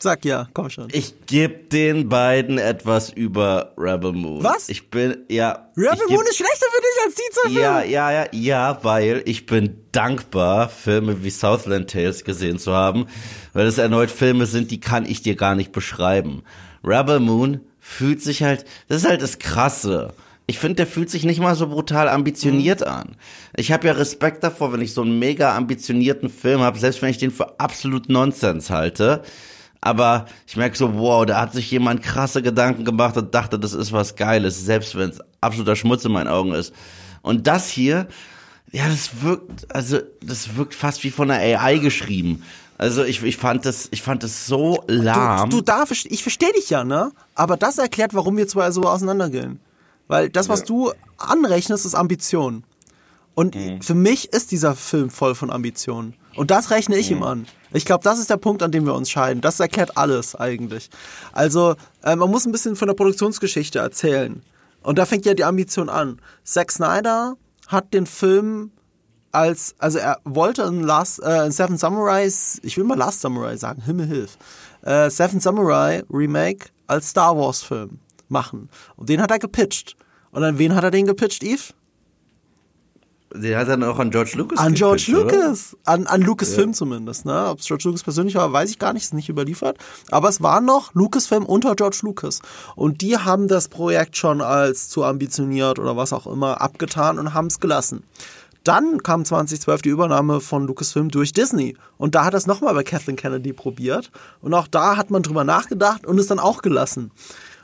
Sag 0.06 0.24
ja, 0.24 0.48
komm 0.54 0.70
schon. 0.70 0.88
Ich 0.92 1.16
geb 1.26 1.72
den 1.72 2.10
beiden 2.10 2.60
etwas 2.60 3.10
über 3.10 3.74
Rebel 3.76 4.12
Moon. 4.14 4.44
Was? 4.44 4.70
Ich 4.70 4.92
bin, 4.92 5.18
ja. 5.30 5.68
Rebel 5.76 5.98
geb- 6.08 6.12
Moon 6.18 6.26
ist 6.30 6.36
schlechter 6.38 6.68
für 6.72 6.82
dich 6.82 7.06
als 7.06 7.16
die 7.16 7.32
zwei 7.34 7.50
Filme? 7.50 7.60
Ja, 7.60 7.82
ja, 7.84 8.12
ja, 8.12 8.26
ja, 8.32 8.80
weil 8.84 9.24
ich 9.26 9.48
bin 9.48 9.78
dankbar, 9.92 10.70
Filme 10.70 11.24
wie 11.24 11.32
Southland 11.32 11.90
Tales 11.90 12.24
gesehen 12.24 12.60
zu 12.60 12.72
haben, 12.74 13.08
weil 13.54 13.66
es 13.66 13.80
erneut 13.80 14.12
Filme 14.12 14.46
sind, 14.46 14.70
die 14.70 14.80
kann 14.80 15.08
ich 15.08 15.24
dir 15.24 15.36
gar 15.36 15.56
nicht 15.56 15.72
beschreiben. 15.72 16.44
Rebel 16.84 17.20
Moon 17.20 17.62
fühlt 17.80 18.22
sich 18.22 18.44
halt, 18.44 18.64
das 18.88 18.98
ist 19.02 19.10
halt 19.10 19.24
das 19.24 19.40
Krasse. 19.40 20.14
Ich 20.46 20.60
finde, 20.60 20.76
der 20.76 20.86
fühlt 20.88 21.10
sich 21.10 21.24
nicht 21.24 21.40
mal 21.40 21.56
so 21.56 21.66
brutal 21.70 22.08
ambitioniert 22.10 22.82
Mhm. 22.82 22.88
an. 22.88 23.16
Ich 23.58 23.72
habe 23.72 23.88
ja 23.88 23.94
Respekt 23.94 24.44
davor, 24.44 24.72
wenn 24.72 24.82
ich 24.82 24.94
so 24.94 25.02
einen 25.02 25.18
mega 25.18 25.56
ambitionierten 25.58 26.30
Film 26.30 26.62
habe, 26.62 26.78
selbst 26.78 27.02
wenn 27.02 27.10
ich 27.10 27.18
den 27.18 27.32
für 27.32 27.60
absolut 27.60 28.08
Nonsens 28.10 28.70
halte. 28.70 29.24
Aber 29.86 30.26
ich 30.48 30.58
merke 30.58 30.76
so, 30.76 30.98
wow, 30.98 31.28
da 31.28 31.40
hat 31.40 31.54
sich 31.54 31.70
jemand 31.70 32.02
krasse 32.02 32.42
Gedanken 32.42 32.86
gemacht 32.86 33.16
und 33.18 33.36
dachte, 33.36 33.60
das 33.60 33.74
ist 33.74 33.92
was 33.92 34.16
Geiles, 34.16 34.66
selbst 34.66 34.96
wenn 34.96 35.12
es 35.12 35.20
absoluter 35.42 35.76
Schmutz 35.76 36.04
in 36.04 36.12
meinen 36.12 36.28
Augen 36.28 36.54
ist. 36.54 36.74
Und 37.22 37.46
das 37.46 37.70
hier, 37.70 38.08
ja, 38.72 38.88
das 38.88 39.22
wirkt, 39.22 39.72
also 39.72 40.00
das 40.24 40.56
wirkt 40.56 40.74
fast 40.74 41.04
wie 41.04 41.12
von 41.12 41.30
einer 41.30 41.62
AI 41.62 41.78
geschrieben. 41.78 42.42
Also 42.80 43.04
ich, 43.04 43.22
ich 43.22 43.38
fand 43.38 43.68
das, 43.68 43.88
ich 43.92 44.02
fand 44.02 44.24
das 44.24 44.48
so 44.48 44.84
lahm. 44.88 45.52
Du, 45.52 45.58
du 45.58 45.62
darfst, 45.62 46.08
ich 46.08 46.24
verstehe 46.24 46.52
dich 46.54 46.72
ja, 46.72 46.84
ne? 46.84 47.12
Aber 47.36 47.56
das 47.56 47.78
erklärt, 47.78 48.16
warum 48.16 48.38
wir 48.38 48.48
zwei 48.48 48.72
so 48.72 48.86
auseinandergehen. 48.86 49.60
Weil 50.08 50.30
das, 50.30 50.50
was 50.50 50.64
du 50.64 50.94
anrechnest, 51.20 51.86
ist 51.86 51.94
Ambition. 51.94 52.64
Und 53.36 53.56
für 53.82 53.94
mich 53.94 54.34
ist 54.34 54.52
dieser 54.52 54.74
Film 54.74 55.12
voll 55.12 55.36
von 55.36 55.52
Ambitionen. 55.52 56.16
Und 56.36 56.50
das 56.50 56.72
rechne 56.72 56.98
ich 56.98 57.12
ihm 57.12 57.22
an. 57.22 57.46
Ich 57.76 57.84
glaube, 57.84 58.04
das 58.06 58.20
ist 58.20 58.30
der 58.30 58.38
Punkt, 58.38 58.64
an 58.64 58.72
dem 58.72 58.86
wir 58.86 58.94
uns 58.94 59.10
scheiden. 59.10 59.42
Das 59.42 59.60
erklärt 59.60 59.98
alles 59.98 60.34
eigentlich. 60.34 60.90
Also, 61.34 61.76
äh, 62.04 62.16
man 62.16 62.32
muss 62.32 62.46
ein 62.46 62.54
bisschen 62.54 62.78
von 62.78 62.88
der 62.88 62.96
Produktionsgeschichte 62.96 63.80
erzählen. 63.80 64.42
Und 64.82 64.98
da 64.98 65.06
fängt 65.06 65.26
ja 65.26 65.34
die 65.34 65.44
Ambition 65.44 65.90
an. 65.90 66.22
Zack 66.46 66.72
Snyder 66.72 67.36
hat 67.68 67.94
den 67.94 68.06
Film 68.06 68.72
als, 69.34 69.76
also 69.78 70.00
er 70.00 70.20
wollte 70.24 70.62
in, 70.64 70.84
Last, 70.84 71.22
äh, 71.22 71.46
in 71.46 71.52
Seven 71.52 71.78
Samurais, 71.78 72.62
ich 72.64 72.78
will 72.78 72.86
mal 72.86 72.98
Last 72.98 73.20
Samurai 73.20 73.58
sagen, 73.58 73.82
Himmel 73.82 74.08
hilf, 74.08 74.38
äh, 74.84 75.10
Seven 75.10 75.42
Samurai 75.42 76.04
Remake 76.10 76.68
als 76.88 77.10
Star 77.10 77.38
Wars 77.38 77.62
Film 77.62 78.00
machen. 78.30 78.70
Und 78.96 79.10
den 79.10 79.22
hat 79.22 79.32
er 79.32 79.40
gepitcht. 79.40 79.98
Und 80.32 80.46
an 80.46 80.58
wen 80.58 80.76
hat 80.76 80.86
er 80.86 80.92
den 80.92 81.08
gepitcht, 81.08 81.44
Eve? 81.44 81.74
Den 83.42 83.58
hat 83.58 83.68
er 83.68 83.78
dann 83.78 83.84
auch 83.84 84.00
an 84.00 84.12
George 84.12 84.34
Lucas 84.36 84.60
An 84.60 84.74
George 84.74 85.06
gepitcht, 85.08 85.26
oder? 85.26 85.38
Lucas. 85.38 85.78
An, 85.84 86.08
an 86.08 86.22
Lucasfilm 86.22 86.74
zumindest. 86.74 87.26
Ne? 87.26 87.48
Ob 87.50 87.60
es 87.60 87.66
George 87.66 87.84
Lucas 87.86 88.04
persönlich 88.04 88.36
war, 88.36 88.52
weiß 88.52 88.70
ich 88.70 88.80
gar 88.80 88.94
nicht, 88.94 89.04
ist 89.04 89.14
nicht 89.14 89.30
überliefert. 89.30 89.78
Aber 90.12 90.30
es 90.30 90.42
war 90.42 90.62
noch 90.62 90.94
Lucasfilm 90.94 91.46
unter 91.46 91.76
George 91.76 92.00
Lucas. 92.04 92.42
Und 92.76 93.02
die 93.02 93.18
haben 93.18 93.48
das 93.48 93.68
Projekt 93.68 94.18
schon 94.18 94.42
als 94.42 94.90
zu 94.90 95.04
ambitioniert 95.04 95.80
oder 95.80 95.98
was 95.98 96.14
auch 96.14 96.28
immer 96.28 96.62
abgetan 96.62 97.20
und 97.20 97.34
haben 97.34 97.48
es 97.48 97.60
gelassen. 97.60 98.04
Dann 98.64 99.04
kam 99.04 99.26
2012 99.26 99.84
die 99.84 99.90
Übernahme 99.90 100.42
von 100.42 100.66
Lucasfilm 100.66 101.10
durch 101.10 101.34
Disney. 101.34 101.78
Und 101.98 102.16
da 102.16 102.26
hat 102.26 102.34
er 102.34 102.38
es 102.38 102.48
nochmal 102.48 102.74
bei 102.74 102.84
Kathleen 102.84 103.16
Kennedy 103.16 103.54
probiert. 103.54 104.12
Und 104.42 104.54
auch 104.54 104.68
da 104.68 104.98
hat 104.98 105.12
man 105.12 105.22
drüber 105.22 105.44
nachgedacht 105.44 106.06
und 106.06 106.20
es 106.20 106.28
dann 106.28 106.40
auch 106.40 106.62
gelassen. 106.64 107.12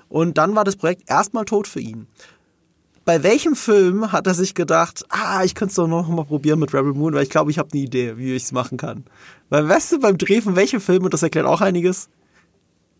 Und 0.09 0.37
dann 0.37 0.55
war 0.55 0.63
das 0.63 0.75
Projekt 0.75 1.09
erstmal 1.09 1.45
tot 1.45 1.67
für 1.67 1.79
ihn 1.79 2.07
bei 3.05 3.23
welchem 3.23 3.55
Film 3.55 4.11
hat 4.11 4.27
er 4.27 4.33
sich 4.33 4.53
gedacht, 4.53 5.05
ah, 5.09 5.43
ich 5.43 5.55
könnte 5.55 5.71
es 5.71 5.75
doch 5.75 5.87
noch 5.87 6.07
mal 6.07 6.25
probieren 6.25 6.59
mit 6.59 6.73
Rebel 6.73 6.93
Moon, 6.93 7.13
weil 7.13 7.23
ich 7.23 7.29
glaube, 7.29 7.51
ich 7.51 7.57
habe 7.57 7.69
eine 7.73 7.81
Idee, 7.81 8.17
wie 8.17 8.35
ich 8.35 8.43
es 8.43 8.51
machen 8.51 8.77
kann. 8.77 9.05
Weil 9.49 9.67
weißt 9.67 9.93
du, 9.93 9.99
beim 9.99 10.17
Dreh 10.17 10.41
von 10.41 10.55
welchem 10.55 10.81
Film, 10.81 11.03
und 11.03 11.13
das 11.13 11.23
erklärt 11.23 11.47
auch 11.47 11.61
einiges, 11.61 12.09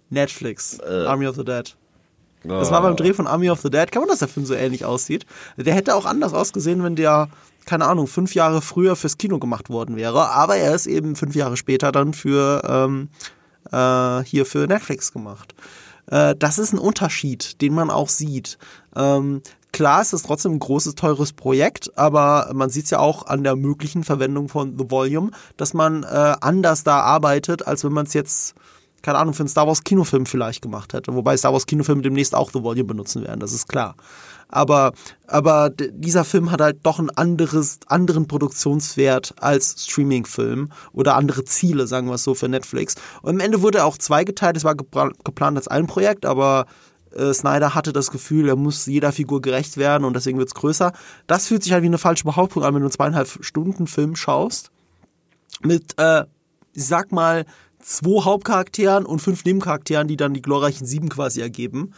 Netflix, 0.09 0.79
Army 0.81 1.27
of 1.27 1.35
the 1.35 1.45
Dead. 1.45 1.75
Das 2.43 2.71
war 2.71 2.81
beim 2.81 2.95
Dreh 2.95 3.13
von 3.13 3.27
Army 3.27 3.49
of 3.49 3.61
the 3.61 3.69
Dead. 3.69 3.91
Kann 3.91 4.01
man, 4.01 4.09
dass 4.09 4.19
der 4.19 4.27
Film 4.27 4.45
so 4.45 4.53
ähnlich 4.53 4.83
aussieht? 4.83 5.25
Der 5.57 5.75
hätte 5.75 5.95
auch 5.95 6.05
anders 6.05 6.33
ausgesehen, 6.33 6.83
wenn 6.83 6.95
der, 6.95 7.29
keine 7.65 7.85
Ahnung, 7.85 8.07
fünf 8.07 8.33
Jahre 8.33 8.61
früher 8.61 8.95
fürs 8.95 9.17
Kino 9.17 9.37
gemacht 9.37 9.69
worden 9.69 9.95
wäre. 9.95 10.29
Aber 10.31 10.55
er 10.55 10.73
ist 10.73 10.87
eben 10.87 11.15
fünf 11.15 11.35
Jahre 11.35 11.55
später 11.55 11.91
dann 11.91 12.13
für 12.13 12.61
ähm, 12.67 13.09
äh, 13.71 14.23
hier 14.23 14.45
für 14.45 14.65
Netflix 14.67 15.13
gemacht. 15.13 15.53
Äh, 16.07 16.35
das 16.37 16.57
ist 16.57 16.73
ein 16.73 16.79
Unterschied, 16.79 17.61
den 17.61 17.73
man 17.73 17.91
auch 17.91 18.09
sieht. 18.09 18.57
Ähm, 18.95 19.41
klar 19.71 20.01
ist 20.01 20.13
es 20.13 20.23
trotzdem 20.23 20.53
ein 20.53 20.59
großes, 20.59 20.95
teures 20.95 21.33
Projekt, 21.33 21.97
aber 21.97 22.51
man 22.53 22.69
sieht 22.69 22.85
es 22.85 22.91
ja 22.91 22.99
auch 22.99 23.25
an 23.27 23.43
der 23.43 23.55
möglichen 23.55 24.03
Verwendung 24.03 24.49
von 24.49 24.77
The 24.77 24.89
Volume, 24.89 25.31
dass 25.57 25.73
man 25.73 26.03
äh, 26.03 26.35
anders 26.41 26.83
da 26.83 27.01
arbeitet, 27.01 27.67
als 27.67 27.83
wenn 27.83 27.93
man 27.93 28.05
es 28.05 28.13
jetzt 28.13 28.55
keine 29.01 29.17
Ahnung, 29.17 29.33
für 29.33 29.41
einen 29.41 29.49
Star 29.49 29.65
Wars 29.67 29.83
Kinofilm 29.83 30.27
vielleicht 30.27 30.61
gemacht 30.61 30.93
hätte. 30.93 31.15
Wobei 31.15 31.35
Star 31.35 31.53
Wars 31.53 31.65
Kinofilme 31.65 32.03
demnächst 32.03 32.35
auch 32.35 32.51
The 32.51 32.61
Volume 32.61 32.85
benutzen 32.85 33.23
werden, 33.23 33.39
das 33.39 33.51
ist 33.51 33.67
klar. 33.67 33.95
Aber, 34.47 34.91
aber 35.27 35.69
dieser 35.69 36.25
Film 36.25 36.51
hat 36.51 36.59
halt 36.59 36.79
doch 36.83 36.99
einen 36.99 37.09
anderes, 37.09 37.79
anderen 37.87 38.27
Produktionswert 38.27 39.33
als 39.39 39.85
Streaming-Film 39.85 40.71
oder 40.91 41.15
andere 41.15 41.45
Ziele, 41.45 41.87
sagen 41.87 42.07
wir 42.07 42.15
es 42.15 42.23
so, 42.23 42.35
für 42.35 42.49
Netflix. 42.49 42.95
Und 43.21 43.35
am 43.35 43.39
Ende 43.39 43.61
wurde 43.61 43.79
er 43.79 43.85
auch 43.85 43.97
zweigeteilt. 43.97 44.57
Es 44.57 44.65
war 44.65 44.73
gepla- 44.73 45.13
geplant 45.23 45.57
als 45.57 45.69
ein 45.69 45.87
Projekt, 45.87 46.25
aber 46.25 46.65
äh, 47.15 47.33
Snyder 47.33 47.75
hatte 47.75 47.93
das 47.93 48.11
Gefühl, 48.11 48.49
er 48.49 48.55
muss 48.55 48.85
jeder 48.85 49.11
Figur 49.11 49.41
gerecht 49.41 49.77
werden 49.77 50.05
und 50.05 50.15
deswegen 50.15 50.37
wird 50.37 50.49
es 50.49 50.55
größer. 50.55 50.93
Das 51.27 51.47
fühlt 51.47 51.63
sich 51.63 51.73
halt 51.73 51.83
wie 51.83 51.87
eine 51.87 51.97
falsche 51.97 52.23
Behauptung 52.23 52.63
an, 52.63 52.73
wenn 52.73 52.81
du 52.81 52.87
einen 52.87 52.91
zweieinhalb 52.91 53.27
Stunden 53.41 53.87
Film 53.87 54.15
schaust 54.15 54.71
mit, 55.61 55.99
äh, 55.99 56.25
ich 56.73 56.85
sag 56.85 57.11
mal, 57.11 57.45
zwei 57.79 58.23
Hauptcharakteren 58.23 59.05
und 59.05 59.19
fünf 59.19 59.43
Nebencharakteren, 59.43 60.07
die 60.07 60.17
dann 60.17 60.33
die 60.33 60.41
glorreichen 60.41 60.85
sieben 60.85 61.09
quasi 61.09 61.41
ergeben. 61.41 61.93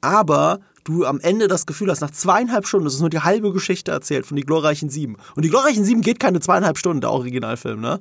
Aber 0.00 0.60
du 0.84 1.04
am 1.04 1.20
Ende 1.20 1.48
das 1.48 1.66
Gefühl 1.66 1.90
hast, 1.90 2.00
nach 2.00 2.10
zweieinhalb 2.10 2.66
Stunden, 2.66 2.84
das 2.84 2.94
ist 2.94 3.00
nur 3.00 3.10
die 3.10 3.20
halbe 3.20 3.52
Geschichte 3.52 3.90
erzählt 3.90 4.26
von 4.26 4.36
die 4.36 4.44
glorreichen 4.44 4.88
sieben. 4.88 5.16
Und 5.34 5.44
die 5.44 5.50
glorreichen 5.50 5.84
sieben 5.84 6.00
geht 6.00 6.20
keine 6.20 6.40
zweieinhalb 6.40 6.78
Stunden, 6.78 7.00
der 7.00 7.10
Originalfilm, 7.10 7.80
ne? 7.80 8.00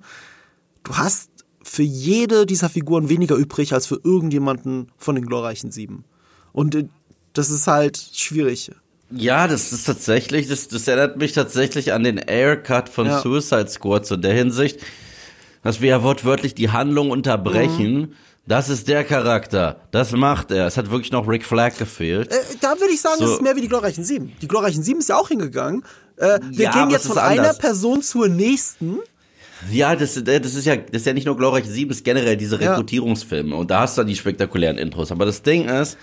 Du 0.84 0.96
hast 0.98 1.30
für 1.64 1.84
jede 1.84 2.46
dieser 2.46 2.70
Figuren 2.70 3.10
weniger 3.10 3.36
übrig 3.36 3.74
als 3.74 3.88
für 3.88 4.00
irgendjemanden 4.04 4.92
von 4.98 5.16
den 5.16 5.26
glorreichen 5.26 5.72
sieben. 5.72 6.06
Und 6.56 6.74
äh, 6.76 6.86
das 7.34 7.50
ist 7.50 7.68
halt 7.68 8.02
schwierig. 8.14 8.72
Ja, 9.12 9.48
das 9.48 9.72
ist 9.72 9.86
tatsächlich, 9.86 10.48
das, 10.48 10.68
das 10.68 10.88
erinnert 10.88 11.18
mich 11.18 11.34
tatsächlich 11.34 11.94
an 11.94 12.04
den 12.04 12.18
Aircut 12.18 12.90
von 12.90 13.06
Ja. 13.08 13.20
Suicide 13.22 13.68
Squad 13.68 14.06
so 14.06 14.16
in 14.16 14.22
der 14.22 14.34
Hinsicht, 14.34 14.80
dass 15.64 15.82
wir 15.82 15.90
ja 15.90 16.04
wortwörtlich 16.04 16.56
die 16.56 16.70
Handlung 16.72 17.12
unterbrechen. 17.12 17.94
Mhm. 18.00 18.14
Das 18.48 18.70
ist 18.70 18.88
der 18.88 19.04
Charakter. 19.04 19.82
Das 19.92 20.12
macht 20.12 20.52
er. 20.52 20.68
Es 20.68 20.78
hat 20.78 20.92
wirklich 20.92 21.12
noch 21.12 21.28
Rick 21.28 21.46
Flag 21.46 21.78
gefehlt. 21.78 22.32
Äh, 22.32 22.36
da 22.62 22.80
würde 22.80 22.94
ich 22.94 23.02
sagen, 23.02 23.18
So. 23.20 23.26
es 23.26 23.32
ist 23.34 23.42
mehr 23.42 23.56
wie 23.56 23.62
die 23.62 23.68
glorreichen 23.68 24.04
Sieben. 24.04 24.34
Die 24.42 24.48
glorreichen 24.48 24.84
Sieben 24.84 25.00
ist 25.00 25.10
ja 25.10 25.18
auch 25.18 25.28
hingegangen. 25.30 25.84
Äh, 26.18 26.40
wir 26.52 26.66
Ja, 26.66 26.72
gehen 26.72 26.90
jetzt 26.92 27.06
es 27.06 27.12
von 27.12 27.18
einer. 27.18 27.54
Person 27.54 28.02
zur 28.02 28.28
nächsten. 28.28 29.00
Ja, 29.72 29.96
das, 29.96 30.16
äh, 30.18 30.40
das 30.40 30.54
ist 30.54 30.66
ja, 30.66 30.76
das 30.76 31.02
ist 31.02 31.06
ja 31.06 31.14
nicht 31.14 31.26
nur 31.26 31.36
glorreiche 31.38 31.68
Sieben, 31.70 31.90
das 31.90 31.98
ist 31.98 32.04
generell 32.06 32.38
diese 32.38 32.62
Ja. 32.62 32.72
Rekrutierungsfilme. 32.72 33.56
Und 33.56 33.72
da 33.72 33.82
hast 33.82 33.98
du 33.98 34.02
dann 34.02 34.08
die 34.08 34.16
spektakulären 34.16 34.78
Intros. 34.78 35.12
Aber 35.12 35.26
das 35.26 35.42
Ding 35.42 35.68
ist, 35.68 35.98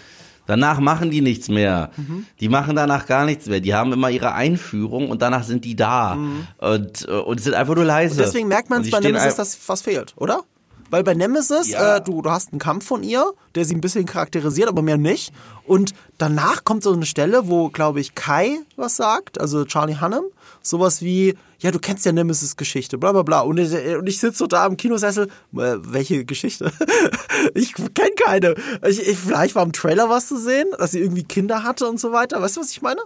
danach 0.46 0.80
machen 0.80 1.10
die 1.10 1.20
nichts 1.20 1.48
mehr. 1.48 1.90
Mhm. 1.96 2.26
Die 2.40 2.48
machen 2.48 2.76
danach 2.76 3.06
gar 3.06 3.24
nichts 3.24 3.46
mehr. 3.46 3.60
Die 3.60 3.74
haben 3.74 3.92
immer 3.92 4.10
ihre 4.10 4.32
Einführung 4.34 5.10
und 5.10 5.22
danach 5.22 5.44
sind 5.44 5.64
die 5.64 5.76
da. 5.76 6.16
Und, 6.58 7.08
äh, 7.08 7.12
und 7.12 7.40
sind 7.40 7.54
einfach 7.54 7.74
nur 7.74 7.84
leise. 7.84 8.14
Mhm. 8.14 8.18
Deswegen 8.18 8.48
merkt 8.48 8.70
man 8.70 8.80
Und 8.80 8.84
es 8.86 8.90
bei 8.90 9.00
Nemesis, 9.00 9.36
dass 9.36 9.58
was 9.68 9.82
fehlt, 9.82 10.14
oder? 10.16 10.42
weil 10.90 11.04
bei 11.04 11.14
Nemesis, 11.14 11.70
Ja. 11.70 11.96
äh, 11.96 12.00
du, 12.02 12.20
du 12.20 12.30
hast 12.30 12.52
einen 12.52 12.58
Kampf 12.58 12.84
von 12.84 13.02
ihr, 13.02 13.24
der 13.54 13.64
sie 13.64 13.74
ein 13.74 13.80
bisschen 13.80 14.04
charakterisiert, 14.04 14.68
aber 14.68 14.82
mehr 14.82 14.98
nicht. 14.98 15.32
Und 15.64 15.94
danach 16.18 16.64
kommt 16.64 16.82
so 16.82 16.92
eine 16.92 17.06
Stelle, 17.06 17.48
wo, 17.48 17.70
glaube 17.70 18.00
ich, 18.00 18.14
Kai 18.14 18.58
was 18.76 18.96
sagt, 18.96 19.40
also 19.40 19.64
Charlie 19.64 19.96
Hunnam, 19.98 20.24
sowas 20.62 21.02
wie, 21.02 21.34
ja, 21.58 21.70
du 21.70 21.78
kennst 21.78 22.04
ja 22.04 22.12
Nemesis-Geschichte, 22.12 22.98
bla 22.98 23.12
bla 23.12 23.22
bla. 23.22 23.40
Und 23.40 23.58
ich, 23.58 23.72
und 23.72 24.08
ich 24.08 24.18
sitze 24.18 24.38
so 24.38 24.46
da 24.46 24.66
im 24.66 24.76
Kinosessel, 24.76 25.26
äh, 25.26 25.76
welche 25.80 26.24
Geschichte? 26.24 26.72
ich 27.54 27.74
kenne 27.74 28.14
keine. 28.16 28.54
Ich, 28.86 29.06
ich, 29.06 29.18
vielleicht 29.18 29.54
war 29.54 29.62
im 29.62 29.72
Trailer 29.72 30.08
was 30.08 30.28
zu 30.28 30.38
sehen, 30.38 30.68
dass 30.78 30.92
sie 30.92 31.00
irgendwie 31.00 31.24
Kinder 31.24 31.62
hatte 31.62 31.88
und 31.88 32.00
so 32.00 32.12
weiter. 32.12 32.40
Weißt 32.40 32.56
du, 32.56 32.60
was 32.60 32.70
ich 32.70 32.82
meine? 32.82 33.00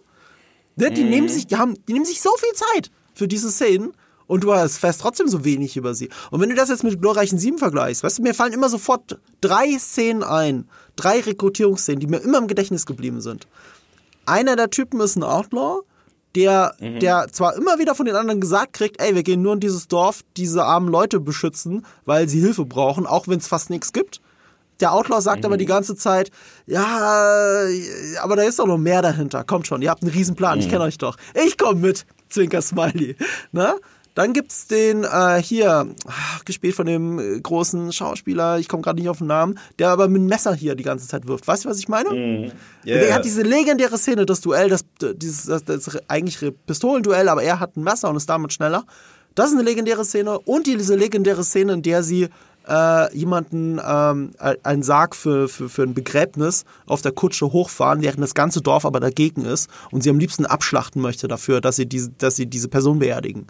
Ne, 0.77 0.91
die 0.91 1.05
nehmen 1.05 1.29
sich, 1.29 1.47
die 1.47 1.57
haben, 1.57 1.75
die 1.89 1.95
nehmen 1.95 2.05
sich 2.05 2.21
so 2.21 2.31
viel 2.37 2.53
Zeit 2.53 2.91
für 3.15 3.27
diese 3.27 3.51
Szenen 3.51 3.93
und 4.27 4.45
du 4.45 4.51
erfährst 4.51 5.01
trotzdem 5.01 5.29
so 5.29 5.45
wenig 5.45 5.77
über 5.77 5.95
sie. 5.95 6.11
Und 6.31 6.41
wenn 6.41 6.51
du 6.51 6.55
das 6.55 6.69
jetzt 6.69 6.85
mit 6.85 7.01
glorreichen 7.01 7.39
Sieben 7.39 7.59
vergleichst, 7.59 8.03
weißt 8.03 8.19
du, 8.19 8.23
mir 8.23 8.35
fallen 8.35 8.53
immer 8.53 8.69
sofort 8.69 9.19
drei 9.41 9.79
Szenen 9.79 10.23
ein, 10.23 10.69
drei 10.97 11.21
Rekrutierungsszenen, 11.21 12.01
die 12.01 12.07
mir 12.07 12.19
immer 12.19 12.39
im 12.39 12.47
Gedächtnis 12.47 12.87
geblieben 12.87 13.21
sind. 13.21 13.47
Einer 14.27 14.57
der 14.57 14.71
Typen 14.71 15.01
ist 15.01 15.17
ein 15.17 15.23
Outlaw, 15.23 15.83
der, 16.37 16.75
der 16.81 17.29
zwar 17.33 17.57
immer 17.57 17.79
wieder 17.79 17.95
von 17.95 18.07
den 18.07 18.15
anderen 18.15 18.41
gesagt 18.41 18.75
kriegt, 18.75 19.01
ey, 19.01 19.15
wir 19.15 19.23
gehen 19.23 19.43
nur 19.43 19.55
in 19.55 19.61
dieses 19.61 19.89
Dorf, 19.89 20.21
diese 20.37 20.65
armen 20.65 20.89
Leute 20.89 21.19
beschützen, 21.19 21.85
weil 22.05 22.29
sie 22.29 22.41
Hilfe 22.41 22.67
brauchen, 22.67 23.07
auch 23.07 23.27
wenn 23.27 23.39
es 23.39 23.49
fast 23.49 23.71
nichts 23.71 23.93
gibt. 23.93 24.21
Der 24.81 24.93
Outlaw 24.93 25.23
sagt 25.23 25.47
aber 25.47 25.57
die 25.57 25.65
ganze 25.65 25.97
Zeit, 25.97 26.31
ja, 26.67 27.67
aber 28.21 28.37
da 28.37 28.43
ist 28.43 28.59
doch 28.59 28.67
noch 28.67 28.77
mehr 28.77 29.01
dahinter. 29.01 29.43
Kommt 29.43 29.67
schon, 29.67 29.81
ihr 29.81 29.89
habt 29.89 30.03
einen 30.03 30.13
Riesenplan, 30.13 30.59
ich 30.59 30.69
kenne 30.69 30.85
euch 30.85 30.99
doch. 30.99 31.17
Ich 31.47 31.57
komme 31.57 31.81
mit, 31.81 32.05
Zwinker 32.29 32.61
Smiley. 32.61 33.17
Ne? 33.53 33.75
Dann 34.17 34.33
gibt's 34.33 34.67
den 34.67 35.05
äh, 35.05 35.43
hier, 35.43 35.87
ach, 36.07 36.45
gespielt 36.47 36.75
von 36.75 36.87
dem 36.87 37.19
äh, 37.19 37.39
großen 37.39 37.93
Schauspieler, 37.93 38.59
ich 38.59 38.67
komme 38.67 38.83
gerade 38.83 38.99
nicht 38.99 39.11
auf 39.11 39.19
den 39.19 39.27
Namen, 39.27 39.59
der 39.79 39.91
aber 39.91 40.09
mit 40.09 40.21
einem 40.21 40.29
Messer 40.29 40.55
hier 40.55 40.75
die 40.75 40.85
ganze 40.85 41.07
Zeit 41.07 41.29
wirft. 41.29 41.47
Weißt 41.47 41.67
du, 41.67 41.69
was 41.69 41.79
ich 41.79 41.89
meine? 41.89 42.47
Ja, 42.83 42.95
Der 42.95 43.09
ja. 43.09 43.15
hat 43.15 43.27
diese 43.27 43.43
legendäre 43.43 43.99
Szene, 43.99 44.25
das 44.25 44.41
Duell, 44.41 44.71
das, 44.71 44.87
dieses, 45.17 45.45
das, 45.45 45.65
das 45.65 45.99
eigentlich 46.09 46.39
Pistolenduell, 46.67 47.29
aber 47.29 47.43
er 47.43 47.61
hat 47.61 47.77
ein 47.77 47.85
Messer 47.85 48.09
und 48.09 48.17
ist 48.17 48.31
damit 48.31 48.55
schneller. 48.55 48.85
Das 49.35 49.51
ist 49.51 49.53
eine 49.53 49.65
legendäre 49.65 50.07
Szene 50.07 50.39
und 50.39 50.67
diese 50.67 50.97
legendäre 50.97 51.45
Szene, 51.45 51.75
in 51.75 51.83
der 51.83 52.03
sie 52.03 52.31
äh, 52.67 53.15
jemanden 53.15 53.79
ähm, 53.87 54.31
einen 54.63 54.83
Sarg 54.83 55.15
für, 55.15 55.47
für, 55.47 55.69
für 55.69 55.83
ein 55.83 55.93
Begräbnis 55.93 56.65
auf 56.87 57.03
der 57.03 57.13
Kutsche 57.13 57.53
hochfahren, 57.53 58.01
während 58.01 58.23
das 58.23 58.33
ganze 58.33 58.63
Dorf 58.63 58.87
aber 58.87 58.99
dagegen 58.99 59.45
ist 59.45 59.69
und 59.91 60.03
sie 60.03 60.09
am 60.09 60.19
liebsten 60.19 60.47
abschlachten 60.47 61.03
möchte 61.03 61.29
dafür, 61.29 61.61
dass 61.61 61.77
sie 61.77 61.85
diese, 61.85 62.09
dass 62.17 62.37
sie 62.37 62.47
diese 62.47 62.69
Person 62.69 62.99
beerdigen. 62.99 63.47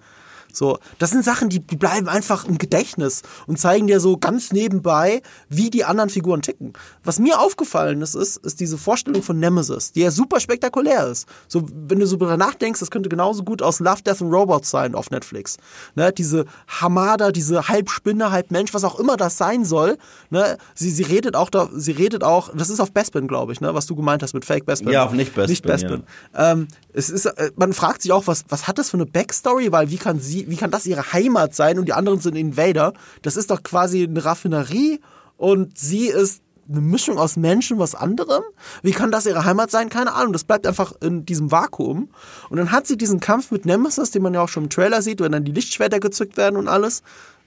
So, 0.52 0.78
das 0.98 1.11
sind 1.11 1.24
Sachen, 1.24 1.48
die, 1.48 1.61
bleiben 1.61 2.09
einfach 2.09 2.44
im 2.46 2.59
Gedächtnis 2.59 3.22
und 3.46 3.59
zeigen 3.59 3.87
dir 3.87 4.00
so 4.00 4.16
ganz 4.16 4.52
nebenbei, 4.52 5.22
wie 5.48 5.70
die 5.70 5.85
anderen 5.85 6.11
Figuren 6.11 6.42
ticken. 6.42 6.72
Was 7.04 7.18
mir 7.18 7.40
aufgefallen 7.40 8.02
ist, 8.02 8.14
ist, 8.14 8.38
ist 8.38 8.61
diese 8.61 8.78
Vorstellung 8.78 9.22
von 9.22 9.38
Nemesis, 9.38 9.92
die 9.92 10.00
ja 10.00 10.11
super 10.11 10.40
spektakulär 10.40 11.06
ist. 11.06 11.26
So, 11.48 11.66
wenn 11.70 11.98
du 11.98 12.06
so 12.06 12.16
drüber 12.16 12.37
nachdenkst, 12.37 12.80
das 12.80 12.90
könnte 12.90 13.09
genauso 13.09 13.44
gut 13.44 13.62
aus 13.62 13.80
Love, 13.80 14.02
Death 14.02 14.22
and 14.22 14.32
Robots 14.32 14.70
sein 14.70 14.94
auf 14.94 15.11
Netflix. 15.11 15.56
Ne, 15.94 16.12
diese 16.12 16.46
Hamada, 16.68 17.32
diese 17.32 17.68
halb 17.68 17.90
Spinne, 17.90 18.30
halb 18.30 18.50
Mensch, 18.50 18.72
was 18.74 18.85
auch 18.85 18.98
immer 18.98 19.16
das 19.16 19.37
sein 19.37 19.64
soll. 19.64 19.98
Ne, 20.30 20.59
sie, 20.74 20.90
sie 20.90 21.02
redet 21.02 21.37
auch 21.37 21.50
da, 21.50 21.68
sie 21.74 21.92
redet 21.92 22.24
auch, 22.24 22.50
das 22.54 22.70
ist 22.70 22.80
auf 22.80 22.92
Bespin, 22.92 23.28
glaube 23.28 23.52
ich, 23.52 23.61
ne, 23.61 23.74
was 23.74 23.87
du 23.87 23.94
gemeint 23.94 24.22
hast 24.22 24.35
mit 24.35 24.44
Fake 24.44 24.66
Bespin. 24.66 24.90
Ja, 24.90 25.04
auf 25.04 25.12
nicht 25.12 25.35
Bespin, 25.35 25.50
Nicht 25.50 25.62
Bespin. 25.64 26.02
Ähm, 26.35 26.68
es 26.92 27.11
ist, 27.11 27.26
äh, 27.26 27.50
man 27.56 27.72
fragt 27.72 28.02
sich 28.02 28.12
auch, 28.12 28.26
was, 28.26 28.44
was 28.48 28.66
hat 28.66 28.78
das 28.78 28.90
für 28.90 28.96
eine 28.96 29.06
Backstory? 29.06 29.72
Weil 29.72 29.90
wie 29.90 29.98
kann 29.98 30.20
sie, 30.20 30.45
wie 30.46 30.56
kann 30.56 30.70
das 30.70 30.87
ihre 30.87 31.12
Heimat 31.12 31.54
sein 31.54 31.78
und 31.78 31.87
die 31.87 31.92
anderen 31.92 32.20
sind 32.20 32.37
Invader? 32.37 32.92
Das 33.22 33.37
ist 33.37 33.50
doch 33.50 33.62
quasi 33.62 34.04
eine 34.04 34.24
Raffinerie 34.24 35.00
und 35.37 35.78
sie 35.78 36.06
ist 36.06 36.42
eine 36.68 36.80
Mischung 36.80 37.18
aus 37.18 37.37
Menschen, 37.37 37.78
was 37.78 37.94
anderem. 37.94 38.42
Wie 38.82 38.92
kann 38.92 39.11
das 39.11 39.26
ihre 39.26 39.44
Heimat 39.44 39.70
sein? 39.70 39.88
Keine 39.88 40.14
Ahnung. 40.14 40.32
Das 40.32 40.44
bleibt 40.44 40.66
einfach 40.66 40.92
in 41.00 41.24
diesem 41.24 41.50
Vakuum. 41.50 42.09
Und 42.50 42.56
dann 42.56 42.72
hat 42.72 42.87
sie 42.87 42.96
diesen 42.96 43.20
Kampf 43.20 43.50
mit 43.50 43.66
Nemesis, 43.66 44.11
den 44.11 44.22
man 44.22 44.35
ja 44.35 44.42
auch 44.42 44.48
schon 44.48 44.64
im 44.64 44.70
Trailer 44.70 45.02
sieht, 45.02 45.20
wenn 45.20 45.32
dann 45.32 45.44
die 45.44 45.52
Lichtschwerter 45.52 46.00
gezückt 46.00 46.37
werden 46.37 46.56
und 46.56 46.68
alles. 46.68 47.02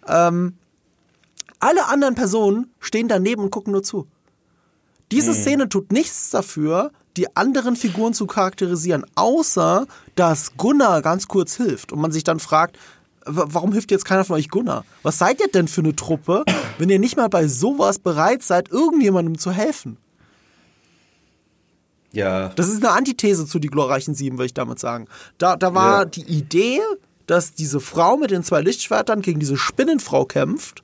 Ähm, 0.07 0.53
alle 1.59 1.88
anderen 1.88 2.15
Personen 2.15 2.73
stehen 2.79 3.09
daneben 3.09 3.43
und 3.43 3.51
gucken 3.51 3.73
nur 3.73 3.83
zu. 3.83 4.07
Diese 5.12 5.33
Szene 5.33 5.67
tut 5.67 5.91
nichts 5.91 6.29
dafür, 6.29 6.91
die 7.19 7.36
anderen 7.36 7.75
Figuren 7.75 8.13
zu 8.13 8.25
charakterisieren, 8.27 9.05
außer 9.15 9.86
dass 10.15 10.55
Gunnar 10.55 11.01
ganz 11.01 11.27
kurz 11.27 11.55
hilft 11.58 11.91
und 11.91 11.99
man 11.99 12.12
sich 12.13 12.23
dann 12.23 12.39
fragt, 12.39 12.77
wa- 13.25 13.47
warum 13.49 13.73
hilft 13.73 13.91
jetzt 13.91 14.05
keiner 14.05 14.23
von 14.23 14.38
euch 14.38 14.47
Gunnar? 14.49 14.86
Was 15.03 15.17
seid 15.17 15.41
ihr 15.41 15.49
denn 15.51 15.67
für 15.67 15.82
eine 15.82 15.95
Truppe, 15.95 16.45
wenn 16.77 16.89
ihr 16.89 16.97
nicht 16.99 17.17
mal 17.17 17.27
bei 17.27 17.47
sowas 17.47 17.99
bereit 17.99 18.41
seid, 18.41 18.69
irgendjemandem 18.69 19.38
zu 19.38 19.51
helfen? 19.51 19.97
Ja. 22.12 22.49
Das 22.55 22.69
ist 22.69 22.84
eine 22.84 22.91
Antithese 22.93 23.45
zu 23.45 23.60
die 23.60 23.67
glorreichen 23.67 24.15
Sieben, 24.15 24.38
würde 24.38 24.47
ich 24.47 24.53
damit 24.53 24.79
sagen. 24.79 25.08
Da, 25.38 25.55
da 25.55 25.75
war 25.75 25.99
Ja. 25.99 26.05
die 26.05 26.23
Idee, 26.23 26.79
dass 27.27 27.53
diese 27.53 27.79
Frau 27.79 28.17
mit 28.17 28.32
den 28.32 28.43
zwei 28.43 28.62
Lichtschwertern 28.62 29.21
gegen 29.21 29.39
diese 29.39 29.58
Spinnenfrau 29.58 30.25
kämpft. 30.25 30.84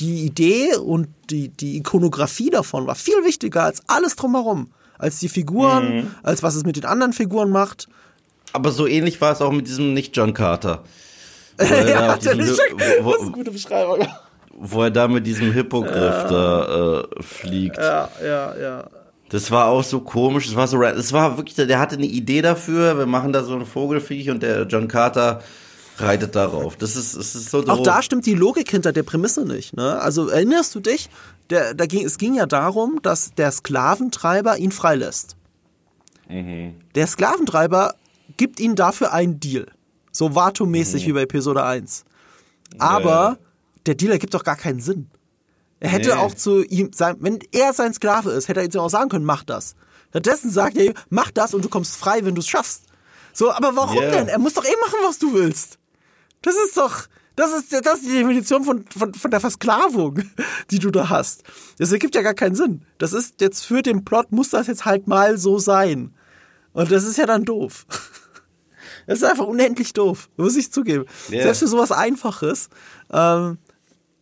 Die 0.00 0.24
Idee 0.24 0.76
und 0.76 1.08
die, 1.30 1.48
die 1.48 1.76
Ikonografie 1.78 2.50
davon 2.50 2.86
war 2.86 2.94
viel 2.94 3.24
wichtiger 3.24 3.64
als 3.64 3.80
alles 3.88 4.16
drumherum. 4.16 4.70
Als 5.02 5.18
die 5.18 5.28
Figuren, 5.28 5.96
Mhm. 5.96 6.10
als 6.22 6.42
was 6.44 6.54
es 6.54 6.64
mit 6.64 6.76
den 6.76 6.84
anderen 6.84 7.12
Figuren 7.12 7.50
macht. 7.50 7.88
Aber 8.52 8.70
so 8.70 8.86
ähnlich 8.86 9.20
war 9.20 9.32
es 9.32 9.40
auch 9.40 9.50
mit 9.50 9.66
diesem 9.66 9.92
nicht 9.94 10.16
John 10.16 10.32
Carter. 10.32 10.84
Wo 11.58 11.64
er, 11.74 12.12
auf 12.14 12.18
der 12.20 12.34
Lichtschwerter- 12.36 12.78
Hi- 12.80 13.02
wo, 13.04 13.10
das 13.10 13.20
ist 13.20 13.26
eine 13.26 13.32
gute 13.32 13.50
Beschreibung. 13.50 14.06
wo 14.56 14.82
er 14.84 14.90
da 14.92 15.08
mit 15.08 15.26
diesem 15.26 15.52
Hippogriff 15.52 16.26
da 16.28 17.00
äh, 17.00 17.22
fliegt. 17.22 17.78
Ja, 17.78 18.08
ja, 18.24 18.54
ja. 18.56 18.84
Das 19.30 19.50
war 19.50 19.66
auch 19.66 19.82
so 19.82 20.00
komisch. 20.00 20.46
Es 20.46 20.54
war 20.54 20.68
so, 20.68 20.80
es 20.82 21.12
war 21.12 21.36
wirklich, 21.36 21.56
der 21.56 21.78
hatte 21.80 21.96
eine 21.96 22.06
Idee 22.06 22.42
dafür. 22.42 22.96
Wir 22.98 23.06
machen 23.06 23.32
da 23.32 23.42
so 23.42 23.54
ein 23.54 23.66
Vogelfiech 23.66 24.30
und 24.30 24.42
der 24.42 24.62
John 24.66 24.86
Carter 24.88 25.40
reitet 25.98 26.34
darauf. 26.34 26.76
Das 26.76 26.96
ist, 26.96 27.14
es 27.14 27.34
ist 27.34 27.50
so 27.50 27.58
Auch 27.60 27.64
doof. 27.76 27.82
da 27.82 28.02
stimmt 28.02 28.26
die 28.26 28.34
Logik 28.34 28.70
hinter 28.70 28.92
der 28.92 29.02
Prämisse 29.02 29.44
nicht. 29.44 29.74
Ne? 29.76 30.00
Also 30.00 30.28
erinnerst 30.28 30.74
du 30.74 30.80
dich? 30.80 31.10
Der, 31.50 31.74
da 31.74 31.86
ging, 31.86 32.04
es 32.04 32.18
ging 32.18 32.34
ja 32.34 32.46
darum, 32.46 33.00
dass 33.02 33.32
der 33.34 33.50
Sklaventreiber 33.52 34.56
ihn 34.58 34.72
freilässt. 34.72 35.36
Der 36.28 37.06
Sklaventreiber 37.06 37.94
gibt 38.36 38.58
ihnen 38.58 38.74
dafür 38.74 39.12
einen 39.12 39.38
Deal. 39.38 39.66
So 40.12 40.34
Vato-mäßig 40.34 41.06
wie 41.06 41.12
bei 41.12 41.22
Episode 41.22 41.62
1. 41.64 42.04
Aber 42.78 43.10
Ja. 43.10 43.36
der 43.86 43.94
Deal 43.96 44.12
ergibt 44.12 44.32
doch 44.34 44.44
gar 44.44 44.56
keinen 44.56 44.80
Sinn. 44.80 45.08
Er 45.80 45.90
hätte 45.90 46.10
Nee. 46.10 46.14
auch 46.14 46.34
zu 46.34 46.62
ihm, 46.64 46.90
sein, 46.94 47.16
wenn 47.20 47.38
er 47.52 47.72
sein 47.74 47.92
Sklave 47.92 48.30
ist, 48.30 48.48
hätte 48.48 48.60
er 48.60 48.66
ihm 48.66 48.80
auch 48.80 48.88
sagen 48.88 49.10
können, 49.10 49.24
mach 49.24 49.42
das. 49.44 49.74
Stattdessen 50.10 50.50
sagt 50.50 50.76
er 50.76 50.86
ihm, 50.86 50.94
mach 51.10 51.30
das 51.30 51.52
und 51.54 51.64
du 51.64 51.68
kommst 51.68 51.96
frei, 51.96 52.24
wenn 52.24 52.34
du 52.34 52.40
es 52.40 52.46
schaffst. 52.48 52.84
So, 53.34 53.50
aber 53.50 53.74
warum 53.76 53.96
Ja. 54.02 54.10
denn? 54.10 54.28
Er 54.28 54.38
muss 54.38 54.54
doch 54.54 54.64
eh 54.64 54.76
machen, 54.80 54.98
was 55.04 55.18
du 55.18 55.34
willst. 55.34 55.78
Das 56.42 56.54
ist 56.56 56.76
doch, 56.76 57.06
das 57.36 57.52
ist, 57.52 57.72
das 57.72 58.00
ist 58.00 58.04
die 58.04 58.18
Definition 58.18 58.64
von, 58.64 58.84
von, 58.86 59.14
von 59.14 59.30
der 59.30 59.40
Versklavung, 59.40 60.20
die 60.70 60.78
du 60.78 60.90
da 60.90 61.08
hast. 61.08 61.44
Das 61.78 61.92
ergibt 61.92 62.14
ja 62.14 62.22
gar 62.22 62.34
keinen 62.34 62.54
Sinn. 62.54 62.84
Das 62.98 63.12
ist 63.12 63.40
jetzt 63.40 63.64
für 63.64 63.82
den 63.82 64.04
Plot 64.04 64.32
muss 64.32 64.50
das 64.50 64.66
jetzt 64.66 64.84
halt 64.84 65.06
mal 65.06 65.38
so 65.38 65.58
sein. 65.58 66.14
Und 66.72 66.90
das 66.90 67.04
ist 67.04 67.18
ja 67.18 67.26
dann 67.26 67.44
doof. 67.44 67.86
Das 69.06 69.18
ist 69.18 69.24
einfach 69.24 69.46
unendlich 69.46 69.94
doof, 69.94 70.28
muss 70.36 70.54
ich 70.54 70.70
zugeben. 70.70 71.06
Ja. 71.28 71.42
Selbst 71.42 71.58
für 71.58 71.66
sowas 71.66 71.90
Einfaches. 71.90 72.68
Ähm, 73.12 73.58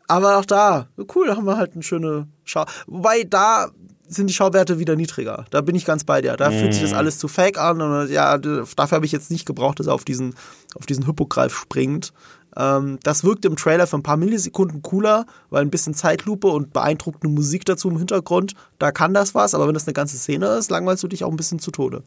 aber 0.07 0.39
auch 0.39 0.47
da, 0.47 0.89
cool, 1.15 1.27
da 1.27 1.37
haben 1.37 1.45
wir 1.45 1.59
halt 1.59 1.75
eine 1.75 1.83
schöne 1.83 2.29
Schau. 2.45 2.65
Wobei 2.87 3.25
da 3.25 3.71
sind 4.11 4.27
die 4.27 4.35
Schauwerte 4.35 4.79
wieder 4.79 4.97
niedriger. 4.97 5.45
Da 5.51 5.61
bin 5.61 5.77
ich 5.77 5.85
ganz 5.85 6.05
bei 6.05 6.21
dir. 6.21 6.37
Da 6.37 6.51
fühlt 6.51 6.75
sich 6.75 6.83
das 6.83 6.93
alles 6.93 7.19
zu 7.19 7.29
fake 7.29 7.59
an. 7.59 7.81
Und 7.81 8.11
ja, 8.11 8.37
dafür 8.39 8.97
habe 8.97 9.07
ich 9.07 9.13
jetzt 9.13 9.31
nicht 9.31 9.47
gebraucht, 9.47 9.79
dass 9.79 9.87
er 9.87 9.95
auf 9.95 10.05
diesen, 10.05 10.35
auf 10.75 10.85
diesen 10.85 11.07
Hippogreif 11.07 11.55
springt. 11.55 12.13
Ähm, 12.57 12.99
das 13.05 13.23
wirkte 13.23 13.47
im 13.47 13.57
Trailer 13.57 13.87
für 13.87 13.97
ein 13.97 14.03
paar 14.03 14.17
Millisekunden 14.17 14.83
cooler, 14.83 15.27
weil 15.51 15.63
ein 15.63 15.71
bisschen 15.71 15.95
Zeitlupe 15.95 16.49
und 16.49 16.73
beeindruckende 16.73 17.29
Musik 17.29 17.65
dazu 17.65 17.89
im 17.89 17.99
Hintergrund, 17.99 18.55
da 18.81 18.91
kann 18.91 19.15
das 19.15 19.35
was. 19.35 19.55
Aber 19.55 19.69
wenn 19.69 19.75
das 19.75 19.87
eine 19.87 19.95
ganze 19.95 20.17
Szene 20.17 20.47
ist, 20.57 20.71
langweilst 20.71 21.03
du 21.05 21.09
dich 21.09 21.23
auch 21.23 21.31
ein 21.31 21.37
bisschen 21.37 21.61
zu 21.61 21.71
Tode. 21.71 22.03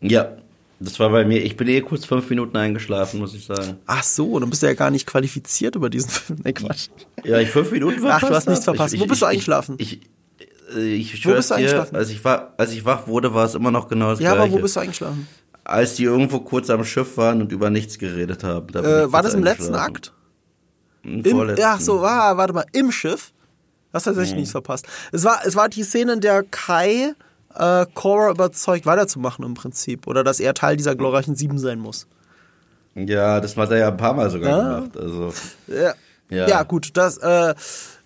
Ja, 0.00 0.38
das 0.80 0.98
war 1.00 1.10
bei 1.10 1.24
mir. 1.24 1.44
Ich 1.44 1.56
bin 1.56 1.68
eh 1.68 1.80
kurz 1.80 2.04
fünf 2.04 2.30
Minuten 2.30 2.56
eingeschlafen, 2.56 3.20
muss 3.20 3.34
ich 3.34 3.44
sagen. 3.44 3.76
Ach 3.86 4.02
so, 4.02 4.38
dann 4.38 4.48
bist 4.48 4.62
du 4.62 4.66
ja 4.66 4.74
gar 4.74 4.90
nicht 4.90 5.06
qualifiziert 5.06 5.74
über 5.74 5.90
diesen 5.90 6.08
Film. 6.08 6.38
Nee, 6.44 6.52
Quatsch. 6.52 6.88
Ja, 7.24 7.38
ich 7.38 7.50
fünf 7.50 7.70
Minuten 7.72 7.98
verpasst. 7.98 8.24
Ach, 8.24 8.28
du 8.28 8.34
hast 8.34 8.48
nichts 8.48 8.64
verpasst. 8.64 8.94
Ich, 8.94 9.00
Wo 9.00 9.04
ich, 9.04 9.10
bist 9.10 9.22
du 9.22 9.26
eingeschlafen? 9.26 9.74
Ich, 9.78 10.00
ich, 10.76 11.14
ich 11.14 11.24
Wo 11.24 11.30
schwör's 11.30 11.36
bist 11.48 11.50
du 11.50 11.54
dir, 11.54 11.60
eingeschlafen? 11.60 11.96
als 11.96 12.10
ich, 12.10 12.24
war, 12.24 12.52
als 12.56 12.72
ich 12.72 12.84
wach 12.84 13.06
wurde, 13.06 13.34
war 13.34 13.44
es 13.44 13.54
immer 13.54 13.70
noch 13.70 13.88
genau 13.88 14.10
das 14.10 14.20
Ja, 14.20 14.32
Gleiche. 14.34 14.50
aber 14.52 14.58
wo 14.58 14.62
bist 14.62 14.76
du 14.76 14.80
eingeschlafen? 14.80 15.28
Als 15.64 15.94
die 15.96 16.04
irgendwo 16.04 16.40
kurz 16.40 16.70
am 16.70 16.84
Schiff 16.84 17.16
waren 17.16 17.42
und 17.42 17.52
über 17.52 17.68
nichts 17.70 17.98
geredet 17.98 18.42
haben. 18.44 18.68
Da 18.72 18.80
Äh, 18.80 19.12
war 19.12 19.22
das 19.22 19.34
im 19.34 19.42
letzten. 19.42 19.74
Akt? 19.74 20.12
Im 21.02 21.22
Im, 21.22 21.56
ja, 21.56 21.78
so, 21.78 22.00
war, 22.00 22.36
warte 22.36 22.52
mal, 22.52 22.64
im 22.72 22.90
Schiff? 22.90 23.32
Das 23.92 24.04
hat 24.06 24.14
tatsächlich 24.14 24.36
nichts 24.36 24.50
verpasst. 24.52 24.86
Es 25.12 25.24
war, 25.24 25.40
es 25.44 25.56
war 25.56 25.68
die 25.68 25.82
Szene, 25.82 26.14
in 26.14 26.20
der 26.20 26.42
Kai 26.42 27.14
äh, 27.54 27.86
Cora 27.94 28.30
überzeugt, 28.30 28.84
weiterzumachen 28.86 29.44
im 29.44 29.54
Prinzip. 29.54 30.06
Oder 30.06 30.24
dass 30.24 30.40
er 30.40 30.54
Teil 30.54 30.76
dieser 30.76 30.94
glorreichen 30.96 31.34
Sieben 31.36 31.58
sein 31.58 31.78
muss. 31.78 32.06
Ja, 32.94 33.40
das 33.40 33.56
hat 33.56 33.70
er 33.70 33.78
ja 33.78 33.88
ein 33.88 33.96
paar 33.96 34.12
Mal 34.14 34.28
sogar 34.30 34.50
Ja. 34.50 34.78
gemacht. 34.80 34.96
Also, 34.96 35.32
Ja. 35.66 35.94
Ja. 36.30 36.46
Ja, 36.46 36.62
gut, 36.62 36.90
das, 36.94 37.16
äh, 37.18 37.54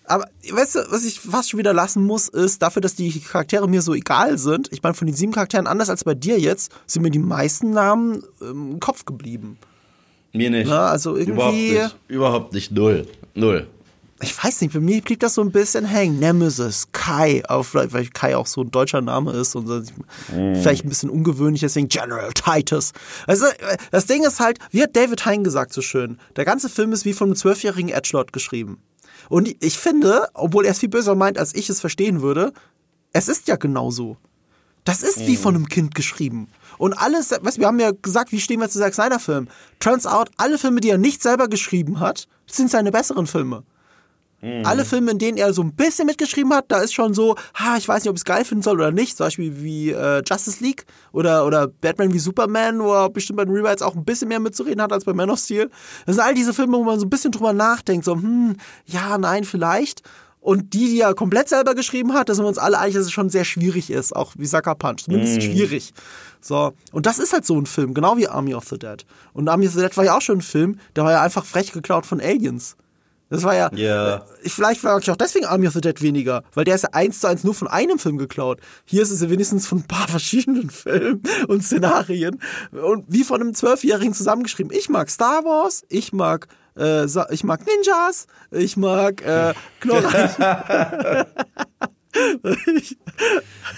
Aber 0.05 0.25
weißt 0.49 0.75
du, 0.75 0.79
was 0.89 1.05
ich 1.05 1.19
fast 1.19 1.49
schon 1.49 1.57
wieder 1.59 1.73
lassen 1.73 2.03
muss, 2.03 2.27
ist 2.27 2.61
dafür, 2.61 2.81
dass 2.81 2.95
die 2.95 3.19
Charaktere 3.21 3.69
mir 3.69 3.81
so 3.81 3.93
egal 3.93 4.37
sind. 4.37 4.69
Ich 4.71 4.83
meine, 4.83 4.95
von 4.95 5.07
den 5.07 5.15
sieben 5.15 5.31
Charakteren 5.31 5.67
anders 5.67 5.89
als 5.89 6.03
bei 6.03 6.13
dir 6.13 6.39
jetzt, 6.39 6.71
sind 6.85 7.03
mir 7.03 7.11
die 7.11 7.19
meisten 7.19 7.71
Namen 7.71 8.23
im 8.41 8.79
Kopf 8.79 9.05
geblieben. 9.05 9.57
Mir 10.33 10.49
nicht. 10.49 10.67
Na, 10.67 10.87
also 10.87 11.15
irgendwie. 11.15 11.31
Überhaupt 11.33 11.55
nicht. 11.55 11.95
Überhaupt 12.07 12.53
nicht. 12.53 12.71
Null. 12.71 13.07
Null. 13.33 13.67
Ich 14.21 14.41
weiß 14.41 14.61
nicht, 14.61 14.71
für 14.71 14.79
mich 14.79 15.03
blieb 15.03 15.19
das 15.19 15.33
so 15.33 15.41
ein 15.41 15.51
bisschen 15.51 15.85
hängen. 15.85 16.19
Nemesis, 16.19 16.87
Kai, 16.93 17.43
auch 17.49 17.63
vielleicht, 17.63 17.91
weil 17.91 18.07
Kai 18.07 18.37
auch 18.37 18.47
so 18.47 18.61
ein 18.61 18.71
deutscher 18.71 19.01
Name 19.01 19.33
ist 19.33 19.53
und 19.55 19.67
so, 19.67 19.81
vielleicht 20.27 20.85
ein 20.85 20.89
bisschen 20.89 21.09
ungewöhnlich, 21.09 21.59
deswegen 21.61 21.89
General 21.89 22.31
Titus. 22.31 22.93
Also, 23.27 23.45
das 23.91 24.05
Ding 24.05 24.23
ist 24.23 24.39
halt, 24.39 24.59
wie 24.71 24.81
hat 24.81 24.95
David 24.95 25.25
Hein 25.25 25.43
gesagt 25.43 25.73
so 25.73 25.81
schön, 25.81 26.19
der 26.37 26.45
ganze 26.45 26.69
Film 26.69 26.93
ist 26.93 27.03
wie 27.03 27.11
von 27.11 27.29
einem 27.29 27.35
zwölfjährigen 27.35 27.89
Edgelord 27.89 28.31
geschrieben. 28.31 28.77
Und 29.29 29.55
ich 29.59 29.77
finde, 29.77 30.27
obwohl 30.33 30.65
er 30.65 30.71
es 30.71 30.79
viel 30.79 30.89
böser 30.89 31.15
meint, 31.15 31.37
als 31.37 31.55
ich 31.55 31.69
es 31.69 31.79
verstehen 31.79 32.21
würde, 32.21 32.53
es 33.11 33.27
ist 33.27 33.47
ja 33.47 33.55
genauso. 33.55 34.17
Das 34.85 35.01
ist 35.01 35.27
wie 35.27 35.37
von 35.37 35.55
einem 35.55 35.69
Kind 35.69 35.95
geschrieben. 35.95 36.49
Und 36.77 36.93
alles, 36.93 37.31
weißt, 37.31 37.57
du, 37.57 37.61
wir 37.61 37.67
haben 37.67 37.79
ja 37.79 37.91
gesagt, 37.91 38.31
wie 38.33 38.41
stehen 38.41 38.59
wir 38.59 38.69
zu 38.69 38.79
Zack 38.79 38.93
Snyder 38.93 39.19
Film? 39.19 39.47
Turns 39.79 40.05
out, 40.05 40.29
alle 40.37 40.57
Filme, 40.57 40.81
die 40.81 40.89
er 40.89 40.97
nicht 40.97 41.21
selber 41.21 41.47
geschrieben 41.47 41.99
hat, 41.99 42.27
sind 42.47 42.69
seine 42.69 42.91
besseren 42.91 43.27
Filme. 43.27 43.63
Alle 44.65 44.83
Filme, 44.83 45.11
in 45.11 45.19
denen 45.19 45.37
er 45.37 45.53
so 45.53 45.61
ein 45.61 45.73
bisschen 45.73 46.05
mitgeschrieben 46.05 46.53
hat, 46.53 46.65
da 46.67 46.79
ist 46.79 46.93
schon 46.93 47.13
so, 47.13 47.35
ha, 47.55 47.77
ich 47.77 47.87
weiß 47.87 48.03
nicht, 48.03 48.09
ob 48.09 48.17
ich 48.17 48.21
es 48.21 48.25
geil 48.25 48.43
finden 48.43 48.61
soll 48.61 48.75
oder 48.75 48.91
nicht. 48.91 49.15
Zum 49.15 49.27
Beispiel 49.27 49.63
wie 49.63 49.91
äh, 49.91 50.21
Justice 50.25 50.61
League 50.61 50.85
oder, 51.13 51.45
oder 51.45 51.67
Batman 51.67 52.13
wie 52.13 52.19
Superman, 52.19 52.79
wo 52.81 52.93
er 52.93 53.09
bestimmt 53.09 53.37
bei 53.37 53.45
den 53.45 53.55
Rewrites 53.55 53.81
auch 53.81 53.95
ein 53.95 54.03
bisschen 54.03 54.27
mehr 54.27 54.41
mitzureden 54.41 54.81
hat 54.81 54.91
als 54.91 55.05
bei 55.05 55.13
Man 55.13 55.29
of 55.29 55.39
Steel. 55.39 55.69
Das 56.05 56.15
sind 56.15 56.25
all 56.25 56.33
diese 56.33 56.53
Filme, 56.53 56.77
wo 56.77 56.83
man 56.83 56.99
so 56.99 57.05
ein 57.05 57.09
bisschen 57.09 57.31
drüber 57.31 57.53
nachdenkt, 57.53 58.03
so, 58.03 58.15
hm, 58.15 58.57
ja, 58.85 59.17
nein, 59.17 59.45
vielleicht. 59.45 60.01
Und 60.43 60.73
die, 60.73 60.87
die 60.87 60.99
er 60.99 61.13
komplett 61.13 61.47
selber 61.47 61.73
geschrieben 61.73 62.13
hat, 62.13 62.27
da 62.27 62.35
sind 62.35 62.43
wir 62.43 62.49
uns 62.49 62.57
alle 62.57 62.77
einig, 62.77 62.95
dass 62.95 63.05
es 63.05 63.13
schon 63.13 63.29
sehr 63.29 63.45
schwierig 63.45 63.89
ist, 63.89 64.13
auch 64.13 64.33
wie 64.37 64.45
Sucker 64.45 64.75
Punch. 64.75 65.05
Zumindest 65.05 65.41
schwierig. 65.41 65.93
So. 66.41 66.73
Und 66.91 67.05
das 67.05 67.17
ist 67.17 67.31
halt 67.31 67.45
so 67.45 67.57
ein 67.57 67.65
Film, 67.65 67.93
genau 67.93 68.17
wie 68.17 68.27
Army 68.27 68.53
of 68.53 68.67
the 68.67 68.77
Dead. 68.77 69.05
Und 69.31 69.47
Army 69.47 69.67
of 69.67 69.73
the 69.73 69.79
Dead 69.79 69.95
war 69.95 70.03
ja 70.03 70.17
auch 70.17 70.21
schon 70.21 70.39
ein 70.39 70.41
Film, 70.41 70.79
der 70.97 71.05
war 71.05 71.13
ja 71.13 71.21
einfach 71.21 71.45
frech 71.45 71.71
geklaut 71.71 72.05
von 72.05 72.19
Aliens. 72.19 72.75
Das 73.33 73.41
war 73.43 73.55
ja, 73.55 73.71
Ja. 73.73 74.15
äh, 74.17 74.19
vielleicht 74.47 74.83
war 74.83 74.99
ich 74.99 75.09
auch 75.09 75.15
deswegen 75.15 75.45
Army 75.47 75.65
of 75.67 75.73
the 75.73 75.81
Dead 75.81 75.99
weniger, 76.03 76.43
weil 76.53 76.65
der 76.65 76.75
ist 76.75 76.83
ja 76.83 76.89
eins 76.93 77.19
zu 77.19 77.25
eins 77.27 77.43
nur 77.43 77.55
von 77.55 77.67
einem 77.67 77.97
Film 77.97 78.19
geklaut. 78.19 78.59
Hier 78.85 79.01
ist 79.01 79.09
es 79.09 79.21
ja 79.21 79.29
wenigstens 79.31 79.65
von 79.65 79.79
ein 79.79 79.87
paar 79.87 80.07
verschiedenen 80.17 80.69
Filmen 80.69 81.23
und 81.47 81.63
Szenarien 81.63 82.39
und 82.71 83.05
wie 83.07 83.23
von 83.23 83.41
einem 83.41 83.55
Zwölfjährigen 83.55 84.13
zusammengeschrieben. 84.13 84.71
Ich 84.71 84.87
mag 84.87 85.09
Star 85.09 85.43
Wars, 85.45 85.83
ich 85.89 86.13
mag 86.13 86.47
äh, 86.77 87.05
ich 87.31 87.43
mag 87.43 87.61
Ninjas, 87.65 88.27
ich 88.51 88.77
mag 88.77 89.21
äh, 89.25 89.53
glorreich. 89.79 90.31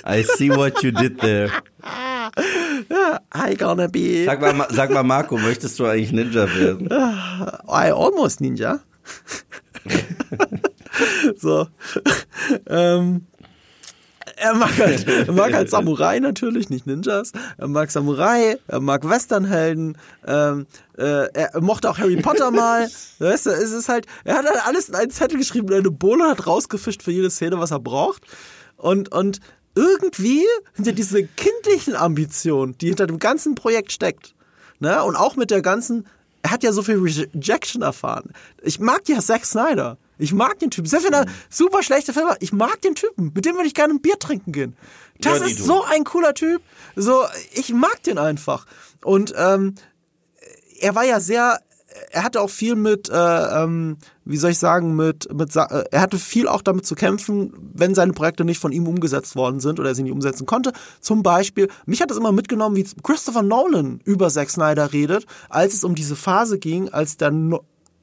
I 0.05 0.21
see 0.23 0.49
what 0.49 0.83
you 0.83 0.91
did 0.91 1.17
there. 1.19 1.49
I 3.33 3.55
gonna 3.57 3.87
be 3.87 4.25
Sag 4.25 4.41
mal, 4.41 4.53
Ma- 4.53 4.67
sag 4.69 4.91
mal, 4.91 5.03
Marco, 5.03 5.37
möchtest 5.37 5.79
du 5.79 5.85
eigentlich 5.85 6.11
Ninja 6.11 6.53
werden? 6.53 6.87
I 6.91 7.91
almost 7.93 8.41
Ninja. 8.41 8.79
so. 11.37 11.67
ähm, 12.67 13.25
er 14.37 14.53
mag 14.53 14.77
halt, 14.77 15.07
er 15.07 15.31
mag 15.31 15.53
halt 15.53 15.69
Samurai 15.69 16.19
natürlich, 16.19 16.69
nicht 16.69 16.85
Ninjas. 16.85 17.31
Er 17.57 17.67
mag 17.67 17.89
Samurai, 17.91 18.57
er 18.67 18.79
mag 18.81 19.07
Westernhelden. 19.07 19.97
Ähm, 20.25 20.67
äh, 20.97 21.27
er 21.33 21.61
mochte 21.61 21.89
auch 21.89 21.97
Harry 21.97 22.17
Potter 22.17 22.51
mal. 22.51 22.89
Weißt 23.19 23.45
du, 23.45 23.51
es 23.51 23.71
ist 23.71 23.87
halt, 23.87 24.07
er 24.23 24.37
hat 24.37 24.45
halt 24.45 24.65
alles 24.65 24.89
in 24.89 24.95
einen 24.95 25.11
Zettel 25.11 25.37
geschrieben 25.37 25.67
und 25.69 25.75
eine 25.75 25.91
Bohle 25.91 26.25
hat 26.25 26.47
rausgefischt 26.47 27.01
für 27.01 27.11
jede 27.11 27.29
Szene, 27.29 27.59
was 27.59 27.71
er 27.71 27.79
braucht. 27.79 28.23
Und, 28.77 29.11
und 29.11 29.39
irgendwie 29.75 30.43
hinter 30.73 30.93
diese 30.93 31.23
kindlichen 31.23 31.95
Ambitionen, 31.95 32.77
die 32.77 32.87
hinter 32.87 33.07
dem 33.07 33.19
ganzen 33.19 33.55
Projekt 33.55 33.91
steckt, 33.91 34.33
ne, 34.79 35.03
und 35.03 35.15
auch 35.15 35.35
mit 35.35 35.51
der 35.51 35.61
ganzen, 35.61 36.07
er 36.45 36.51
hat 36.51 36.61
ja 36.61 36.71
so 36.71 36.83
viel 36.83 36.99
Rejection 36.99 37.81
erfahren. 37.81 38.31
Ich 38.61 38.79
mag 38.79 39.09
ja 39.09 39.19
Zack 39.19 39.45
Snyder. 39.45 39.97
Ich 40.19 40.31
mag 40.31 40.59
den 40.59 40.69
Typen. 40.69 40.87
Selbst 40.87 41.07
wenn 41.07 41.13
er 41.13 41.25
super 41.49 41.81
schlechte 41.81 42.13
Filme 42.13 42.29
hat, 42.29 42.37
ich 42.43 42.53
mag 42.53 42.79
den 42.81 42.93
Typen. 42.93 43.31
Mit 43.33 43.45
dem 43.47 43.55
würde 43.55 43.65
ich 43.65 43.73
gerne 43.73 43.95
ein 43.95 43.99
Bier 43.99 44.19
trinken 44.19 44.51
gehen. 44.51 44.77
Das 45.19 45.39
Ja, 45.39 45.45
ist 45.47 45.57
so 45.57 45.83
ein 45.85 46.03
cooler 46.03 46.35
Typ. 46.35 46.61
So, 46.95 47.23
ich 47.51 47.73
mag 47.73 48.03
den 48.03 48.19
einfach. 48.19 48.67
Und 49.03 49.33
ähm, 49.35 49.73
er 50.79 50.93
war 50.93 51.03
ja 51.03 51.19
sehr, 51.19 51.59
er 52.11 52.23
hatte 52.23 52.41
auch 52.41 52.49
viel 52.49 52.75
mit, 52.75 53.09
äh, 53.09 53.13
ähm, 53.13 53.97
wie 54.23 54.37
soll 54.37 54.51
ich 54.51 54.59
sagen, 54.59 54.95
mit, 54.95 55.31
mit, 55.33 55.55
äh, 55.55 55.83
er 55.91 56.01
hatte 56.01 56.17
viel 56.17 56.47
auch 56.47 56.61
damit 56.61 56.85
zu 56.85 56.95
kämpfen, 56.95 57.53
wenn 57.73 57.95
seine 57.95 58.13
Projekte 58.13 58.45
nicht 58.45 58.59
von 58.59 58.71
ihm 58.71 58.87
umgesetzt 58.87 59.35
worden 59.35 59.59
sind 59.59 59.79
oder 59.79 59.89
er 59.89 59.95
sie 59.95 60.03
nicht 60.03 60.11
umsetzen 60.11 60.45
konnte. 60.45 60.73
Zum 60.99 61.23
Beispiel, 61.23 61.69
mich 61.85 62.01
hat 62.01 62.11
es 62.11 62.17
immer 62.17 62.31
mitgenommen, 62.31 62.75
wie 62.75 62.87
Christopher 63.03 63.43
Nolan 63.43 64.01
über 64.03 64.29
Zack 64.29 64.49
Snyder 64.49 64.93
redet, 64.93 65.25
als 65.49 65.73
es 65.73 65.83
um 65.83 65.95
diese 65.95 66.15
Phase 66.15 66.59
ging, 66.59 66.89
als 66.89 67.17
der 67.17 67.31
no 67.31 67.61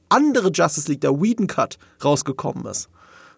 andere 0.09 0.51
Justice 0.51 0.87
League, 0.89 1.01
der 1.01 1.19
Whedon 1.19 1.47
Cut, 1.47 1.79
rausgekommen 2.03 2.65
ist. 2.65 2.89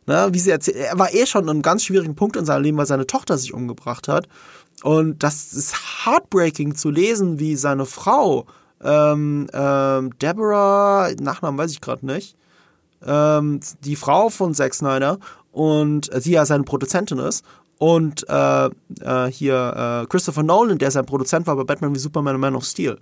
Ne, 0.07 0.27
wie 0.31 0.39
sie 0.39 0.51
erzählt, 0.51 0.77
er 0.77 0.99
war 0.99 1.13
eh 1.13 1.25
schon 1.25 1.43
an 1.43 1.49
einem 1.49 1.61
ganz 1.63 1.83
schwierigen 1.83 2.15
Punkt 2.15 2.35
in 2.35 2.45
seinem 2.45 2.63
Leben, 2.63 2.77
weil 2.77 2.85
seine 2.85 3.07
Tochter 3.07 3.37
sich 3.39 3.53
umgebracht 3.53 4.07
hat. 4.07 4.27
Und 4.83 5.23
das 5.23 5.53
ist 5.53 6.05
heartbreaking 6.05 6.75
zu 6.75 6.91
lesen, 6.91 7.39
wie 7.39 7.55
seine 7.55 7.85
Frau, 7.85 8.45
ähm, 8.85 9.47
ähm, 9.53 10.17
Deborah, 10.19 11.09
Nachnamen 11.19 11.57
weiß 11.57 11.71
ich 11.71 11.81
gerade 11.81 12.05
nicht, 12.05 12.35
ähm, 13.05 13.59
die 13.83 13.95
Frau 13.95 14.29
von 14.29 14.53
Zack 14.53 14.73
Snyder 14.73 15.19
und 15.51 16.13
äh, 16.13 16.21
sie 16.21 16.31
ja 16.31 16.45
seine 16.45 16.63
Produzentin 16.63 17.19
ist. 17.19 17.43
Und 17.77 18.25
äh, 18.29 18.65
äh, 18.65 19.31
hier 19.31 20.03
äh, 20.03 20.07
Christopher 20.07 20.43
Nolan, 20.43 20.77
der 20.77 20.91
sein 20.91 21.05
Produzent 21.05 21.45
war 21.45 21.57
bei 21.57 21.65
Batman 21.65 21.93
wie 21.93 21.99
Superman 21.99 22.35
und 22.35 22.41
Man 22.41 22.55
of 22.55 22.63
Steel. 22.63 22.99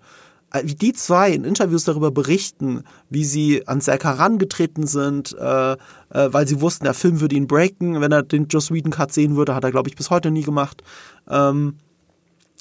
Äh, 0.52 0.64
Wie 0.66 0.74
die 0.74 0.94
zwei 0.94 1.32
in 1.32 1.44
Interviews 1.44 1.84
darüber 1.84 2.10
berichten, 2.10 2.84
wie 3.10 3.24
sie 3.24 3.68
an 3.68 3.82
Zack 3.82 4.04
herangetreten 4.04 4.88
sind, 4.88 5.36
äh, 5.38 5.74
äh, 5.74 5.78
weil 6.10 6.48
sie 6.48 6.60
wussten, 6.60 6.86
der 6.86 6.96
Film 6.96 7.22
würde 7.22 7.36
ihn 7.36 7.46
breaken. 7.46 8.02
Wenn 8.02 8.12
er 8.12 8.24
den 8.24 8.48
Joss 8.48 8.72
Whedon 8.72 8.92
Cut 8.92 9.14
sehen 9.14 9.36
würde, 9.36 9.54
hat 9.54 9.64
er, 9.64 9.72
glaube 9.72 9.90
ich, 9.90 9.96
bis 9.96 10.10
heute 10.10 10.32
nie 10.32 10.44
gemacht. 10.44 10.82
Ähm, 11.30 11.76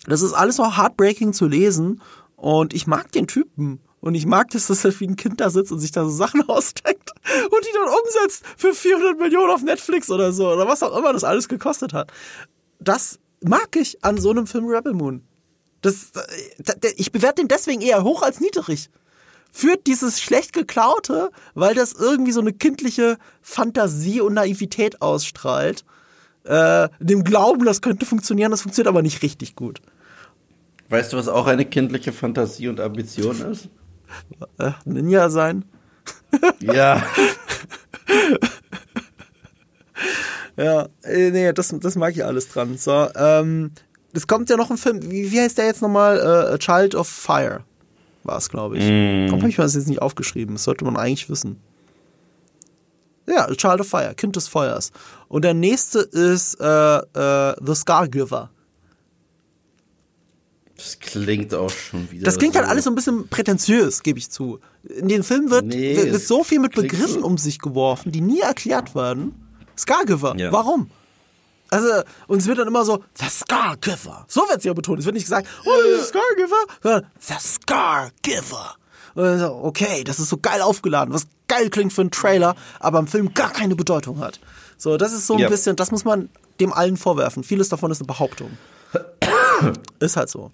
das 0.07 0.21
ist 0.21 0.33
alles 0.33 0.57
so 0.57 0.77
heartbreaking 0.77 1.33
zu 1.33 1.47
lesen 1.47 2.01
und 2.43 2.75
ich 2.75 2.89
mag 2.89 3.13
den 3.13 3.29
Typen. 3.29 3.81
Und 4.01 4.17
ich 4.17 4.27
mag 4.27 4.51
das, 4.51 4.67
dass 4.67 4.85
er 4.85 4.99
wie 4.99 5.07
ein 5.07 5.15
Kind 5.15 5.41
da 5.41 5.49
sitzt 5.49 5.71
und 5.71 5.79
sich 5.79 5.93
da 5.93 6.03
so 6.05 6.11
Sachen 6.11 6.43
ausdenkt 6.49 7.13
und 7.13 7.65
die 7.65 7.73
dann 7.73 7.89
umsetzt 7.89 8.43
für 8.57 8.75
400 8.75 9.17
Millionen 9.17 9.53
auf 9.53 9.63
Netflix 9.63 10.11
oder 10.11 10.33
so 10.33 10.51
oder 10.51 10.67
was 10.67 10.83
auch 10.83 10.99
immer 10.99 11.13
das 11.13 11.23
alles 11.23 11.49
gekostet 11.49 11.93
hat. 11.93 12.13
Das 12.81 13.21
mag 13.41 13.77
ich 13.77 14.05
an 14.05 14.19
so 14.19 14.31
einem 14.31 14.49
Film 14.49 14.67
Rebel 14.67 14.93
Moon. 14.93 15.23
Das, 15.83 16.11
äh, 16.17 16.93
ich 16.97 17.13
bewerte 17.13 17.43
den 17.43 17.49
deswegen 17.49 17.81
eher 17.81 18.03
hoch 18.03 18.23
als 18.23 18.41
niedrig. 18.41 18.91
Führt 19.53 19.87
dieses 19.87 20.21
schlecht 20.21 20.53
geklaute, 20.53 21.31
weil 21.55 21.77
das 21.77 21.93
irgendwie 21.93 22.33
so 22.33 22.41
eine 22.41 22.53
kindliche 22.53 23.19
Fantasie 23.41 24.21
und 24.21 24.35
Naivität 24.35 25.01
ausstrahlt. 25.01 25.85
Äh, 26.43 26.89
dem 26.99 27.23
Glauben, 27.23 27.65
das 27.65 27.83
könnte 27.83 28.05
funktionieren, 28.05 28.51
das 28.51 28.63
funktioniert 28.63 28.89
aber 28.89 29.03
nicht 29.03 29.23
richtig 29.23 29.55
gut. 29.55 29.81
Weißt 30.93 31.11
du, 31.11 31.17
was 31.17 31.27
auch 31.27 31.47
eine 31.47 31.65
kindliche 31.65 32.13
Fantasie 32.13 32.69
und 32.69 32.79
Ambition 32.79 33.41
ist? 33.51 33.71
Äh, 34.59 34.73
Ninja 34.85 35.31
sein. 35.31 35.65
Ja. 36.61 37.03
Ja, 40.55 40.87
äh, 41.03 41.31
nee, 41.31 41.51
das, 41.55 41.75
das 41.81 41.97
mag 41.97 42.13
ich 42.15 42.23
alles 42.23 42.47
dran. 42.49 42.77
So, 42.77 43.09
ähm, 43.15 43.71
es 44.13 44.27
kommt 44.27 44.51
ja 44.51 44.59
noch 44.59 44.71
ein 44.71 44.77
Film, 44.77 45.01
wie, 45.11 45.33
wie 45.33 45.41
heißt 45.41 45.57
der 45.57 45.65
jetzt 45.65 45.81
nochmal? 45.81 46.19
Äh, 46.19 46.55
A 46.55 46.59
Child 46.59 46.95
of 46.95 47.09
Fire 47.09 47.65
war 48.23 48.37
es, 48.37 48.51
glaube 48.51 48.77
ich. 48.77 48.85
Warum 48.85 49.41
habe 49.41 49.49
ich 49.49 49.57
mir 49.57 49.65
das 49.65 49.75
jetzt 49.75 49.89
nicht 49.89 50.03
aufgeschrieben? 50.03 50.57
Das 50.57 50.65
sollte 50.65 50.85
man 50.85 50.99
eigentlich 50.99 51.31
wissen. 51.31 51.59
Ja, 53.27 53.47
A 53.49 53.55
Child 53.55 53.81
of 53.81 53.89
Fire, 53.89 54.15
Kind 54.15 54.37
des 54.37 54.47
Feuers. 54.47 54.93
Und 55.29 55.43
der 55.43 55.55
nächste 55.55 56.01
ist 56.01 56.61
äh, 56.61 56.97
äh, 56.99 57.55
The 57.65 57.75
Scargiver. 57.75 58.51
Das 60.83 60.99
klingt 60.99 61.55
auch 61.55 61.71
schon 61.71 62.11
wieder. 62.11 62.25
Das 62.25 62.39
klingt 62.39 62.55
so. 62.55 62.61
halt 62.61 62.69
alles 62.69 62.85
so 62.85 62.91
ein 62.91 62.95
bisschen 62.95 63.29
prätentiös, 63.29 64.03
gebe 64.03 64.19
ich 64.19 64.31
zu. 64.31 64.59
In 64.85 65.09
den 65.09 65.23
Filmen 65.23 65.51
wird, 65.51 65.67
Nee, 65.67 65.97
wird, 65.97 66.21
so 66.23 66.43
viel 66.43 66.59
mit 66.59 66.75
Begriffen 66.75 67.21
so. 67.21 67.27
um 67.27 67.39
sich 67.39 67.59
geworfen, 67.61 68.11
die 68.13 68.21
nie 68.21 68.41
erklärt 68.41 68.95
werden. 68.95 69.35
Scargiver, 69.79 70.35
Ja. 70.37 70.51
warum? 70.53 70.91
Also, 71.71 71.89
und 72.27 72.39
es 72.39 72.47
wird 72.47 72.59
dann 72.59 72.69
immer 72.69 72.85
so, 72.85 73.03
The 73.15 73.27
Scargiver. 73.31 74.27
So 74.29 74.43
wird 74.43 74.59
es 74.59 74.65
ja 74.65 74.75
betont. 74.75 74.99
Es 74.99 75.05
wird 75.07 75.15
nicht 75.15 75.25
gesagt, 75.25 75.47
oh, 75.65 75.71
the 75.99 76.05
Scargiver, 76.05 76.67
sondern 76.83 77.07
The 77.21 77.35
Scargiver. 77.39 78.77
Und 79.15 79.25
dann 79.25 79.39
so, 79.39 79.55
okay, 79.63 80.05
das 80.05 80.19
ist 80.19 80.29
so 80.29 80.37
geil 80.39 80.61
aufgeladen, 80.63 81.15
was 81.15 81.27
geil 81.49 81.71
klingt 81.71 81.93
für 81.93 82.01
einen 82.03 82.11
Trailer, 82.11 82.57
aber 82.81 82.99
im 82.99 83.07
Film 83.07 83.33
gar 83.35 83.51
keine 83.53 83.77
Bedeutung 83.77 84.21
hat. 84.21 84.41
So, 84.79 84.97
das 84.97 85.13
ist 85.13 85.27
so 85.27 85.35
ein 85.35 85.41
Ja. 85.41 85.49
bisschen, 85.49 85.77
das 85.77 85.91
muss 85.91 86.05
man 86.05 86.29
dem 86.61 86.73
allen 86.73 86.97
vorwerfen. 86.97 87.45
Vieles 87.45 87.69
davon 87.69 87.91
ist 87.91 88.01
eine 88.01 88.07
Behauptung. 88.07 88.51
ist 90.01 90.17
halt 90.17 90.29
so. 90.29 90.51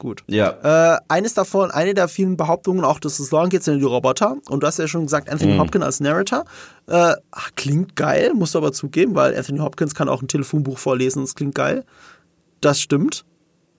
Gut. 0.00 0.24
Ja. 0.28 0.94
Äh, 0.94 0.98
eines 1.08 1.34
davon, 1.34 1.70
eine 1.70 1.92
der 1.92 2.08
vielen 2.08 2.38
Behauptungen, 2.38 2.86
auch 2.86 2.98
dass 2.98 3.20
es 3.20 3.32
lang 3.32 3.50
geht, 3.50 3.62
sind 3.62 3.80
die 3.80 3.84
Roboter. 3.84 4.38
Und 4.48 4.62
du 4.62 4.66
hast 4.66 4.78
ja 4.78 4.88
schon 4.88 5.02
gesagt, 5.02 5.28
Anthony 5.28 5.52
Mhm. 5.52 5.60
Hopkins 5.60 5.84
als 5.84 6.00
Narrator. 6.00 6.46
Äh, 6.86 7.16
ach, 7.30 7.50
klingt 7.54 7.96
geil, 7.96 8.32
musst 8.34 8.54
du 8.54 8.58
aber 8.58 8.72
zugeben, 8.72 9.14
weil 9.14 9.36
Anthony 9.36 9.58
Hopkins 9.58 9.94
kann 9.94 10.08
auch 10.08 10.22
ein 10.22 10.26
Telefonbuch 10.28 10.78
vorlesen, 10.78 11.22
es 11.22 11.34
klingt 11.34 11.54
geil. 11.54 11.84
Das 12.62 12.80
stimmt. 12.80 13.26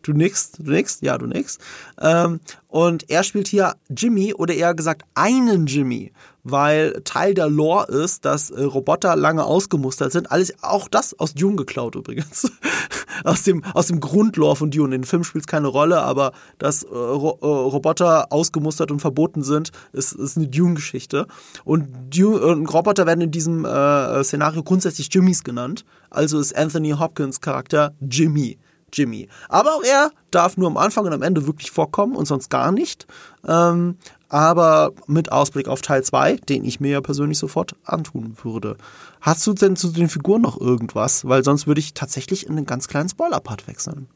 Du 0.03 0.13
nix, 0.13 0.51
du 0.51 0.71
nix, 0.71 0.99
ja, 1.01 1.17
du 1.17 1.25
nix. 1.25 1.57
Ähm, 1.99 2.39
und 2.67 3.09
er 3.09 3.23
spielt 3.23 3.47
hier 3.47 3.73
Jimmy 3.89 4.35
oder 4.35 4.53
eher 4.53 4.75
gesagt 4.75 5.03
einen 5.15 5.65
Jimmy, 5.65 6.11
weil 6.43 7.01
Teil 7.03 7.33
der 7.33 7.49
Lore 7.49 7.91
ist, 7.91 8.25
dass 8.25 8.49
äh, 8.49 8.63
Roboter 8.63 9.15
lange 9.15 9.43
ausgemustert 9.43 10.11
sind. 10.11 10.31
Alles, 10.31 10.53
auch 10.61 10.87
das 10.87 11.17
aus 11.19 11.33
Dune 11.33 11.55
geklaut 11.55 11.95
übrigens. 11.95 12.51
aus 13.23 13.43
dem, 13.43 13.63
aus 13.73 13.87
dem 13.87 13.99
Grundlore 13.99 14.55
von 14.55 14.71
Dune. 14.71 14.95
In 14.95 15.01
dem 15.01 15.07
Film 15.07 15.23
spielt 15.23 15.43
es 15.43 15.47
keine 15.47 15.67
Rolle, 15.67 16.01
aber 16.01 16.31
dass 16.57 16.83
äh, 16.83 16.87
Ro 16.87 17.37
äh, 17.41 17.45
Roboter 17.45 18.31
ausgemustert 18.31 18.91
und 18.91 18.99
verboten 18.99 19.43
sind, 19.43 19.71
ist, 19.93 20.13
ist 20.13 20.37
eine 20.37 20.47
Dune-Geschichte. 20.47 21.27
Und, 21.63 21.87
Dune, 22.09 22.39
und 22.39 22.73
Roboter 22.73 23.05
werden 23.05 23.21
in 23.21 23.31
diesem 23.31 23.65
äh, 23.65 24.23
Szenario 24.23 24.63
grundsätzlich 24.63 25.13
Jimmys 25.13 25.43
genannt. 25.43 25.85
Also 26.09 26.39
ist 26.39 26.55
Anthony 26.55 26.91
Hopkins 26.91 27.41
Charakter 27.41 27.93
Jimmy. 28.01 28.57
Jimmy. 28.93 29.27
Aber 29.49 29.75
auch 29.75 29.83
er 29.83 30.11
darf 30.31 30.57
nur 30.57 30.67
am 30.67 30.77
Anfang 30.77 31.05
und 31.05 31.13
am 31.13 31.21
Ende 31.21 31.47
wirklich 31.47 31.71
vorkommen 31.71 32.15
und 32.15 32.25
sonst 32.25 32.49
gar 32.49 32.71
nicht. 32.71 33.07
Ähm, 33.47 33.97
aber 34.31 34.93
mit 35.07 35.31
Ausblick 35.31 35.67
auf 35.67 35.81
Teil 35.81 36.03
2, 36.03 36.37
den 36.37 36.63
ich 36.63 36.79
mir 36.79 36.91
ja 36.91 37.01
persönlich 37.01 37.37
sofort 37.37 37.75
antun 37.83 38.37
würde. 38.43 38.77
Hast 39.19 39.45
du 39.45 39.53
denn 39.53 39.75
zu 39.75 39.89
den 39.89 40.07
Figuren 40.09 40.41
noch 40.41 40.59
irgendwas? 40.59 41.25
Weil 41.27 41.43
sonst 41.43 41.67
würde 41.67 41.79
ich 41.79 41.93
tatsächlich 41.93 42.45
in 42.47 42.53
einen 42.57 42.65
ganz 42.65 42.87
kleinen 42.87 43.09
Spoiler-Part 43.09 43.67
wechseln. 43.67 44.07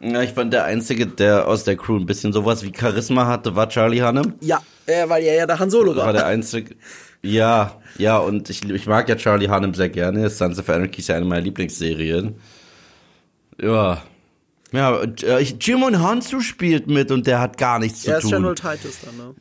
Ja, 0.00 0.22
ich 0.22 0.30
fand 0.32 0.52
der 0.52 0.64
Einzige, 0.64 1.06
der 1.06 1.48
aus 1.48 1.64
der 1.64 1.76
Crew 1.76 1.96
ein 1.96 2.06
bisschen 2.06 2.32
sowas 2.32 2.62
wie 2.62 2.72
Charisma 2.76 3.26
hatte, 3.26 3.56
war 3.56 3.68
Charlie 3.68 4.02
Hannem. 4.02 4.34
Ja, 4.40 4.62
äh, 4.86 5.08
weil 5.08 5.24
er 5.24 5.34
ja 5.34 5.46
der 5.46 5.58
Han 5.58 5.70
Solo 5.70 5.96
War 5.96 6.12
der 6.12 6.26
Einzige. 6.26 6.76
Ja, 7.22 7.80
ja, 7.96 8.18
und 8.18 8.50
ich, 8.50 8.68
ich 8.70 8.86
mag 8.86 9.08
ja 9.08 9.16
Charlie 9.16 9.48
Hannem 9.48 9.74
sehr 9.74 9.88
gerne. 9.88 10.28
Sons 10.30 10.58
of 10.58 10.68
Anarchy 10.68 11.00
ist 11.00 11.08
ja 11.08 11.16
eine 11.16 11.24
meiner 11.24 11.40
Lieblingsserien. 11.42 12.34
Ja. 13.60 14.02
Ja, 14.72 14.90
und, 14.90 15.22
äh, 15.22 15.40
ich- 15.40 15.56
Jimon 15.60 16.00
Hansu 16.00 16.40
spielt 16.40 16.86
mit 16.88 17.10
und 17.10 17.26
der 17.26 17.40
hat 17.40 17.56
gar 17.58 17.78
nichts 17.78 18.02
zu 18.02 18.10
er 18.10 18.18
ist 18.18 18.22
tun. 18.24 18.32
General 18.32 18.54
Titus 18.54 18.98
dann, 19.04 19.16
ne? 19.16 19.34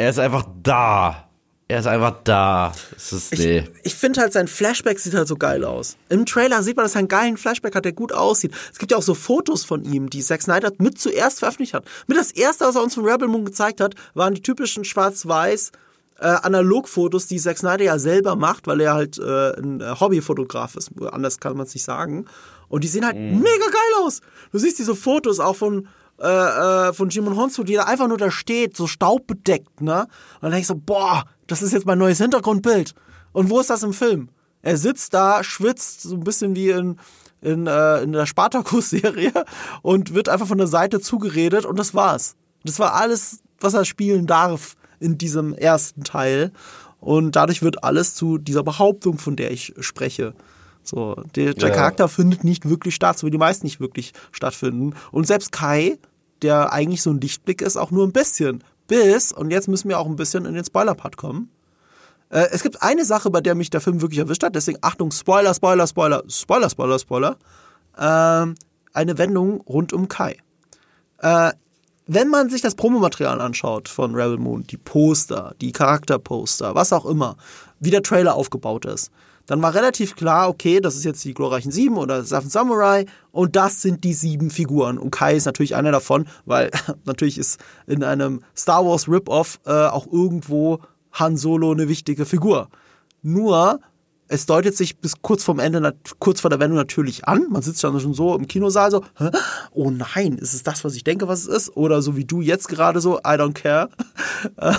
Er 0.00 0.08
ist 0.08 0.18
einfach 0.18 0.46
da. 0.62 1.28
Er 1.68 1.80
ist 1.80 1.86
einfach 1.86 2.16
da. 2.24 2.72
Ist, 2.96 3.38
nee. 3.38 3.58
Ich, 3.58 3.92
ich 3.92 3.94
finde 3.94 4.22
halt, 4.22 4.32
sein 4.32 4.48
Flashback 4.48 4.98
sieht 4.98 5.12
halt 5.12 5.28
so 5.28 5.36
geil 5.36 5.62
aus. 5.62 5.98
Im 6.08 6.24
Trailer 6.24 6.62
sieht 6.62 6.76
man, 6.76 6.86
dass 6.86 6.94
er 6.94 7.00
einen 7.00 7.08
geilen 7.08 7.36
Flashback 7.36 7.74
hat, 7.74 7.84
der 7.84 7.92
gut 7.92 8.10
aussieht. 8.14 8.54
Es 8.72 8.78
gibt 8.78 8.92
ja 8.92 8.96
auch 8.96 9.02
so 9.02 9.12
Fotos 9.12 9.62
von 9.62 9.84
ihm, 9.84 10.08
die 10.08 10.22
Zack 10.22 10.40
Snyder 10.40 10.72
mit 10.78 10.98
zuerst 10.98 11.40
veröffentlicht 11.40 11.74
hat. 11.74 11.84
Mit 12.06 12.16
das 12.16 12.30
erste, 12.30 12.64
was 12.64 12.76
er 12.76 12.82
uns 12.82 12.94
von 12.94 13.04
Rebel 13.04 13.28
Moon 13.28 13.44
gezeigt 13.44 13.82
hat, 13.82 13.94
waren 14.14 14.32
die 14.32 14.40
typischen 14.40 14.84
schwarz-weiß 14.84 15.72
äh, 16.18 16.28
Analogfotos, 16.28 17.26
die 17.26 17.38
Zack 17.38 17.58
Snyder 17.58 17.84
ja 17.84 17.98
selber 17.98 18.36
macht, 18.36 18.66
weil 18.66 18.80
er 18.80 18.94
halt 18.94 19.18
äh, 19.18 19.50
ein 19.60 19.82
Hobbyfotograf 20.00 20.76
ist. 20.76 20.92
Anders 21.12 21.40
kann 21.40 21.58
man 21.58 21.66
es 21.66 21.74
nicht 21.74 21.84
sagen. 21.84 22.24
Und 22.68 22.84
die 22.84 22.88
sehen 22.88 23.04
halt 23.04 23.16
mega 23.16 23.66
geil 23.66 24.02
aus. 24.02 24.22
Du 24.50 24.58
siehst 24.58 24.78
diese 24.78 24.94
Fotos 24.96 25.40
auch 25.40 25.56
von 25.56 25.88
äh, 26.20 26.88
äh, 26.88 26.92
von 26.92 27.08
Jimon 27.08 27.36
Honsu, 27.36 27.64
die 27.64 27.74
da 27.74 27.84
einfach 27.84 28.08
nur 28.08 28.18
da 28.18 28.30
steht, 28.30 28.76
so 28.76 28.86
staubbedeckt, 28.86 29.80
ne? 29.80 30.02
Und 30.02 30.42
dann 30.42 30.50
denk 30.50 30.62
ich 30.62 30.66
so, 30.66 30.74
boah, 30.76 31.24
das 31.46 31.62
ist 31.62 31.72
jetzt 31.72 31.86
mein 31.86 31.98
neues 31.98 32.18
Hintergrundbild. 32.18 32.94
Und 33.32 33.50
wo 33.50 33.60
ist 33.60 33.70
das 33.70 33.82
im 33.82 33.92
Film? 33.92 34.28
Er 34.62 34.76
sitzt 34.76 35.14
da, 35.14 35.42
schwitzt, 35.42 36.02
so 36.02 36.14
ein 36.14 36.24
bisschen 36.24 36.54
wie 36.54 36.70
in, 36.70 36.98
in, 37.40 37.66
äh, 37.66 38.02
in 38.02 38.12
der 38.12 38.26
Spartacus-Serie 38.26 39.32
und 39.82 40.14
wird 40.14 40.28
einfach 40.28 40.46
von 40.46 40.58
der 40.58 40.66
Seite 40.66 41.00
zugeredet 41.00 41.64
und 41.64 41.78
das 41.78 41.94
war's. 41.94 42.36
Das 42.64 42.78
war 42.78 42.94
alles, 42.94 43.38
was 43.58 43.74
er 43.74 43.84
spielen 43.86 44.26
darf 44.26 44.76
in 44.98 45.16
diesem 45.16 45.54
ersten 45.54 46.04
Teil. 46.04 46.52
Und 46.98 47.34
dadurch 47.34 47.62
wird 47.62 47.82
alles 47.82 48.14
zu 48.14 48.36
dieser 48.36 48.62
Behauptung, 48.62 49.16
von 49.16 49.36
der 49.36 49.50
ich 49.50 49.72
spreche. 49.80 50.34
So, 50.82 51.14
der, 51.34 51.54
der 51.54 51.70
Ja. 51.70 51.74
Charakter 51.74 52.08
findet 52.08 52.44
nicht 52.44 52.68
wirklich 52.68 52.94
statt, 52.94 53.18
so 53.18 53.26
wie 53.26 53.30
die 53.30 53.38
meisten 53.38 53.66
nicht 53.66 53.80
wirklich 53.80 54.12
stattfinden. 54.32 54.94
Und 55.10 55.26
selbst 55.26 55.52
Kai, 55.52 55.98
der 56.42 56.72
eigentlich 56.72 57.02
so 57.02 57.10
ein 57.10 57.20
Lichtblick 57.20 57.62
ist, 57.62 57.76
auch 57.76 57.90
nur 57.90 58.06
ein 58.06 58.12
bisschen. 58.12 58.64
Bis, 58.86 59.32
und 59.32 59.50
jetzt 59.50 59.68
müssen 59.68 59.88
wir 59.88 59.98
auch 59.98 60.06
ein 60.06 60.16
bisschen 60.16 60.46
in 60.46 60.54
den 60.54 60.64
Spoiler-Part 60.64 61.16
kommen. 61.16 61.50
Äh, 62.30 62.48
es 62.50 62.62
gibt 62.62 62.82
eine 62.82 63.04
Sache, 63.04 63.30
bei 63.30 63.40
der 63.40 63.54
mich 63.54 63.70
der 63.70 63.80
Film 63.80 64.00
wirklich 64.00 64.18
erwischt 64.18 64.42
hat, 64.42 64.54
deswegen 64.54 64.78
Achtung, 64.80 65.10
Spoiler, 65.12 65.54
Spoiler, 65.54 65.86
Spoiler, 65.86 66.22
Spoiler, 66.28 66.70
Spoiler, 66.70 66.98
Spoiler. 66.98 67.36
Ähm, 67.98 68.54
eine 68.92 69.18
Wendung 69.18 69.60
rund 69.62 69.92
um 69.92 70.08
Kai. 70.08 70.36
Äh, 71.18 71.52
wenn 72.06 72.28
man 72.28 72.50
sich 72.50 72.60
das 72.60 72.74
Promomaterial 72.74 73.40
anschaut 73.40 73.88
von 73.88 74.14
Rebel 74.14 74.38
Moon, 74.38 74.64
die 74.66 74.76
Poster, 74.76 75.54
die 75.60 75.70
Charakterposter, 75.70 76.74
was 76.74 76.92
auch 76.92 77.06
immer, 77.06 77.36
wie 77.78 77.90
der 77.90 78.02
Trailer 78.02 78.34
aufgebaut 78.34 78.84
ist, 78.84 79.12
dann 79.50 79.62
war 79.62 79.74
relativ 79.74 80.14
klar, 80.14 80.48
okay, 80.48 80.78
das 80.78 80.94
ist 80.94 81.04
jetzt 81.04 81.24
die 81.24 81.34
glorreichen 81.34 81.72
Sieben 81.72 81.96
oder 81.96 82.22
Seven 82.22 82.48
Samurai 82.48 83.06
und 83.32 83.56
das 83.56 83.82
sind 83.82 84.04
die 84.04 84.14
sieben 84.14 84.48
Figuren. 84.48 84.96
Und 84.96 85.10
Kai 85.10 85.34
ist 85.34 85.44
natürlich 85.44 85.74
einer 85.74 85.90
davon, 85.90 86.28
weil 86.46 86.70
natürlich 87.04 87.36
ist 87.36 87.58
in 87.88 88.04
einem 88.04 88.44
Star 88.56 88.86
Wars 88.86 89.08
Rip-Off 89.08 89.58
äh, 89.66 89.72
auch 89.72 90.06
irgendwo 90.06 90.78
Han 91.14 91.36
Solo 91.36 91.72
eine 91.72 91.88
wichtige 91.88 92.26
Figur. 92.26 92.68
Nur, 93.22 93.80
es 94.32 94.46
deutet 94.46 94.76
sich 94.76 94.98
bis 94.98 95.20
kurz 95.22 95.42
vorm 95.42 95.58
Ende, 95.58 95.94
kurz 96.20 96.40
vor 96.40 96.50
der 96.50 96.60
Wendung 96.60 96.78
natürlich 96.78 97.26
an. 97.26 97.46
Man 97.50 97.62
sitzt 97.62 97.82
dann 97.82 97.98
schon 97.98 98.14
so 98.14 98.36
im 98.36 98.46
Kinosaal 98.46 98.90
so, 98.90 99.04
Hä? 99.18 99.30
oh 99.72 99.90
nein, 99.90 100.38
ist 100.38 100.54
es 100.54 100.62
das, 100.62 100.84
was 100.84 100.94
ich 100.94 101.02
denke, 101.04 101.26
was 101.26 101.40
es 101.40 101.46
ist? 101.48 101.76
Oder 101.76 102.00
so 102.00 102.16
wie 102.16 102.24
du 102.24 102.40
jetzt 102.40 102.68
gerade 102.68 103.00
so, 103.00 103.18
I 103.18 103.32
don't 103.36 103.54
care. 103.54 103.88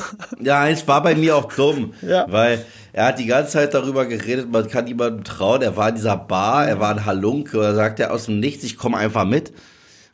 Ja, 0.42 0.68
es 0.68 0.88
war 0.88 1.04
bei 1.04 1.16
mir 1.16 1.36
auch 1.36 1.52
dumm, 1.54 1.94
Ja. 2.02 2.26
weil 2.32 2.66
er 2.94 3.08
hat 3.08 3.20
die 3.20 3.26
ganze 3.26 3.52
Zeit 3.54 3.74
darüber 3.74 4.06
geredet, 4.06 4.52
man 4.52 4.68
kann 4.68 4.86
niemandem 4.86 5.24
trauen. 5.24 5.62
Er 5.62 5.76
war 5.78 5.90
in 5.90 5.96
dieser 5.96 6.18
Bar, 6.18 6.68
er 6.68 6.80
war 6.80 6.90
ein 6.92 7.06
Halunke, 7.06 7.58
oder 7.58 7.76
sagt 7.76 8.00
er 8.00 8.12
aus 8.14 8.26
dem 8.26 8.40
Nichts, 8.40 8.64
ich 8.64 8.78
komme 8.78 8.98
einfach 8.98 9.26
mit. 9.26 9.52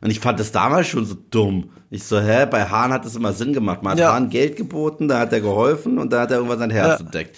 Und 0.00 0.10
ich 0.10 0.20
fand 0.20 0.38
das 0.38 0.52
damals 0.52 0.86
schon 0.86 1.04
so 1.06 1.16
dumm. 1.30 1.70
Ich 1.90 2.04
so, 2.04 2.20
hä, 2.20 2.46
bei 2.46 2.64
Hahn 2.64 2.92
hat 2.92 3.04
das 3.04 3.16
immer 3.16 3.32
Sinn 3.32 3.52
gemacht. 3.52 3.82
Man 3.82 3.92
hat 3.92 3.98
Ja. 3.98 4.12
Hahn 4.12 4.30
Geld 4.30 4.56
geboten, 4.56 5.08
da 5.08 5.18
hat 5.20 5.32
er 5.32 5.40
geholfen 5.40 5.98
und 5.98 6.12
da 6.12 6.20
hat 6.20 6.30
er 6.30 6.36
irgendwann 6.36 6.58
sein 6.58 6.70
Herz 6.70 7.00
Ja. 7.00 7.06
entdeckt. 7.06 7.36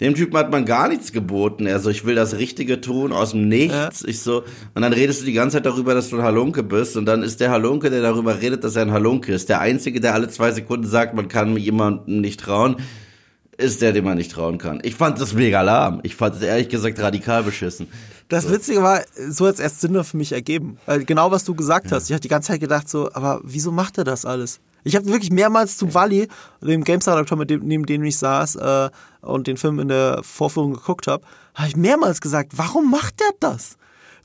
Dem 0.00 0.14
Typen 0.14 0.36
hat 0.38 0.50
man 0.50 0.64
gar 0.64 0.88
nichts 0.88 1.12
geboten. 1.12 1.66
Er 1.66 1.78
so, 1.78 1.90
ich 1.90 2.06
will 2.06 2.14
das 2.14 2.38
Richtige 2.38 2.80
tun, 2.80 3.12
aus 3.12 3.32
dem 3.32 3.48
Nichts. 3.48 4.02
Ich 4.02 4.20
so, 4.20 4.44
und 4.74 4.82
dann 4.82 4.94
redest 4.94 5.20
du 5.20 5.26
die 5.26 5.34
ganze 5.34 5.58
Zeit 5.58 5.66
darüber, 5.66 5.94
dass 5.94 6.08
du 6.08 6.16
ein 6.16 6.22
Halunke 6.22 6.62
bist. 6.62 6.96
Und 6.96 7.04
dann 7.04 7.22
ist 7.22 7.40
der 7.40 7.50
Halunke, 7.50 7.90
der 7.90 8.00
darüber 8.00 8.40
redet, 8.40 8.64
dass 8.64 8.76
er 8.76 8.82
ein 8.82 8.92
Halunke 8.92 9.32
ist. 9.34 9.50
Der 9.50 9.60
Einzige, 9.60 10.00
der 10.00 10.14
alle 10.14 10.28
zwei 10.28 10.52
Sekunden 10.52 10.86
sagt, 10.86 11.14
man 11.14 11.28
kann 11.28 11.56
jemandem 11.56 12.20
nicht 12.20 12.40
trauen, 12.40 12.76
ist 13.58 13.82
der, 13.82 13.92
dem 13.92 14.04
man 14.04 14.16
nicht 14.16 14.32
trauen 14.32 14.56
kann. 14.56 14.80
Ich 14.82 14.94
fand 14.94 15.20
das 15.20 15.34
mega 15.34 15.60
lahm. 15.60 16.00
Ich 16.02 16.16
fand 16.16 16.36
es 16.36 16.42
ehrlich 16.42 16.70
gesagt 16.70 16.98
radikal 16.98 17.42
beschissen. 17.42 17.88
Das 18.28 18.50
Witzige 18.50 18.82
war, 18.82 19.02
so 19.28 19.46
hat 19.46 19.54
es 19.54 19.60
erst 19.60 19.80
Sinn 19.82 20.02
für 20.02 20.16
mich 20.16 20.32
ergeben. 20.32 20.78
Genau 21.04 21.30
was 21.30 21.44
du 21.44 21.54
gesagt 21.54 21.92
hast. 21.92 22.08
Ich 22.08 22.12
habe 22.12 22.20
die 22.20 22.28
ganze 22.28 22.52
Zeit 22.52 22.60
gedacht 22.60 22.88
so, 22.88 23.10
aber 23.12 23.40
wieso 23.44 23.70
macht 23.70 23.98
er 23.98 24.04
das 24.04 24.24
alles? 24.24 24.60
Ich 24.84 24.96
habe 24.96 25.06
wirklich 25.06 25.30
mehrmals 25.30 25.76
zu 25.76 25.94
Wally, 25.94 26.28
dem 26.62 26.84
GameStar-Redakteur, 26.84 27.38
mit 27.38 27.50
dem, 27.50 27.66
neben 27.66 27.86
dem 27.86 28.02
ich 28.04 28.18
saß 28.18 28.56
äh, 28.56 28.90
und 29.22 29.46
den 29.46 29.56
Film 29.56 29.78
in 29.78 29.88
der 29.88 30.22
Vorführung 30.22 30.74
geguckt 30.74 31.06
habe, 31.06 31.24
habe 31.54 31.68
ich 31.68 31.76
mehrmals 31.76 32.20
gesagt, 32.20 32.52
warum 32.56 32.90
macht 32.90 33.20
er 33.20 33.32
das? 33.40 33.76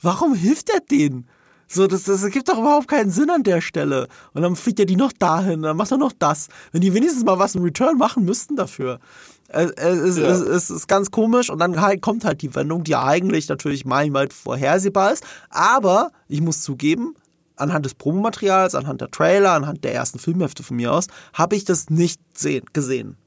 Warum 0.01 0.35
hilft 0.35 0.69
er 0.69 0.79
denen? 0.79 1.27
So, 1.67 1.87
das, 1.87 2.03
das 2.03 2.25
gibt 2.29 2.47
doch 2.47 2.59
überhaupt 2.59 2.87
keinen 2.87 3.09
Sinn 3.09 3.29
an 3.29 3.43
der 3.43 3.59
Stelle. 3.59 4.07
Und 4.33 4.43
dann 4.43 4.55
fliegt 4.55 4.79
er 4.79 4.85
die 4.85 4.95
noch 4.95 5.11
dahin, 5.11 5.63
dann 5.63 5.75
macht 5.77 5.91
er 5.91 5.97
noch 5.97 6.13
das. 6.17 6.47
Wenn 6.71 6.81
die 6.81 6.93
wenigstens 6.93 7.23
mal 7.23 7.39
was 7.39 7.55
im 7.55 7.63
Return 7.63 7.97
machen 7.97 8.23
müssten 8.23 8.55
dafür. 8.55 8.99
Es, 9.47 9.71
es, 9.71 10.17
Ja. 10.17 10.27
es, 10.27 10.41
es 10.41 10.69
ist 10.69 10.87
ganz 10.87 11.11
komisch 11.11 11.49
und 11.49 11.59
dann 11.59 11.81
halt 11.81 12.01
kommt 12.01 12.23
halt 12.23 12.41
die 12.41 12.53
Wendung, 12.53 12.83
die 12.83 12.95
eigentlich 12.95 13.47
natürlich 13.49 13.83
meilenweit 13.85 14.31
vorhersehbar 14.33 15.11
ist. 15.13 15.23
Aber 15.49 16.11
ich 16.27 16.41
muss 16.41 16.61
zugeben, 16.61 17.15
anhand 17.57 17.85
des 17.85 17.93
Promomaterials, 17.95 18.75
anhand 18.75 19.01
der 19.01 19.11
Trailer, 19.11 19.51
anhand 19.53 19.83
der 19.83 19.93
ersten 19.93 20.19
Filmhefte 20.19 20.63
von 20.63 20.77
mir 20.77 20.93
aus, 20.93 21.07
habe 21.33 21.55
ich 21.55 21.65
das 21.65 21.89
nicht 21.89 22.19
sehen, 22.33 22.65
gesehen. 22.73 23.17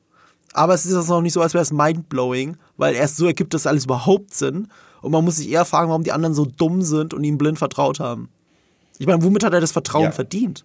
Aber 0.54 0.74
es 0.74 0.86
ist 0.86 0.94
jetzt 0.94 1.08
noch 1.08 1.20
nicht 1.20 1.32
so, 1.34 1.42
als 1.42 1.54
wäre 1.54 1.62
es 1.62 1.72
mindblowing, 1.72 2.56
weil 2.76 2.94
erst 2.94 3.16
so 3.16 3.26
ergibt 3.26 3.54
das 3.54 3.66
alles 3.66 3.84
überhaupt 3.84 4.34
Sinn. 4.34 4.68
Und 5.02 5.12
man 5.12 5.24
muss 5.24 5.36
sich 5.36 5.48
eher 5.50 5.64
fragen, 5.64 5.88
warum 5.88 6.02
die 6.02 6.12
anderen 6.12 6.34
so 6.34 6.44
dumm 6.44 6.82
sind 6.82 7.14
und 7.14 7.22
ihm 7.22 7.38
blind 7.38 7.58
vertraut 7.58 8.00
haben. 8.00 8.28
Ich 8.98 9.06
meine, 9.06 9.22
womit 9.22 9.44
hat 9.44 9.52
er 9.52 9.60
das 9.60 9.72
Vertrauen 9.72 10.04
Ja. 10.04 10.10
verdient? 10.10 10.64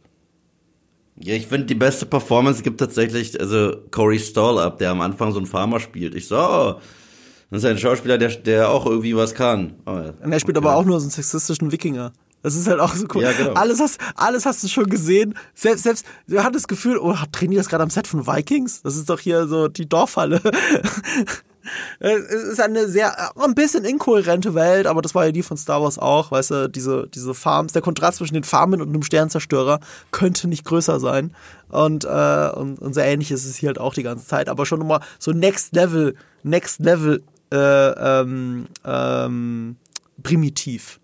Ja, 1.19 1.35
ich 1.35 1.45
finde, 1.45 1.67
die 1.67 1.75
beste 1.75 2.07
Performance 2.07 2.63
gibt 2.63 2.79
tatsächlich, 2.79 3.39
also 3.39 3.75
Corey 3.91 4.17
Stoll 4.19 4.57
ab, 4.57 4.79
der 4.79 4.89
am 4.89 5.01
Anfang 5.01 5.31
so 5.31 5.37
einen 5.37 5.45
Farmer 5.45 5.79
spielt. 5.79 6.15
Ich 6.15 6.27
so, 6.27 6.37
oh, 6.37 6.75
das 7.51 7.63
ist 7.63 7.65
ein 7.69 7.77
Schauspieler, 7.77 8.17
der, 8.17 8.29
der 8.29 8.69
auch 8.71 8.87
irgendwie 8.87 9.15
was 9.15 9.35
kann. 9.35 9.75
Oh, 9.85 9.91
ja. 9.91 10.13
Und 10.23 10.31
er 10.31 10.39
spielt 10.39 10.57
aber 10.57 10.75
auch 10.75 10.85
nur 10.85 10.99
so 10.99 11.03
einen 11.03 11.11
sexistischen 11.11 11.71
Wikinger. 11.71 12.13
Das 12.43 12.55
ist 12.55 12.67
halt 12.67 12.79
auch 12.79 12.93
so 12.93 13.07
cool. 13.15 13.23
Ja, 13.23 13.31
genau. 13.31 13.53
alles, 13.53 13.79
hast, 13.79 13.99
alles 14.15 14.45
hast 14.45 14.63
du 14.63 14.67
schon 14.67 14.89
gesehen. 14.89 15.33
Selbst, 15.55 15.83
selbst, 15.83 16.05
du 16.27 16.43
hattest 16.43 16.65
das 16.65 16.67
Gefühl, 16.67 16.97
oh, 16.97 17.15
drehen 17.31 17.51
die 17.51 17.57
das 17.57 17.69
gerade 17.69 17.83
am 17.83 17.89
Set 17.89 18.05
von 18.05 18.27
Vikings? 18.27 18.81
Das 18.83 18.95
ist 18.95 19.09
doch 19.09 19.19
hier 19.19 19.47
so 19.47 19.69
die 19.69 19.87
Dorfhalle. 19.87 20.41
es 21.99 22.43
ist 22.43 22.59
eine 22.59 22.87
sehr, 22.87 23.13
äh, 23.17 23.43
ein 23.43 23.55
bisschen 23.55 23.85
inkohärente 23.85 24.53
Welt, 24.55 24.87
aber 24.87 25.01
das 25.01 25.15
war 25.15 25.25
ja 25.25 25.31
die 25.31 25.43
von 25.43 25.57
Star 25.57 25.81
Wars 25.81 25.97
auch, 25.97 26.31
weißt 26.31 26.51
du, 26.51 26.69
diese, 26.69 27.07
diese 27.07 27.33
Farms, 27.33 27.73
der 27.73 27.81
Kontrast 27.81 28.17
zwischen 28.17 28.33
den 28.33 28.43
Farmen 28.43 28.81
und 28.81 28.89
einem 28.89 29.03
Sternzerstörer 29.03 29.79
könnte 30.11 30.49
nicht 30.49 30.65
größer 30.65 30.99
sein. 30.99 31.33
Und, 31.69 32.03
äh, 32.03 32.49
und, 32.55 32.79
und 32.79 32.93
so 32.93 32.99
ähnlich 32.99 33.31
ist 33.31 33.45
es 33.45 33.55
hier 33.55 33.67
halt 33.67 33.79
auch 33.79 33.93
die 33.93 34.03
ganze 34.03 34.27
Zeit, 34.27 34.49
aber 34.49 34.65
schon 34.65 34.79
nochmal 34.79 34.99
so 35.17 35.31
Next 35.31 35.73
Level, 35.73 36.15
Next 36.43 36.81
Level, 36.81 37.23
äh, 37.51 37.57
ähm, 37.57 38.67
ähm, 38.83 39.77
primitiv. 40.21 40.99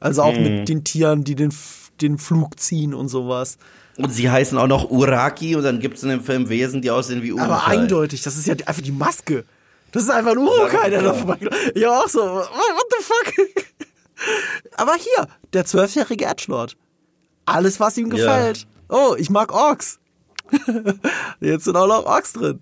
Also 0.00 0.22
auch 0.22 0.34
Mhm. 0.34 0.42
mit 0.42 0.68
den 0.68 0.82
Tieren, 0.84 1.24
die 1.24 1.34
den, 1.34 1.52
den 2.00 2.18
Flug 2.18 2.58
ziehen 2.58 2.94
und 2.94 3.08
sowas. 3.08 3.58
Und 3.98 4.10
sie 4.12 4.30
heißen 4.30 4.56
auch 4.56 4.66
noch 4.66 4.90
Uraki 4.90 5.56
und 5.56 5.62
dann 5.62 5.78
gibt 5.80 5.98
es 5.98 6.02
in 6.02 6.08
dem 6.08 6.24
Film 6.24 6.48
Wesen, 6.48 6.80
die 6.80 6.90
aussehen 6.90 7.22
wie 7.22 7.32
Urukai. 7.32 7.46
Aber 7.46 7.66
eindeutig, 7.66 8.22
das 8.22 8.36
ist 8.36 8.46
ja 8.46 8.54
einfach 8.66 8.82
die 8.82 8.92
Maske. 8.92 9.44
Das 9.92 10.04
ist 10.04 10.10
einfach 10.10 10.32
ein 10.32 10.38
Urukai, 10.38 10.88
der 10.88 11.02
da 11.02 11.12
vorbeigeht. 11.12 11.52
Ja, 11.76 11.90
auch 12.00 12.08
so, 12.08 12.20
what 12.20 12.86
the 12.98 13.04
fuck? 13.04 13.34
Aber 14.76 14.94
hier, 14.94 15.26
der 15.52 15.64
zwölfjährige 15.66 16.24
Edgelord. 16.26 16.76
Alles, 17.44 17.80
was 17.80 17.98
ihm 17.98 18.10
Ja. 18.10 18.16
gefällt. 18.16 18.66
Oh, 18.88 19.14
ich 19.18 19.28
mag 19.30 19.52
Orks. 19.52 19.98
Jetzt 21.40 21.64
sind 21.64 21.76
auch 21.76 21.86
noch 21.86 22.04
Orks 22.06 22.32
drin. 22.32 22.60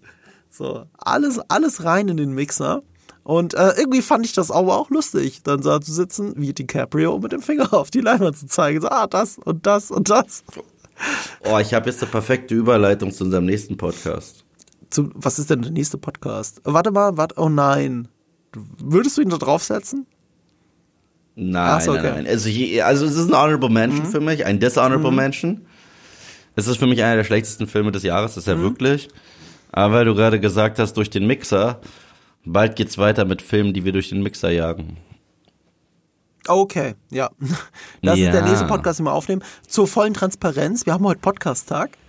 So, 0.51 0.87
alles, 0.99 1.39
alles 1.49 1.85
rein 1.85 2.09
in 2.09 2.17
den 2.17 2.33
Mixer. 2.33 2.83
Und 3.29 3.53
äh, 3.53 3.75
irgendwie 3.77 4.01
fand 4.01 4.25
ich 4.25 4.33
das 4.33 4.51
aber 4.51 4.79
auch 4.79 4.89
lustig, 4.89 5.43
dann 5.43 5.61
da 5.61 5.83
zu 5.83 5.93
sitzen, 5.93 6.33
wie 6.39 6.55
DiCaprio, 6.55 7.19
mit 7.19 7.33
dem 7.33 7.43
Finger 7.43 7.75
auf 7.75 7.91
die 7.91 8.01
Leinwand 8.01 8.39
zu 8.39 8.47
zeigen. 8.47 8.81
So, 8.81 8.89
ah, 8.89 9.07
das 9.07 9.37
und 9.37 9.67
das 9.67 9.91
und 9.91 10.09
das. 10.09 10.45
Oh, 11.45 11.59
ich 11.59 11.75
habe 11.75 11.91
jetzt 11.91 12.03
eine 12.03 12.11
perfekte 12.11 12.55
Überleitung 12.55 13.13
zu 13.13 13.25
unserem 13.25 13.45
nächsten 13.45 13.77
Podcast. 13.77 14.45
Zu, 14.89 15.11
was 15.13 15.39
ist 15.39 15.51
denn 15.51 15.61
der 15.61 15.73
nächste 15.73 15.99
Podcast? 15.99 16.63
Warte 16.65 16.91
mal, 16.91 17.19
warte, 17.19 17.35
oh 17.37 17.51
nein. 17.51 18.09
Würdest 18.79 19.19
du 19.19 19.21
ihn 19.21 19.29
da 19.29 19.37
draufsetzen? 19.37 20.07
Nein, 21.35 21.81
so, 21.83 21.91
okay. 21.91 22.01
Mhm. 22.01 22.05
nein, 22.07 22.15
nein. 22.25 22.27
Also, 22.33 22.49
hier, 22.49 22.87
also 22.87 23.05
es 23.05 23.15
ist 23.15 23.29
ein 23.31 23.37
Honorable 23.39 23.69
Mention 23.69 24.07
für 24.07 24.21
mich, 24.21 24.47
ein 24.47 24.59
Dishonorable 24.59 25.13
Mention. 25.13 25.67
Es 26.57 26.67
ist 26.67 26.79
für 26.79 26.87
mich 26.87 27.03
einer 27.03 27.17
der 27.17 27.25
schlechtesten 27.25 27.67
Filme 27.67 27.93
des 27.93 28.05
Jahres, 28.05 28.37
das 28.37 28.45
ist 28.45 28.49
ja 28.49 28.57
Mhm. 28.57 28.63
wirklich. 28.63 29.09
Aber 29.71 29.93
weil 29.93 30.05
du 30.07 30.15
gerade 30.15 30.41
gesagt 30.41 30.79
hast, 30.79 30.95
durch 30.97 31.11
den 31.11 31.27
Mixer, 31.27 31.79
bald 32.53 32.77
geht's 32.77 32.99
weiter 32.99 33.25
mit 33.25 33.43
Filmen, 33.43 33.73
die 33.75 33.85
wir 33.85 33.93
durch 33.93 34.09
den 34.09 34.23
Mixer 34.23 34.51
jagen. 34.51 34.97
Okay, 36.47 36.95
ja. 37.11 37.29
Das 38.03 38.19
ist 38.19 38.25
der 38.33 38.37
Ja. 38.41 38.47
nächste 38.49 38.67
Podcast, 38.67 38.99
den 39.01 39.05
wir 39.07 39.13
aufnehmen. 39.13 39.43
Zur 39.67 39.87
vollen 39.87 40.15
Transparenz. 40.15 40.87
Wir 40.87 40.95
haben 40.95 41.05
heute 41.05 41.21
Podcast-Tag. 41.21 41.91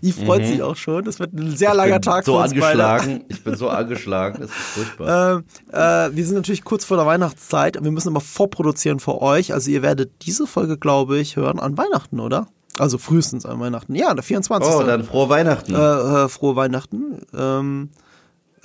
Ich 0.00 0.14
freut 0.14 0.44
sich 0.46 0.62
auch 0.62 0.76
schon. 0.76 1.04
Das 1.04 1.18
wird 1.20 1.34
ein 1.34 1.54
sehr 1.56 1.74
langer 1.74 1.96
Mhm. 1.96 2.00
ich 2.00 2.00
bin 2.06 2.12
Tag 2.12 2.24
so 2.24 2.36
für 2.36 2.42
uns 2.44 2.52
beide. 2.54 2.84
angeschlagen. 2.86 3.24
Ich 3.28 3.44
bin 3.44 3.54
so 3.56 3.68
angeschlagen, 3.68 4.40
das 4.40 4.50
ist 4.50 4.56
furchtbar. 4.56 5.42
Äh, 5.72 6.06
äh, 6.06 6.16
wir 6.16 6.24
sind 6.26 6.34
natürlich 6.36 6.64
kurz 6.64 6.84
vor 6.84 6.96
der 6.96 7.04
Weihnachtszeit. 7.06 7.82
Wir 7.82 7.90
müssen 7.90 8.08
immer 8.08 8.20
vorproduzieren 8.20 9.00
für 9.00 9.20
euch. 9.22 9.52
Also 9.52 9.70
ihr 9.70 9.82
werdet 9.82 10.12
diese 10.22 10.46
Folge, 10.46 10.76
glaube 10.78 11.18
ich, 11.18 11.36
hören 11.36 11.58
an 11.60 11.76
Weihnachten, 11.78 12.20
oder? 12.20 12.46
Also 12.78 12.96
frühestens 12.98 13.44
an 13.46 13.58
Weihnachten. 13.60 13.94
Ja, 13.94 14.12
der 14.14 14.22
24. 14.22 14.74
oh, 14.74 14.82
dann 14.82 15.04
frohe 15.04 15.28
Weihnachten. 15.28 15.74
äh, 15.74 15.78
äh, 16.24 16.28
frohe 16.28 16.56
Weihnachten. 16.56 17.20
Ähm, 17.36 17.90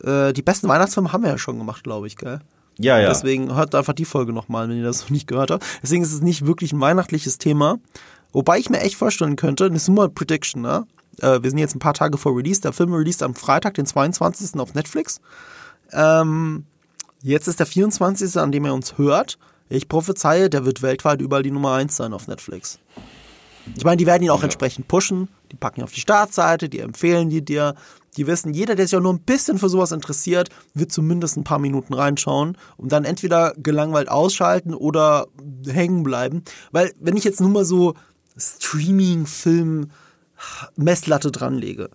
äh, 0.04 0.34
die 0.34 0.42
besten 0.42 0.68
Weihnachtsfilme 0.68 1.12
haben 1.12 1.24
wir 1.24 1.30
ja 1.30 1.38
schon 1.38 1.58
gemacht, 1.58 1.84
glaube 1.84 2.08
ich, 2.08 2.16
gell? 2.18 2.40
ja, 2.78 3.00
ja. 3.00 3.10
Deswegen 3.10 3.54
hört 3.56 3.76
einfach 3.76 3.94
die 3.94 4.06
Folge 4.06 4.34
nochmal, 4.34 4.70
wenn 4.70 4.78
ihr 4.78 4.84
das 4.84 5.02
noch 5.02 5.10
nicht 5.10 5.28
gehört 5.28 5.52
habt. 5.52 5.66
Deswegen 5.84 6.04
ist 6.04 6.14
es 6.14 6.22
nicht 6.22 6.46
wirklich 6.46 6.74
ein 6.74 6.82
weihnachtliches 6.82 7.38
Thema. 7.38 7.80
Wobei 8.32 8.60
ich 8.60 8.70
mir 8.70 8.80
echt 8.80 8.96
vorstellen 8.96 9.36
könnte, 9.36 9.70
das 9.70 9.84
ist 9.84 9.88
nur 9.88 9.98
mal 9.98 10.10
Prediction, 10.10 10.62
ne? 10.62 10.88
Äh, 11.20 11.44
wir 11.44 11.50
sind 11.50 11.60
jetzt 11.60 11.76
ein 11.76 11.80
paar 11.80 11.94
Tage 11.94 12.18
vor 12.18 12.36
Release. 12.36 12.62
Der 12.62 12.74
Film 12.74 12.94
released 12.94 13.24
am 13.24 13.36
Freitag, 13.36 13.74
den 13.76 13.86
22. 13.86 14.60
auf 14.60 14.74
Netflix. 14.74 15.20
Ähm, 15.92 16.66
jetzt 17.22 17.48
ist 17.48 17.60
der 17.60 17.66
24., 17.66 18.38
an 18.38 18.52
dem 18.52 18.66
er 18.66 18.74
uns 18.74 18.98
hört. 18.98 19.38
Ich 19.70 19.88
prophezeie, 19.88 20.50
der 20.50 20.66
wird 20.66 20.82
weltweit 20.82 21.22
überall 21.22 21.44
die 21.44 21.52
Nummer 21.52 21.74
1 21.74 21.96
sein 21.96 22.14
auf 22.14 22.28
Netflix. 22.28 22.80
Ich 23.76 23.84
meine, 23.84 23.98
die 23.98 24.06
werden 24.06 24.24
ihn 24.24 24.32
auch 24.32 24.44
entsprechend 24.44 24.88
pushen. 24.88 25.28
Die 25.52 25.56
packen 25.56 25.82
ihn 25.82 25.84
auf 25.84 25.94
die 25.94 26.00
Startseite, 26.00 26.68
die 26.70 26.80
empfehlen 26.80 27.30
die 27.30 27.44
dir. 27.44 27.76
Die 28.18 28.28
wissen, 28.28 28.54
jeder, 28.54 28.76
der 28.76 28.88
sich 28.88 28.98
auch 28.98 29.02
nur 29.02 29.14
ein 29.14 29.22
bisschen 29.22 29.58
für 29.58 29.70
sowas 29.70 29.92
interessiert, 29.92 30.50
wird 30.74 30.92
zumindest 30.92 31.38
ein 31.38 31.44
paar 31.44 31.60
Minuten 31.60 31.94
reinschauen 31.94 32.58
und 32.78 32.92
dann 32.92 33.06
entweder 33.06 33.54
gelangweilt 33.58 34.10
ausschalten 34.10 34.74
oder 34.74 35.28
hängen 35.66 36.04
bleiben. 36.04 36.44
Weil, 36.72 36.92
wenn 37.00 37.16
ich 37.16 37.24
jetzt 37.24 37.40
nur 37.40 37.50
mal 37.50 37.66
so 37.66 37.94
Streaming, 38.38 39.26
Film, 39.26 39.92
Messlatte 40.76 41.32
dranlege. 41.32 41.90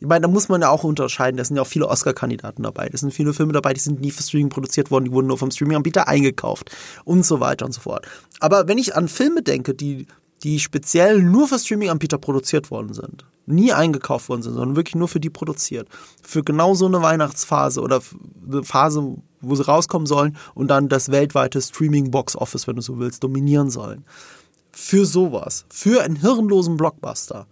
Ich 0.00 0.08
meine, 0.08 0.22
da 0.22 0.28
muss 0.28 0.48
man 0.48 0.62
ja 0.62 0.68
auch 0.68 0.82
unterscheiden. 0.82 1.36
Da 1.36 1.44
sind 1.44 1.54
ja 1.54 1.62
auch 1.62 1.66
viele 1.66 1.86
Oscar-Kandidaten 1.86 2.64
dabei. 2.64 2.88
Da 2.88 2.98
sind 2.98 3.14
viele 3.14 3.32
Filme 3.32 3.52
dabei, 3.52 3.72
die 3.72 3.80
sind 3.80 4.00
nie 4.00 4.10
für 4.10 4.24
Streaming 4.24 4.48
produziert 4.48 4.90
worden, 4.90 5.04
die 5.04 5.12
wurden 5.12 5.28
nur 5.28 5.38
vom 5.38 5.52
Streaming-Anbieter 5.52 6.08
eingekauft 6.08 6.72
und 7.04 7.24
so 7.24 7.38
weiter 7.38 7.66
und 7.66 7.72
so 7.72 7.80
fort. 7.80 8.04
Aber 8.40 8.66
wenn 8.66 8.78
ich 8.78 8.96
an 8.96 9.06
Filme 9.06 9.42
denke, 9.42 9.74
die, 9.74 10.08
die 10.42 10.58
speziell 10.58 11.22
nur 11.22 11.48
für 11.48 11.58
Streaming-Anbieter 11.58 12.18
produziert 12.18 12.70
worden 12.70 12.94
sind, 12.94 13.24
nie 13.46 13.72
eingekauft 13.72 14.28
worden 14.28 14.42
sind, 14.42 14.54
sondern 14.54 14.76
wirklich 14.76 14.94
nur 14.94 15.08
für 15.08 15.20
die 15.20 15.30
produziert, 15.30 15.88
für 16.22 16.42
genau 16.42 16.74
so 16.74 16.86
eine 16.86 17.02
Weihnachtsphase 17.02 17.80
oder 17.80 18.00
eine 18.50 18.64
Phase, 18.64 19.16
wo 19.40 19.54
sie 19.54 19.64
rauskommen 19.64 20.06
sollen 20.06 20.36
und 20.54 20.68
dann 20.68 20.88
das 20.88 21.10
weltweite 21.10 21.60
Streaming-Box-Office, 21.60 22.66
wenn 22.66 22.76
du 22.76 22.82
so 22.82 22.98
willst, 22.98 23.22
dominieren 23.22 23.70
sollen. 23.70 24.04
Für 24.72 25.04
sowas, 25.04 25.66
für 25.70 26.02
einen 26.02 26.16
hirnlosen 26.16 26.76
Blockbuster, 26.76 27.46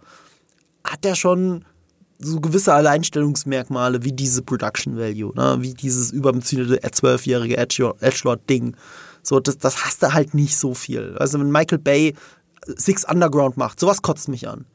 hat 0.83 1.03
der 1.03 1.15
schon 1.15 1.65
so 2.21 2.39
gewisse 2.39 2.73
Alleinstellungsmerkmale 2.73 4.03
wie 4.03 4.13
diese 4.13 4.41
Production 4.41 4.97
Value, 4.97 5.33
ne? 5.35 5.57
wie 5.59 5.73
dieses 5.73 6.11
überambitionierte 6.11 6.79
zwölfjährige 6.91 7.57
Edgelord-Ding. 7.57 8.75
So, 9.23 9.39
das, 9.39 9.57
das 9.57 9.85
hast 9.85 10.03
du 10.03 10.13
halt 10.13 10.33
nicht 10.33 10.57
so 10.57 10.73
viel. 10.73 11.15
Also 11.17 11.39
wenn 11.39 11.51
Michael 11.51 11.79
Bay 11.79 12.15
Six 12.65 13.05
Underground 13.05 13.57
macht, 13.57 13.79
sowas 13.79 14.01
kotzt 14.01 14.27
mich 14.27 14.47
an. 14.47 14.65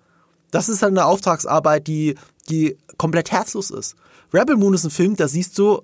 Das 0.51 0.69
ist 0.69 0.83
halt 0.83 0.93
eine 0.93 1.05
Auftragsarbeit, 1.05 1.87
die, 1.87 2.17
die 2.49 2.77
komplett 2.99 3.33
herzlos 3.33 3.71
ist. 3.71 3.97
Rebel 4.33 4.57
Moon 4.57 4.75
ist 4.75 4.85
ein 4.85 4.91
Film, 4.91 5.17
da 5.17 5.29
siehst 5.29 5.59
du, 5.59 5.83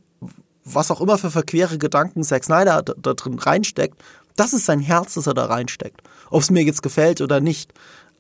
was 0.65 0.91
auch 0.91 1.01
immer 1.01 1.19
für 1.19 1.31
verquere 1.31 1.79
Gedanken 1.79 2.23
Zack 2.23 2.45
Snyder 2.45 2.83
da, 2.83 2.95
da 2.97 3.15
drin 3.15 3.39
reinsteckt. 3.39 4.01
Das 4.37 4.53
ist 4.53 4.67
sein 4.67 4.81
Herz, 4.81 5.15
das 5.15 5.27
er 5.27 5.35
da 5.35 5.47
reinsteckt. 5.47 6.03
Ob 6.31 6.43
es 6.43 6.51
mir 6.51 6.63
jetzt 6.63 6.83
gefällt 6.83 7.21
oder 7.21 7.41
nicht. 7.41 7.73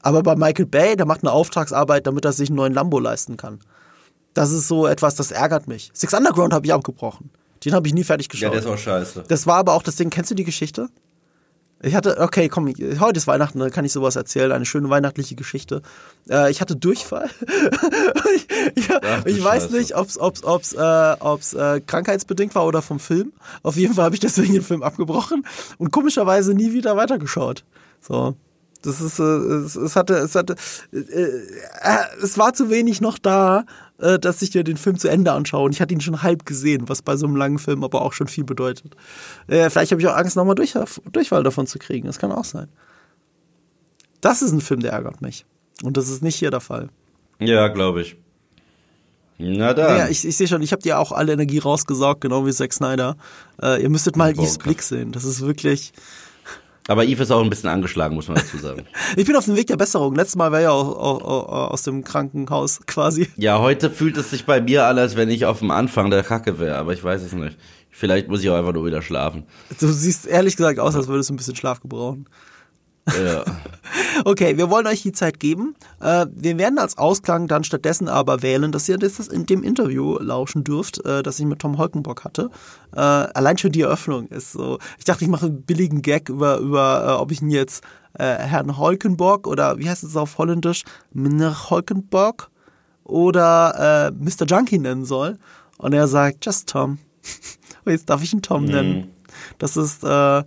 Aber 0.02 0.22
bei 0.22 0.36
Michael 0.36 0.66
Bay, 0.66 0.96
der 0.96 1.06
macht 1.06 1.22
eine 1.22 1.32
Auftragsarbeit, 1.32 2.06
damit 2.06 2.24
er 2.24 2.32
sich 2.32 2.50
einen 2.50 2.56
neuen 2.56 2.74
Lambo 2.74 2.98
leisten 2.98 3.36
kann. 3.36 3.60
Das 4.34 4.50
ist 4.50 4.66
so 4.66 4.86
etwas, 4.86 5.14
das 5.14 5.30
ärgert 5.30 5.68
mich. 5.68 5.90
Six 5.94 6.12
Underground 6.12 6.52
habe 6.52 6.66
ich 6.66 6.72
abgebrochen. 6.72 7.30
Den 7.64 7.74
habe 7.74 7.86
ich 7.86 7.94
nie 7.94 8.04
fertig 8.04 8.26
ja, 8.26 8.30
geschaut. 8.30 8.52
der 8.52 8.60
ist 8.60 8.66
auch 8.66 8.78
scheiße. 8.78 9.24
Das 9.28 9.46
war 9.46 9.56
aber 9.56 9.74
auch 9.74 9.82
das 9.82 9.96
Ding, 9.96 10.10
kennst 10.10 10.30
du 10.30 10.34
die 10.34 10.44
Geschichte? 10.44 10.88
Ich 11.84 11.96
hatte, 11.96 12.20
okay, 12.20 12.48
komm, 12.48 12.72
heute 13.00 13.18
ist 13.18 13.26
Weihnachten, 13.26 13.58
da 13.58 13.68
kann 13.68 13.84
ich 13.84 13.92
sowas 13.92 14.14
erzählen, 14.14 14.52
eine 14.52 14.64
schöne 14.64 14.88
weihnachtliche 14.88 15.34
Geschichte. 15.34 15.82
Äh, 16.30 16.50
ich 16.50 16.60
hatte 16.60 16.76
Durchfall. 16.76 17.28
ich 18.74 18.88
ja, 18.88 19.00
Ach 19.02 19.26
ich 19.26 19.42
weiß 19.42 19.64
Scheiße. 19.64 19.76
nicht, 19.76 19.96
ob's, 19.96 20.16
ob's, 20.16 20.44
ob's, 20.44 20.72
äh, 20.74 21.16
ob's 21.18 21.54
äh, 21.54 21.80
krankheitsbedingt 21.80 22.54
war 22.54 22.66
oder 22.66 22.82
vom 22.82 23.00
Film. 23.00 23.32
Auf 23.64 23.76
jeden 23.76 23.94
Fall 23.94 24.04
habe 24.04 24.14
ich 24.14 24.20
deswegen 24.20 24.52
den 24.52 24.62
Film 24.62 24.82
abgebrochen 24.84 25.44
und 25.78 25.90
komischerweise 25.90 26.54
nie 26.54 26.72
wieder 26.72 26.96
weitergeschaut. 26.96 27.64
So. 28.00 28.36
Das 28.82 29.00
ist, 29.00 29.18
äh, 29.18 29.22
es, 29.22 29.76
es 29.76 29.96
hatte, 29.96 30.14
es 30.14 30.34
hatte, 30.34 30.56
äh, 30.92 30.98
äh, 30.98 31.38
es 32.22 32.36
war 32.36 32.52
zu 32.52 32.70
wenig 32.70 33.00
noch 33.00 33.18
da, 33.18 33.64
äh, 33.98 34.18
dass 34.18 34.42
ich 34.42 34.54
mir 34.54 34.64
den 34.64 34.76
Film 34.76 34.98
zu 34.98 35.08
Ende 35.08 35.32
anschaue. 35.32 35.64
Und 35.64 35.72
ich 35.72 35.80
hatte 35.80 35.94
ihn 35.94 36.00
schon 36.00 36.22
halb 36.22 36.44
gesehen, 36.44 36.88
was 36.88 37.02
bei 37.02 37.16
so 37.16 37.26
einem 37.26 37.36
langen 37.36 37.58
Film 37.58 37.84
aber 37.84 38.02
auch 38.02 38.12
schon 38.12 38.28
viel 38.28 38.44
bedeutet. 38.44 38.94
Äh, 39.46 39.70
vielleicht 39.70 39.92
habe 39.92 40.00
ich 40.00 40.08
auch 40.08 40.16
Angst, 40.16 40.36
nochmal 40.36 40.56
durch, 40.56 40.74
Durchfall 41.12 41.42
davon 41.42 41.66
zu 41.66 41.78
kriegen. 41.78 42.06
Das 42.06 42.18
kann 42.18 42.32
auch 42.32 42.44
sein. 42.44 42.68
Das 44.20 44.42
ist 44.42 44.52
ein 44.52 44.60
Film, 44.60 44.80
der 44.80 44.92
ärgert 44.92 45.22
mich. 45.22 45.46
Und 45.82 45.96
das 45.96 46.08
ist 46.08 46.22
nicht 46.22 46.36
hier 46.36 46.50
der 46.50 46.60
Fall. 46.60 46.88
Ja, 47.38 47.68
glaube 47.68 48.02
ich. 48.02 48.16
Na 49.38 49.74
dann. 49.74 49.98
Ja, 49.98 50.08
ich, 50.08 50.24
ich 50.24 50.36
sehe 50.36 50.46
schon, 50.46 50.62
ich 50.62 50.72
habe 50.72 50.82
dir 50.82 50.98
auch 50.98 51.10
alle 51.10 51.32
Energie 51.32 51.58
rausgesaugt, 51.58 52.20
genau 52.20 52.46
wie 52.46 52.52
Zack 52.52 52.72
Snyder. 52.72 53.16
Äh, 53.60 53.82
ihr 53.82 53.90
müsstet 53.90 54.16
mal 54.16 54.32
Yves. 54.32 54.58
Blick 54.58 54.82
sehen. 54.82 55.10
Das 55.12 55.24
ist 55.24 55.40
wirklich. 55.40 55.92
Aber 56.88 57.04
Yves 57.04 57.20
ist 57.20 57.30
auch 57.30 57.42
ein 57.42 57.50
bisschen 57.50 57.70
angeschlagen, 57.70 58.14
muss 58.14 58.28
man 58.28 58.36
dazu 58.36 58.58
sagen. 58.58 58.86
Ich 59.16 59.26
bin 59.26 59.36
auf 59.36 59.44
dem 59.44 59.56
Weg 59.56 59.66
der 59.68 59.76
Besserung. 59.76 60.14
Letztes 60.14 60.36
Mal 60.36 60.50
war 60.52 60.60
ja 60.60 60.70
auch, 60.70 60.96
auch, 60.96 61.22
auch 61.22 61.70
aus 61.70 61.82
dem 61.82 62.02
Krankenhaus 62.02 62.80
quasi. 62.86 63.28
ja, 63.36 63.58
heute 63.60 63.90
fühlt 63.90 64.16
es 64.16 64.30
sich 64.30 64.46
bei 64.46 64.60
mir 64.60 64.86
an, 64.86 64.98
als 64.98 65.16
wenn 65.16 65.28
ich 65.30 65.44
auf 65.46 65.60
dem 65.60 65.70
Anfang 65.70 66.10
der 66.10 66.22
Kacke 66.22 66.58
wäre, 66.58 66.76
aber 66.76 66.92
ich 66.92 67.04
weiß 67.04 67.22
es 67.22 67.32
nicht. 67.32 67.56
Vielleicht 67.90 68.28
muss 68.28 68.42
ich 68.42 68.48
auch 68.48 68.56
einfach 68.56 68.72
nur 68.72 68.86
wieder 68.86 69.02
schlafen. 69.02 69.44
Du 69.78 69.88
siehst 69.88 70.26
ehrlich 70.26 70.56
gesagt 70.56 70.78
aus, 70.78 70.96
als 70.96 71.08
würdest 71.08 71.28
du 71.28 71.34
ein 71.34 71.36
bisschen 71.36 71.56
Schlaf 71.56 71.80
gebrauchen. 71.80 72.26
Ja. 73.08 73.44
Okay, 74.24 74.56
wir 74.56 74.70
wollen 74.70 74.86
euch 74.86 75.02
die 75.02 75.12
Zeit 75.12 75.40
geben. 75.40 75.74
Äh, 76.00 76.26
wir 76.32 76.56
werden 76.56 76.78
als 76.78 76.96
Ausklang 76.96 77.48
dann 77.48 77.64
stattdessen 77.64 78.08
aber 78.08 78.42
wählen, 78.42 78.72
dass 78.72 78.88
ihr 78.88 78.96
das 78.96 79.18
in 79.18 79.44
dem 79.44 79.62
Interview 79.62 80.18
lauschen 80.18 80.64
dürft, 80.64 81.04
äh, 81.04 81.22
das 81.22 81.38
ich 81.38 81.44
mit 81.44 81.58
Tom 81.58 81.76
Holkenbock 81.76 82.24
hatte. 82.24 82.48
Äh, 82.94 83.00
allein 83.00 83.58
schon 83.58 83.72
die 83.72 83.82
Eröffnung 83.82 84.28
ist 84.28 84.52
so. 84.52 84.78
Ich 84.98 85.04
dachte, 85.04 85.24
ich 85.24 85.30
mache 85.30 85.46
einen 85.46 85.62
billigen 85.62 86.00
Gag 86.00 86.28
über, 86.28 86.58
über 86.58 87.20
ob 87.20 87.32
ich 87.32 87.42
ihn 87.42 87.50
jetzt 87.50 87.82
äh, 88.14 88.24
Herrn 88.24 88.78
Holkenbock 88.78 89.46
oder 89.46 89.78
wie 89.78 89.90
heißt 89.90 90.04
es 90.04 90.16
auf 90.16 90.38
Holländisch? 90.38 90.84
Meneer 91.12 91.70
Holkenbock 91.70 92.50
oder 93.04 94.08
äh, 94.08 94.10
Mr. 94.12 94.46
Junkie 94.46 94.78
nennen 94.78 95.04
soll. 95.04 95.38
Und 95.78 95.92
er 95.92 96.06
sagt, 96.06 96.46
just 96.46 96.68
Tom. 96.68 96.98
Und 97.84 97.92
jetzt 97.92 98.08
darf 98.08 98.22
ich 98.22 98.32
ihn 98.32 98.42
Tom 98.42 98.64
nennen. 98.64 98.94
Mhm. 98.94 99.10
Das 99.58 99.76
ist 99.76 100.04
äh, 100.04 100.44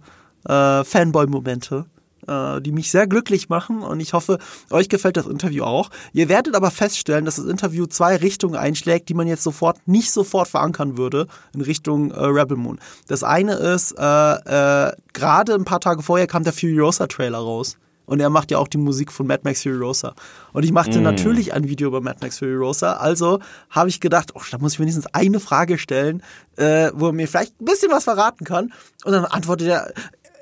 Fanboy-Momente 0.48 1.86
äh, 2.28 2.62
die 2.62 2.72
mich 2.72 2.92
sehr 2.92 3.08
glücklich 3.08 3.50
machen 3.50 3.82
und 3.82 4.00
ich 4.00 4.14
hoffe, 4.14 4.40
euch 4.70 4.90
gefällt 4.90 5.18
das 5.18 5.28
Interview 5.28 5.64
auch. 5.64 5.90
Ihr 6.14 6.30
werdet 6.30 6.56
aber 6.56 6.72
feststellen, 6.72 7.26
dass 7.26 7.36
das 7.36 7.46
Interview 7.46 7.86
zwei 7.86 8.16
Richtungen 8.18 8.56
einschlägt, 8.56 9.10
die 9.10 9.14
man 9.14 9.28
jetzt 9.28 9.44
sofort 9.44 9.88
nicht 9.88 10.12
sofort 10.12 10.48
verankern 10.48 10.98
würde 10.98 11.28
in 11.54 11.62
Richtung 11.62 12.12
äh, 12.12 12.24
Rebel 12.26 12.58
Moon. 12.58 12.80
Das 13.08 13.24
eine 13.24 13.54
ist, 13.54 13.94
äh, 13.98 14.02
äh, 14.02 14.92
gerade 15.14 15.54
ein 15.54 15.66
paar 15.66 15.80
Tage 15.80 16.02
vorher 16.02 16.28
kam 16.28 16.44
der 16.44 16.54
Furiosa-Trailer 16.54 17.38
raus. 17.38 17.78
Und 18.06 18.20
er 18.20 18.30
macht 18.30 18.52
ja 18.52 18.60
auch 18.60 18.68
die 18.68 18.78
Musik 18.78 19.12
von 19.12 19.28
Mad 19.28 19.42
Max 19.44 19.64
Furiosa. 19.64 20.14
Und 20.54 20.64
ich 20.64 20.72
machte 20.72 21.00
mm. 21.00 21.04
natürlich 21.04 21.54
ein 21.54 21.68
Video 21.68 21.88
über 21.88 22.02
Mad 22.02 22.20
Max 22.22 22.40
Furiosa. 22.40 22.94
Also 22.94 23.40
habe 23.70 23.90
ich 23.90 24.00
gedacht, 24.00 24.32
oh, 24.36 24.42
da 24.52 24.58
muss 24.58 24.74
ich 24.74 24.80
wenigstens 24.80 25.08
eine 25.08 25.40
Frage 25.40 25.78
stellen, 25.78 26.22
äh, 26.58 26.92
wo 26.94 27.08
er 27.08 27.14
mir 27.14 27.28
vielleicht 27.28 27.60
ein 27.60 27.66
bisschen 27.66 27.92
was 27.92 28.04
verraten 28.04 28.46
kann. 28.46 28.72
Und 29.04 29.12
dann 29.12 29.26
antwortet 29.26 29.68
er, 29.68 29.94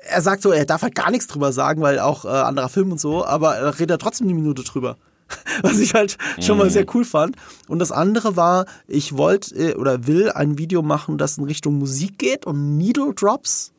er 0.08 0.22
sagt 0.22 0.42
so, 0.42 0.50
er 0.50 0.66
darf 0.66 0.82
halt 0.82 0.94
gar 0.94 1.10
nichts 1.10 1.26
drüber 1.26 1.52
sagen, 1.52 1.82
weil 1.82 1.98
auch 1.98 2.24
äh, 2.24 2.28
anderer 2.28 2.68
Film 2.68 2.92
und 2.92 3.00
so, 3.00 3.24
aber 3.24 3.56
er 3.56 3.78
redet 3.78 4.00
trotzdem 4.00 4.26
eine 4.26 4.34
Minute 4.34 4.62
drüber. 4.62 4.96
Was 5.62 5.78
ich 5.78 5.94
halt 5.94 6.18
schon 6.40 6.58
mal 6.58 6.66
mhm. 6.66 6.70
sehr 6.70 6.86
cool 6.94 7.04
fand. 7.04 7.36
Und 7.66 7.78
das 7.78 7.92
andere 7.92 8.36
war, 8.36 8.66
ich 8.86 9.16
wollte 9.16 9.54
äh, 9.54 9.74
oder 9.74 10.06
will 10.06 10.30
ein 10.30 10.58
Video 10.58 10.82
machen, 10.82 11.18
das 11.18 11.38
in 11.38 11.44
Richtung 11.44 11.78
Musik 11.78 12.18
geht 12.18 12.46
und 12.46 12.76
Needle 12.76 13.14
Drops. 13.14 13.72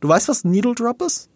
Du 0.00 0.08
weißt, 0.08 0.28
was 0.28 0.44
Needle 0.44 0.74
Drop 0.74 1.00
ist? 1.00 1.30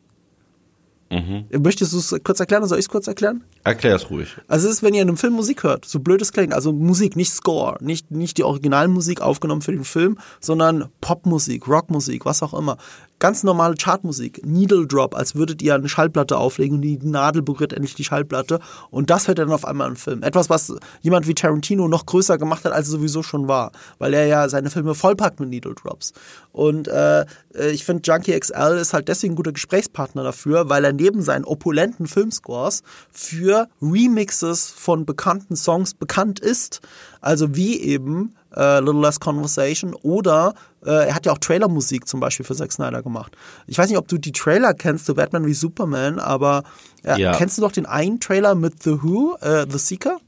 Mhm. 1.11 1.45
Möchtest 1.63 1.93
du 1.93 1.99
es 1.99 2.15
kurz 2.25 2.41
erklären 2.41 2.63
oder 2.63 2.69
soll 2.69 2.79
ich 2.79 2.87
es 2.87 2.89
kurz 2.89 3.07
erklären? 3.07 3.45
Erklär 3.63 3.95
es 3.95 4.11
ruhig. 4.11 4.37
Also 4.49 4.69
es 4.69 4.77
ist, 4.77 4.83
wenn 4.83 4.93
ihr 4.93 5.03
in 5.03 5.09
einem 5.09 5.17
Film 5.17 5.35
Musik 5.35 5.63
hört, 5.63 5.85
so 5.85 6.01
blöd 6.01 6.21
es 6.21 6.33
klingt, 6.33 6.53
also 6.53 6.73
Musik, 6.73 7.15
nicht 7.15 7.33
Score, 7.33 7.77
nicht, 7.81 8.11
nicht 8.11 8.39
die 8.39 8.45
Originalmusik 8.45 9.21
aufgenommen 9.21 9.63
für 9.63 9.73
den 9.73 9.85
Film, 9.85 10.19
sondern 10.41 10.89
Popmusik, 11.01 11.69
Rockmusik, 11.69 12.25
was 12.25 12.43
auch 12.43 12.55
immer 12.55 12.77
ganz 13.19 13.43
normale 13.43 13.75
Chartmusik, 13.77 14.45
Needle 14.45 14.87
Drop, 14.87 15.15
als 15.15 15.35
würdet 15.35 15.63
ihr 15.63 15.75
eine 15.75 15.89
Schallplatte 15.89 16.37
auflegen 16.37 16.77
und 16.77 16.83
die 16.83 16.99
Nadel 17.03 17.43
berührt 17.43 17.73
endlich 17.73 17.95
die 17.95 18.05
Schallplatte 18.05 18.61
und 18.91 19.11
das 19.11 19.29
hört 19.29 19.39
dann 19.39 19.51
auf 19.51 19.65
einmal 19.65 19.89
im 19.89 19.97
Film. 19.97 20.23
Etwas, 20.23 20.51
was 20.51 20.75
jemand 21.01 21.27
wie 21.27 21.35
Tarantino 21.35 21.89
noch 21.89 22.07
größer 22.07 22.39
gemacht 22.39 22.65
hat, 22.65 22.73
als 22.73 22.87
es 22.87 22.93
sowieso 22.93 23.23
schon 23.23 23.49
war, 23.49 23.73
weil 23.99 24.15
er 24.15 24.27
ja 24.27 24.49
seine 24.49 24.71
Filme 24.71 24.95
vollpackt 24.95 25.41
mit 25.41 25.49
Needle 25.49 25.75
Drops. 25.75 26.13
Und 26.53 26.89
äh, 26.89 27.21
äh 27.55 27.71
ich 27.71 27.85
finde, 27.85 28.03
Junkie 28.05 28.39
XL 28.39 28.79
ist 28.81 28.93
halt 28.93 29.09
deswegen 29.09 29.35
ein 29.35 29.37
guter 29.37 29.53
Gesprächspartner 29.53 30.23
dafür, 30.23 30.69
weil 30.69 30.85
er 30.85 30.93
neben 30.93 31.23
seinen 31.23 31.45
opulenten 31.45 32.07
Filmscores 32.07 32.83
für 33.13 33.69
Remixes 33.81 34.71
von 34.71 35.07
bekannten 35.07 35.57
Songs 35.57 35.95
bekannt 35.95 36.41
ist. 36.41 36.81
Also 37.21 37.55
wie 37.55 37.81
eben 37.81 38.35
äh, 38.55 38.81
Little 38.81 39.01
Less 39.01 39.21
Conversation 39.21 39.95
oder 39.95 40.55
äh, 40.85 41.09
er 41.09 41.15
hat 41.15 41.27
ja 41.27 41.33
auch 41.33 41.39
Trailermusik 41.39 42.07
zum 42.07 42.21
Beispiel 42.21 42.47
für 42.47 42.55
Zack 42.55 42.73
Snyder 42.73 43.03
gemacht. 43.03 43.37
Ich 43.67 43.79
weiß 43.79 43.89
nicht, 43.89 43.99
ob 43.99 44.09
du 44.09 44.19
die 44.19 44.33
Trailer 44.33 44.75
kennst, 44.75 45.07
zu 45.07 45.15
Batman 45.15 45.47
wie 45.47 45.55
Superman, 45.55 46.19
aber 46.19 46.63
äh, 47.05 47.21
ja. 47.21 47.33
kennst 47.37 47.59
du 47.59 47.63
doch 47.63 47.73
den 47.73 47.87
einen 47.87 48.21
Trailer 48.21 48.55
mit 48.55 48.83
The 48.83 49.03
Who, 49.03 49.37
äh, 49.41 49.67
The 49.69 49.79
Seeker? 49.79 50.19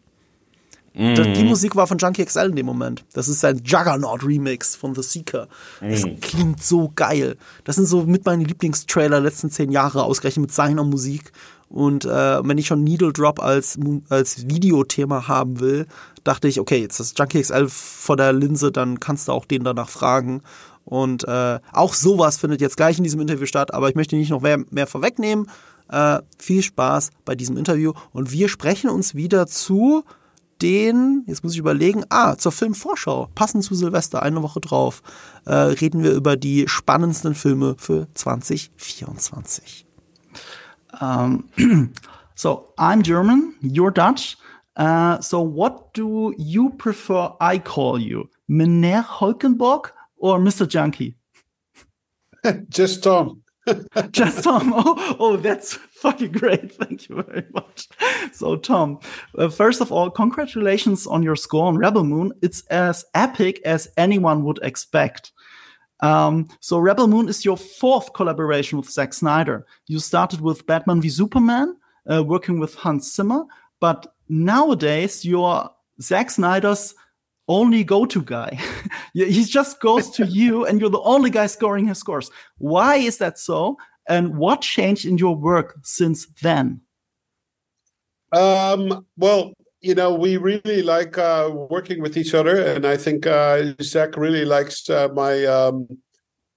Mm. 0.95 1.15
Die 1.15 1.45
Musik 1.45 1.77
war 1.77 1.87
von 1.87 1.99
Junkie 1.99 2.25
XL 2.25 2.49
in 2.51 2.57
dem 2.57 2.67
Moment. 2.67 3.05
Das 3.13 3.29
ist 3.29 3.45
ein 3.45 3.63
Juggernaut-Remix 3.65 4.75
von 4.75 4.95
The 4.95 5.03
Seeker. 5.03 5.47
Das 5.81 6.05
mm. 6.05 6.21
klingt 6.21 6.63
so 6.63 6.93
geil. 6.95 7.37
Das 7.65 7.77
sind 7.77 7.87
so 7.87 8.03
mit 8.03 8.27
meinen 8.27 8.45
Lieblingstrailer 8.45 9.21
letzten 9.21 9.51
zehn 9.51 9.71
Jahre, 9.71 10.03
ausgerechnet 10.03 10.43
mit 10.43 10.53
seiner 10.53 10.83
Musik. 10.83 11.33
Und 11.69 12.05
äh, 12.07 12.09
wenn 12.43 12.59
ich 12.59 12.67
schon 12.67 12.83
Needle 12.83 13.13
Drop 13.13 13.41
als, 13.41 13.79
als 14.09 14.49
Videothema 14.49 15.29
haben 15.29 15.61
will, 15.61 15.87
dachte 16.25 16.49
ich, 16.49 16.61
okay, 16.61 16.81
jetzt 16.81 16.99
ist 16.99 17.19
Junkie 17.19 17.43
XL 17.43 17.69
vor 17.69 18.17
der 18.17 18.33
Linse, 18.33 18.73
dann 18.73 19.01
kannst 19.01 19.29
du 19.29 19.33
auch 19.33 19.45
den 19.45 19.65
danach 19.65 19.89
fragen. 19.89 20.43
Und 20.85 21.29
äh, 21.29 21.61
auch 21.73 21.93
sowas 21.93 22.39
findet 22.39 22.63
jetzt 22.63 22.79
gleich 22.79 22.97
in 22.97 23.05
diesem 23.05 23.21
Interview 23.21 23.45
statt, 23.45 23.75
aber 23.75 23.91
ich 23.91 23.95
möchte 23.95 24.17
nicht 24.17 24.31
noch 24.31 24.41
mehr, 24.41 24.65
mehr 24.71 24.87
vorwegnehmen. 24.87 25.47
Äh, 25.91 26.21
viel 26.39 26.63
Spaß 26.63 27.11
bei 27.25 27.35
diesem 27.35 27.57
Interview 27.57 27.93
und 28.13 28.31
wir 28.31 28.49
sprechen 28.49 28.91
uns 28.91 29.15
wieder 29.15 29.47
zu 29.47 30.05
den, 30.61 31.25
jetzt 31.27 31.45
muss 31.45 31.53
ich 31.53 31.59
überlegen, 31.59 32.05
ah, 32.11 32.37
zur 32.37 32.53
Filmvorschau, 32.53 33.29
passend 33.35 33.65
zu 33.65 33.75
Silvester, 33.75 34.23
eine 34.23 34.43
Woche 34.43 34.61
drauf, 34.61 35.03
äh, 35.47 35.55
reden 35.55 36.03
wir 36.03 36.13
über 36.13 36.37
die 36.37 36.69
spannendsten 36.69 37.35
Filme 37.35 37.77
für 37.79 38.07
2024. 38.15 39.87
Um, 41.01 41.49
so 42.35 42.73
I'm 42.79 43.03
German, 43.03 43.55
you're 43.61 43.91
Dutch. 43.91 44.37
Uh, 44.77 45.21
so 45.21 45.41
what 45.41 45.93
do 45.93 46.35
you 46.39 46.71
prefer 46.71 47.33
I 47.41 47.59
call 47.59 47.99
you? 47.99 48.31
Meneer 48.49 49.05
Holkenborg 49.05 49.91
or 50.17 50.39
Mr. 50.39 50.67
Junkie? 50.67 51.17
Just 52.69 53.03
Tom. 53.03 53.43
Just 54.11 54.45
Tom. 54.45 54.73
Oh, 54.77 55.17
oh, 55.19 55.37
that's 55.37 55.75
fucking 55.75 56.33
great. 56.33 56.73
Thank 56.73 57.09
you 57.09 57.23
very 57.23 57.45
much. 57.53 57.89
So, 58.33 58.57
Tom, 58.57 59.01
uh, 59.37 59.49
first 59.49 59.81
of 59.81 59.91
all, 59.91 60.11
congratulations 60.11 61.07
on 61.07 61.23
your 61.23 61.37
score 61.37 61.67
on 61.67 61.77
Rebel 61.77 62.05
Moon. 62.05 62.33
It's 62.41 62.63
as 62.67 63.05
epic 63.15 63.61
as 63.65 63.89
anyone 63.97 64.45
would 64.45 64.61
expect. 64.63 65.33
Um, 66.01 66.49
so 66.61 66.79
Rebel 66.79 67.09
Moon 67.09 67.29
is 67.29 67.45
your 67.45 67.57
fourth 67.57 68.13
collaboration 68.13 68.79
with 68.79 68.91
Zack 68.91 69.13
Snyder. 69.13 69.67
You 69.87 69.99
started 69.99 70.41
with 70.41 70.67
Batman 70.67 71.01
v 71.01 71.09
Superman, 71.09 71.77
uh, 72.11 72.23
working 72.23 72.59
with 72.59 72.75
Hans 72.75 73.15
Zimmer, 73.15 73.45
but 73.81 74.15
nowadays 74.29 75.25
you're 75.25 75.71
Zack 76.01 76.31
Snyder's 76.31 76.95
only 77.49 77.83
go-to 77.83 78.23
guy. 78.23 78.59
he 79.15 79.45
just 79.45 79.81
goes 79.81 80.11
to 80.11 80.27
you, 80.29 80.67
and 80.67 80.81
you're 80.81 80.91
the 80.91 81.01
only 81.01 81.31
guy 81.31 81.47
scoring 81.47 81.89
his 81.89 81.99
scores. 81.99 82.31
Why 82.59 82.97
is 82.97 83.19
that 83.19 83.39
so? 83.39 83.77
And 84.09 84.39
what 84.39 84.63
changed 84.63 85.05
in 85.05 85.19
your 85.19 85.37
work 85.37 85.77
since 85.83 86.27
then? 86.43 86.81
Um, 88.33 89.07
well, 89.17 89.53
you 89.81 89.95
know, 89.95 90.13
we 90.13 90.37
really 90.37 90.83
like 90.83 91.19
uh, 91.19 91.51
working 91.71 92.03
with 92.03 92.17
each 92.17 92.35
other, 92.35 92.61
and 92.61 92.87
I 92.87 92.97
think 92.97 93.27
uh, 93.27 93.75
Zach 93.81 94.17
really 94.17 94.45
likes 94.45 94.89
uh, 94.91 95.09
my 95.15 95.45
um, 95.45 95.87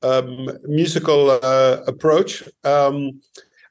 um, 0.01 0.49
musical 0.63 1.29
uh, 1.29 1.81
approach. 1.85 2.43
Um, 2.63 3.21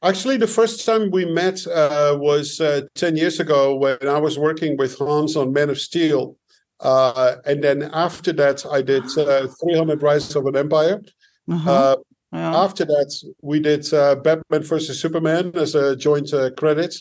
actually, 0.02 0.36
the 0.36 0.46
first 0.46 0.86
time 0.86 1.10
we 1.10 1.24
met 1.24 1.66
uh, 1.66 2.16
was 2.18 2.60
uh, 2.60 2.82
ten 2.94 3.16
years 3.16 3.40
ago 3.40 3.74
when 3.74 3.98
I 4.06 4.18
was 4.18 4.38
working 4.38 4.76
with 4.76 4.96
Hans 4.98 5.36
on 5.36 5.52
Man 5.52 5.70
of 5.70 5.80
Steel, 5.80 6.36
and 6.80 7.62
then 7.62 7.90
after 7.92 8.32
that, 8.34 8.64
I 8.70 8.82
did 8.82 9.04
300 9.10 10.02
Rise 10.02 10.34
of 10.36 10.46
an 10.46 10.56
Empire. 10.56 11.02
Uh-huh. 11.50 11.96
Yeah. 12.32 12.56
After 12.56 12.84
that, 12.84 13.12
we 13.42 13.58
did 13.58 13.90
Batman 13.90 14.62
versus 14.62 15.00
Superman 15.00 15.50
as 15.56 15.74
a 15.74 15.96
joint 15.96 16.32
credit. 16.56 16.94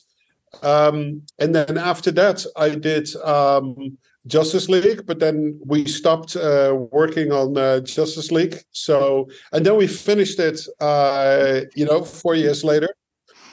Um, 0.63 1.23
and 1.39 1.53
then 1.53 1.77
after 1.77 2.11
that, 2.11 2.45
I 2.55 2.69
did 2.69 3.13
um, 3.17 3.97
Justice 4.27 4.69
League, 4.69 5.05
but 5.05 5.19
then 5.19 5.59
we 5.65 5.85
stopped 5.85 6.35
uh, 6.35 6.75
working 6.91 7.31
on 7.31 7.57
uh, 7.57 7.79
Justice 7.81 8.31
League. 8.31 8.57
So, 8.71 9.29
and 9.51 9.65
then 9.65 9.77
we 9.77 9.87
finished 9.87 10.39
it, 10.39 10.59
uh, 10.79 11.61
you 11.75 11.85
know, 11.85 12.03
four 12.03 12.35
years 12.35 12.63
later. 12.63 12.89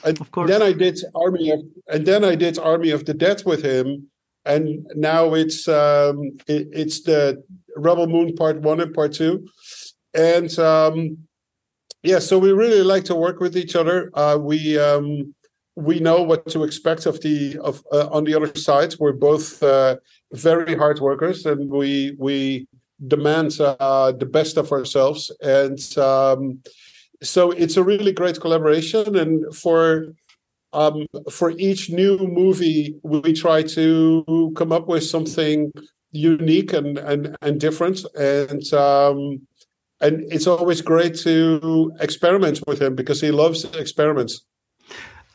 And 0.03 0.19
of 0.21 0.31
course. 0.31 0.49
then 0.49 0.61
I 0.61 0.73
did 0.73 0.99
Army 1.15 1.51
of, 1.51 1.61
and 1.87 2.05
then 2.05 2.23
I 2.23 2.35
did 2.35 2.59
Army 2.59 2.91
of 2.91 3.05
the 3.05 3.13
Dead 3.13 3.43
with 3.45 3.63
him. 3.63 4.09
And 4.45 4.85
now 4.95 5.33
it's 5.33 5.67
um, 5.67 6.37
it, 6.47 6.69
it's 6.71 7.01
the 7.01 7.43
Rebel 7.75 8.07
Moon 8.07 8.33
Part 8.35 8.61
One 8.61 8.79
and 8.79 8.93
Part 8.93 9.11
Two, 9.11 9.45
and 10.13 10.57
um, 10.57 11.17
yeah, 12.01 12.19
so 12.19 12.39
we 12.39 12.53
really 12.53 12.81
like 12.81 13.03
to 13.05 13.15
work 13.15 13.41
with 13.41 13.57
each 13.57 13.75
other. 13.75 14.09
Uh, 14.13 14.37
we 14.39 14.79
um, 14.79 15.35
we 15.77 15.99
know 15.99 16.23
what 16.23 16.47
to 16.47 16.63
expect 16.63 17.05
of 17.05 17.21
the 17.21 17.57
of 17.59 17.83
uh, 17.91 18.07
on 18.11 18.23
the 18.23 18.33
other 18.33 18.53
side. 18.55 18.95
We're 18.99 19.13
both 19.13 19.61
uh, 19.61 19.97
very 20.33 20.75
hard 20.75 20.99
workers, 20.99 21.45
and 21.45 21.69
we 21.69 22.15
we 22.17 22.67
demand 23.05 23.61
uh, 23.61 24.11
the 24.11 24.25
best 24.25 24.57
of 24.57 24.71
ourselves. 24.71 25.31
And 25.39 25.79
um, 25.99 26.61
so 27.21 27.51
it's 27.51 27.77
a 27.77 27.83
really 27.83 28.11
great 28.11 28.41
collaboration. 28.41 29.15
And 29.15 29.55
for 29.55 30.15
um, 30.73 31.05
for 31.29 31.51
each 31.51 31.91
new 31.91 32.17
movie, 32.17 32.95
we 33.03 33.33
try 33.33 33.61
to 33.61 34.51
come 34.57 34.71
up 34.71 34.87
with 34.87 35.03
something 35.03 35.71
unique 36.11 36.73
and 36.73 36.97
and 36.97 37.37
and 37.43 37.59
different. 37.59 38.03
And 38.15 38.65
um, 38.73 39.45
and 40.01 40.25
it's 40.33 40.47
always 40.47 40.81
great 40.81 41.15
to 41.19 41.91
experiment 41.99 42.63
with 42.65 42.81
him 42.81 42.95
because 42.95 43.21
he 43.21 43.29
loves 43.29 43.63
experiments 43.75 44.43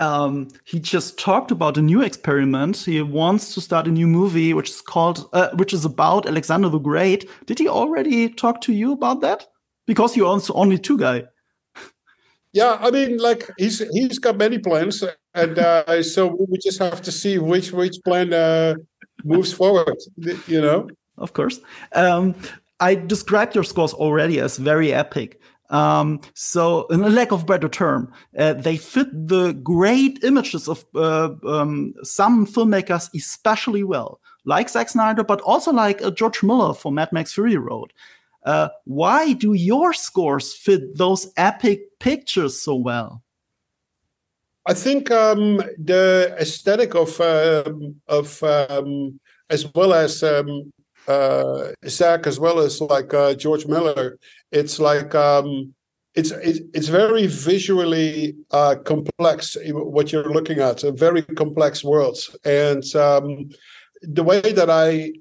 um, 0.03 0.48
he 0.64 0.80
just 0.80 1.18
talked 1.18 1.50
about 1.50 1.78
a 1.78 1.82
new 1.82 2.03
experiment. 2.03 2.76
He 2.76 3.00
wants 3.03 3.55
to 3.55 3.61
start 3.61 3.86
a 3.86 3.90
new 3.90 4.09
movie, 4.09 4.53
which 4.53 4.70
is 4.70 4.80
called, 4.80 5.28
uh, 5.32 5.50
which 5.55 5.72
is 5.72 5.84
about 5.84 6.26
Alexander 6.26 6.68
the 6.68 6.78
Great. 6.78 7.30
Did 7.46 7.59
he 7.59 7.68
already 7.68 8.28
talk 8.28 8.61
to 8.62 8.72
you 8.72 8.92
about 8.92 9.20
that? 9.20 9.46
Because 9.86 10.16
you're 10.16 10.26
also 10.26 10.53
only 10.55 10.78
two 10.78 10.98
guy. 10.98 11.24
Yeah, 12.53 12.76
I 12.80 12.90
mean, 12.90 13.18
like 13.18 13.48
he's 13.59 13.78
he's 13.92 14.18
got 14.18 14.36
many 14.36 14.59
plans, 14.59 15.05
and 15.34 15.59
uh, 15.59 16.03
so 16.03 16.36
we 16.50 16.59
just 16.59 16.78
have 16.80 17.00
to 17.03 17.12
see 17.12 17.38
which 17.38 17.72
which 17.72 17.96
plan 18.05 18.32
uh, 18.32 18.74
moves 19.24 19.53
forward. 19.53 19.96
You 20.46 20.61
know. 20.61 20.88
Of 21.16 21.32
course. 21.32 21.61
Um, 21.94 22.34
I 22.80 22.96
described 22.96 23.55
your 23.55 23.64
scores 23.64 23.94
already 23.94 24.40
as 24.40 24.59
very 24.59 24.92
epic. 24.92 25.40
Um, 25.70 26.20
so, 26.34 26.86
in 26.88 27.02
a 27.02 27.08
lack 27.08 27.32
of 27.32 27.46
better 27.46 27.68
term, 27.68 28.12
uh, 28.36 28.52
they 28.52 28.76
fit 28.76 29.08
the 29.12 29.52
great 29.52 30.22
images 30.22 30.68
of 30.68 30.84
uh, 30.94 31.30
um, 31.46 31.94
some 32.02 32.46
filmmakers 32.46 33.08
especially 33.14 33.82
well, 33.82 34.20
like 34.44 34.68
Zack 34.68 34.90
Snyder, 34.90 35.24
but 35.24 35.40
also 35.40 35.72
like 35.72 36.02
uh, 36.02 36.10
George 36.10 36.42
Miller 36.42 36.74
for 36.74 36.92
Mad 36.92 37.10
Max 37.12 37.32
Fury 37.32 37.56
Road. 37.56 37.92
Uh, 38.44 38.68
why 38.84 39.32
do 39.32 39.54
your 39.54 39.92
scores 39.92 40.52
fit 40.52 40.96
those 40.96 41.32
epic 41.36 41.98
pictures 42.00 42.60
so 42.60 42.74
well? 42.74 43.22
I 44.66 44.74
think 44.74 45.10
um, 45.10 45.56
the 45.78 46.36
aesthetic 46.38 46.94
of 46.94 47.20
um, 47.20 47.96
of 48.08 48.42
um, 48.42 49.18
as 49.50 49.72
well 49.74 49.92
as 49.92 50.22
um, 50.22 50.72
uh, 51.08 51.68
Zach, 51.86 52.26
as 52.26 52.38
well 52.38 52.60
as 52.60 52.80
like 52.80 53.12
uh, 53.12 53.34
George 53.34 53.66
Miller, 53.66 54.18
it's 54.53 54.78
like 54.78 55.14
um, 55.14 55.74
it's 56.14 56.30
it's 56.30 56.88
very 56.88 57.26
visually 57.26 58.36
uh, 58.50 58.76
complex. 58.84 59.57
What 59.70 60.12
you're 60.12 60.32
looking 60.32 60.61
at, 60.61 60.84
a 60.84 60.92
very 60.92 61.22
complex 61.22 61.82
world, 61.82 62.18
and 62.44 62.84
um, 62.94 63.48
the 64.03 64.22
way 64.22 64.40
that 64.40 64.70
I 64.70 65.12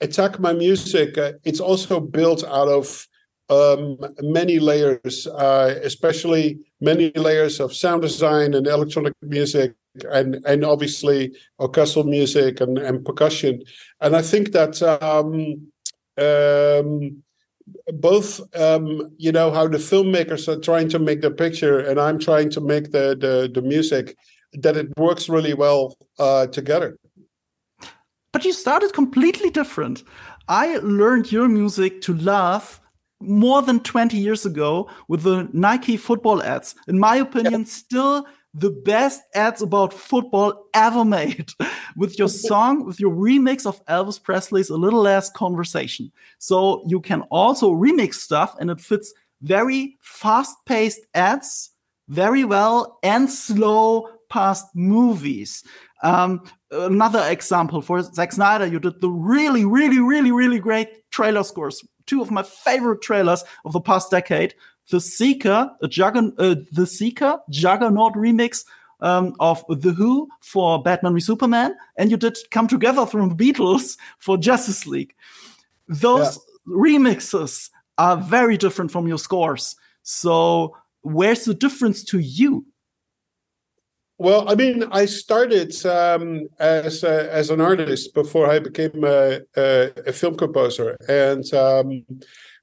attack 0.00 0.38
my 0.38 0.52
music, 0.52 1.16
uh, 1.16 1.32
it's 1.44 1.60
also 1.60 1.98
built 1.98 2.44
out 2.44 2.68
of 2.68 3.08
um, 3.48 3.98
many 4.20 4.58
layers, 4.58 5.26
uh, 5.26 5.78
especially 5.82 6.58
many 6.80 7.10
layers 7.12 7.60
of 7.60 7.74
sound 7.74 8.02
design 8.02 8.52
and 8.54 8.66
electronic 8.66 9.14
music, 9.22 9.72
and 10.10 10.44
and 10.46 10.64
obviously 10.64 11.34
orchestral 11.58 12.04
music 12.04 12.60
and, 12.60 12.76
and 12.76 13.04
percussion. 13.04 13.62
And 14.02 14.14
I 14.14 14.20
think 14.20 14.52
that 14.52 14.82
um, 14.82 15.72
um, 16.18 17.22
both, 17.94 18.40
um, 18.56 19.10
you 19.16 19.32
know, 19.32 19.50
how 19.50 19.68
the 19.68 19.78
filmmakers 19.78 20.48
are 20.48 20.60
trying 20.60 20.88
to 20.90 20.98
make 20.98 21.20
the 21.20 21.30
picture, 21.30 21.78
and 21.78 21.98
I'm 21.98 22.18
trying 22.18 22.50
to 22.50 22.60
make 22.60 22.92
the 22.92 23.16
the, 23.18 23.50
the 23.52 23.62
music, 23.62 24.16
that 24.52 24.76
it 24.76 24.88
works 24.96 25.28
really 25.28 25.54
well 25.54 25.96
uh, 26.18 26.46
together. 26.46 26.98
But 28.32 28.44
you 28.44 28.52
started 28.52 28.92
completely 28.92 29.50
different. 29.50 30.02
I 30.48 30.78
learned 30.78 31.32
your 31.32 31.48
music 31.48 32.00
to 32.02 32.14
love 32.14 32.80
more 33.20 33.62
than 33.62 33.80
20 33.80 34.18
years 34.18 34.44
ago 34.44 34.90
with 35.08 35.22
the 35.22 35.48
Nike 35.52 35.96
football 35.96 36.42
ads. 36.42 36.74
In 36.88 36.98
my 36.98 37.16
opinion, 37.16 37.60
yeah. 37.60 37.66
still 37.66 38.26
the 38.54 38.70
best 38.70 39.20
ads 39.34 39.62
about 39.62 39.92
football 39.92 40.66
ever 40.74 41.04
made 41.04 41.50
with 41.96 42.18
your 42.18 42.28
song, 42.28 42.86
with 42.86 43.00
your 43.00 43.12
remix 43.12 43.66
of 43.66 43.84
Elvis 43.86 44.22
Presley's 44.22 44.70
A 44.70 44.76
Little 44.76 45.02
Last 45.02 45.34
Conversation. 45.34 46.12
So 46.38 46.84
you 46.86 47.00
can 47.00 47.22
also 47.22 47.72
remix 47.72 48.14
stuff 48.14 48.54
and 48.60 48.70
it 48.70 48.80
fits 48.80 49.12
very 49.42 49.98
fast 50.00 50.56
paced 50.66 51.00
ads 51.14 51.70
very 52.08 52.44
well 52.44 52.98
and 53.02 53.28
slow 53.28 54.08
past 54.28 54.66
movies. 54.74 55.64
Um, 56.02 56.44
another 56.70 57.24
example 57.28 57.80
for 57.80 58.02
Zack 58.02 58.32
Snyder, 58.32 58.66
you 58.66 58.78
did 58.78 59.00
the 59.00 59.10
really, 59.10 59.64
really, 59.64 59.98
really, 59.98 60.30
really 60.30 60.58
great 60.58 61.10
trailer 61.10 61.42
scores 61.42 61.82
two 62.06 62.22
of 62.22 62.30
my 62.30 62.42
favorite 62.42 63.02
trailers 63.02 63.44
of 63.64 63.72
the 63.72 63.80
past 63.80 64.10
decade. 64.10 64.54
The 64.90 65.00
Seeker, 65.00 65.70
a 65.82 65.88
Juggernaut, 65.88 66.34
uh, 66.38 66.56
the 66.72 66.86
Seeker 66.86 67.38
Juggernaut 67.50 68.14
remix 68.14 68.64
um, 69.00 69.34
of 69.40 69.64
The 69.68 69.92
Who 69.92 70.28
for 70.40 70.82
Batman 70.82 71.14
v 71.14 71.20
Superman, 71.20 71.74
and 71.96 72.10
you 72.10 72.16
did 72.16 72.36
Come 72.50 72.68
Together 72.68 73.06
from 73.06 73.28
the 73.28 73.34
Beatles 73.34 73.96
for 74.18 74.36
Justice 74.36 74.86
League. 74.86 75.14
Those 75.88 76.38
yeah. 76.66 76.74
remixes 76.74 77.70
are 77.98 78.16
very 78.16 78.56
different 78.56 78.90
from 78.90 79.06
your 79.06 79.18
scores. 79.18 79.76
So, 80.02 80.76
where's 81.02 81.44
the 81.44 81.54
difference 81.54 82.04
to 82.04 82.18
you? 82.18 82.66
Well, 84.16 84.48
I 84.48 84.54
mean, 84.54 84.84
I 84.92 85.06
started 85.06 85.74
um, 85.84 86.46
as 86.60 87.02
a, 87.02 87.32
as 87.32 87.50
an 87.50 87.60
artist 87.60 88.14
before 88.14 88.48
I 88.48 88.60
became 88.60 89.02
a, 89.02 89.40
a, 89.56 89.92
a 90.06 90.12
film 90.12 90.36
composer, 90.36 90.96
and 91.08 91.52
um, 91.52 92.04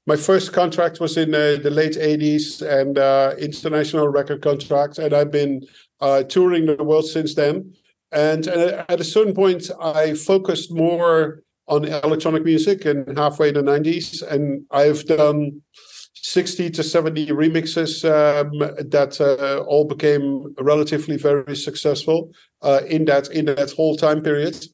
my 0.06 0.16
first 0.16 0.52
contract 0.52 1.00
was 1.00 1.16
in 1.16 1.34
uh, 1.34 1.58
the 1.62 1.70
late 1.70 1.96
'80s 1.96 2.62
and 2.62 2.98
uh, 2.98 3.34
international 3.38 4.08
record 4.08 4.42
contract, 4.42 4.98
and 4.98 5.14
I've 5.14 5.30
been 5.30 5.62
uh, 6.00 6.24
touring 6.24 6.66
the 6.66 6.82
world 6.82 7.06
since 7.06 7.34
then. 7.34 7.74
And 8.10 8.48
uh, 8.48 8.84
at 8.88 9.00
a 9.00 9.04
certain 9.04 9.34
point, 9.34 9.70
I 9.80 10.14
focused 10.14 10.72
more 10.72 11.42
on 11.68 11.84
electronic 11.84 12.44
music 12.44 12.84
in 12.84 13.16
halfway 13.16 13.48
in 13.48 13.54
the 13.54 13.62
'90s, 13.62 14.22
and 14.28 14.64
I've 14.70 15.04
done 15.06 15.62
60 16.14 16.70
to 16.70 16.82
70 16.82 17.28
remixes 17.28 18.04
um, 18.04 18.58
that 18.90 19.20
uh, 19.20 19.62
all 19.64 19.84
became 19.84 20.54
relatively 20.58 21.16
very 21.16 21.56
successful 21.56 22.30
uh, 22.62 22.80
in 22.88 23.04
that 23.06 23.30
in 23.30 23.46
that 23.46 23.72
whole 23.72 23.96
time 23.96 24.22
period. 24.22 24.64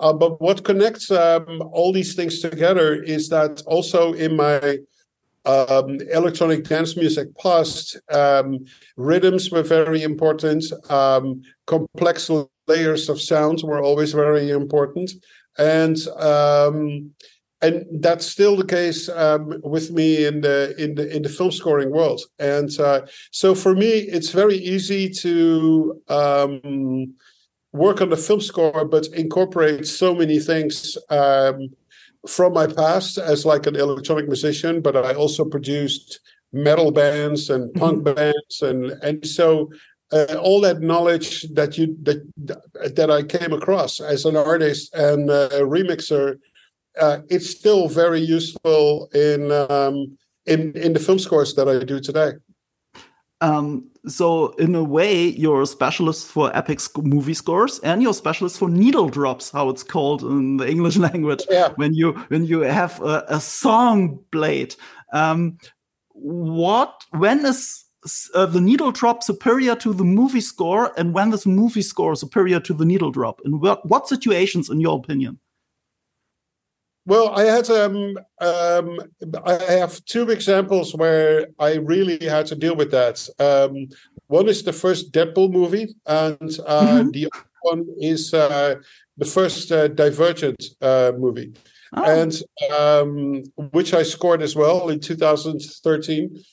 Uh, 0.00 0.12
but 0.12 0.40
what 0.40 0.64
connects 0.64 1.10
um, 1.10 1.60
all 1.72 1.92
these 1.92 2.14
things 2.14 2.40
together 2.40 3.02
is 3.02 3.28
that 3.28 3.62
also 3.66 4.12
in 4.12 4.36
my 4.36 4.78
um, 5.44 5.98
electronic 6.12 6.64
dance 6.64 6.96
music 6.96 7.28
past, 7.38 7.98
um, 8.12 8.64
rhythms 8.96 9.50
were 9.50 9.62
very 9.62 10.02
important. 10.02 10.64
Um, 10.90 11.42
complex 11.66 12.30
layers 12.66 13.08
of 13.08 13.20
sounds 13.20 13.64
were 13.64 13.80
always 13.80 14.12
very 14.12 14.50
important, 14.50 15.10
and 15.56 15.96
um, 16.18 17.10
and 17.62 17.86
that's 18.00 18.26
still 18.26 18.56
the 18.56 18.64
case 18.64 19.08
um, 19.08 19.60
with 19.64 19.90
me 19.90 20.26
in 20.26 20.42
the 20.42 20.74
in 20.78 20.94
the 20.94 21.14
in 21.14 21.22
the 21.22 21.28
film 21.28 21.50
scoring 21.50 21.90
world. 21.90 22.20
And 22.38 22.70
uh, 22.78 23.06
so 23.30 23.54
for 23.54 23.74
me, 23.74 23.88
it's 23.88 24.30
very 24.30 24.56
easy 24.56 25.08
to 25.10 26.00
um, 26.08 27.14
work 27.72 28.00
on 28.00 28.10
the 28.10 28.16
film 28.16 28.40
score, 28.40 28.84
but 28.84 29.06
incorporate 29.08 29.86
so 29.86 30.14
many 30.14 30.38
things 30.38 30.96
um, 31.10 31.68
from 32.26 32.52
my 32.52 32.66
past 32.66 33.18
as 33.18 33.44
like 33.44 33.66
an 33.66 33.76
electronic 33.76 34.26
musician. 34.26 34.80
But 34.80 34.96
I 34.96 35.14
also 35.14 35.44
produced 35.44 36.20
metal 36.52 36.90
bands 36.90 37.50
and 37.50 37.70
mm-hmm. 37.70 37.78
punk 37.78 38.04
bands, 38.04 38.62
and 38.62 38.92
and 39.02 39.26
so. 39.26 39.70
Uh, 40.10 40.38
all 40.40 40.58
that 40.58 40.80
knowledge 40.80 41.42
that 41.52 41.76
you 41.76 41.94
that 42.02 42.16
that 42.96 43.10
I 43.10 43.22
came 43.22 43.52
across 43.52 44.00
as 44.00 44.24
an 44.24 44.38
artist 44.38 44.94
and 44.94 45.28
a 45.28 45.60
remixer 45.60 46.38
uh, 46.98 47.20
it's 47.28 47.50
still 47.50 47.88
very 47.88 48.20
useful 48.20 49.08
in 49.14 49.50
um, 49.52 50.16
in 50.46 50.72
in 50.76 50.92
the 50.92 51.00
film 51.00 51.18
scores 51.18 51.54
that 51.54 51.68
I 51.68 51.84
do 51.84 52.00
today. 52.00 52.32
Um, 53.40 53.90
so 54.06 54.48
in 54.54 54.74
a 54.74 54.82
way, 54.82 55.28
you're 55.28 55.62
a 55.62 55.66
specialist 55.66 56.26
for 56.26 56.54
epic 56.56 56.80
sc 56.80 56.98
movie 56.98 57.34
scores, 57.34 57.78
and 57.80 58.02
you're 58.02 58.10
a 58.10 58.14
specialist 58.14 58.58
for 58.58 58.68
needle 58.68 59.08
drops, 59.08 59.50
how 59.50 59.68
it's 59.68 59.82
called 59.82 60.22
in 60.22 60.56
the 60.56 60.68
English 60.68 60.96
language. 61.08 61.44
Yeah. 61.50 61.72
When 61.76 61.94
you 61.94 62.12
when 62.28 62.46
you 62.46 62.60
have 62.60 63.00
a, 63.00 63.24
a 63.28 63.40
song 63.40 64.18
played, 64.32 64.74
um, 65.12 65.58
what 66.12 67.04
when 67.10 67.44
is 67.46 67.84
uh, 68.34 68.46
the 68.46 68.60
needle 68.60 68.92
drop 68.92 69.22
superior 69.22 69.74
to 69.76 69.92
the 69.92 70.04
movie 70.04 70.40
score, 70.40 70.92
and 70.96 71.14
when 71.14 71.32
is 71.32 71.42
the 71.44 71.50
movie 71.50 71.82
score 71.82 72.14
superior 72.16 72.60
to 72.60 72.74
the 72.74 72.84
needle 72.84 73.10
drop? 73.10 73.40
In 73.44 73.60
what, 73.60 73.86
what 73.86 74.08
situations, 74.08 74.70
in 74.70 74.80
your 74.80 74.98
opinion? 74.98 75.38
Well, 77.08 77.30
I 77.30 77.44
had 77.44 77.70
um, 77.70 78.18
um, 78.38 79.00
I 79.42 79.54
have 79.78 80.04
two 80.04 80.28
examples 80.28 80.94
where 80.94 81.46
I 81.58 81.76
really 81.76 82.22
had 82.22 82.44
to 82.48 82.54
deal 82.54 82.76
with 82.76 82.90
that. 82.90 83.26
Um, 83.38 83.88
one 84.26 84.46
is 84.46 84.62
the 84.62 84.74
first 84.74 85.10
Deadpool 85.10 85.50
movie, 85.50 85.96
and 86.04 86.50
uh, 86.66 86.86
mm-hmm. 86.86 87.10
the 87.12 87.30
other 87.32 87.44
one 87.62 87.86
is 87.98 88.34
uh, 88.34 88.74
the 89.16 89.24
first 89.24 89.72
uh, 89.72 89.88
Divergent 89.88 90.62
uh, 90.82 91.12
movie, 91.16 91.54
oh. 91.96 92.04
and 92.04 92.42
um, 92.78 93.42
which 93.72 93.94
I 93.94 94.02
scored 94.02 94.42
as 94.42 94.54
well 94.54 94.90
in 94.90 95.00
2013. 95.00 96.44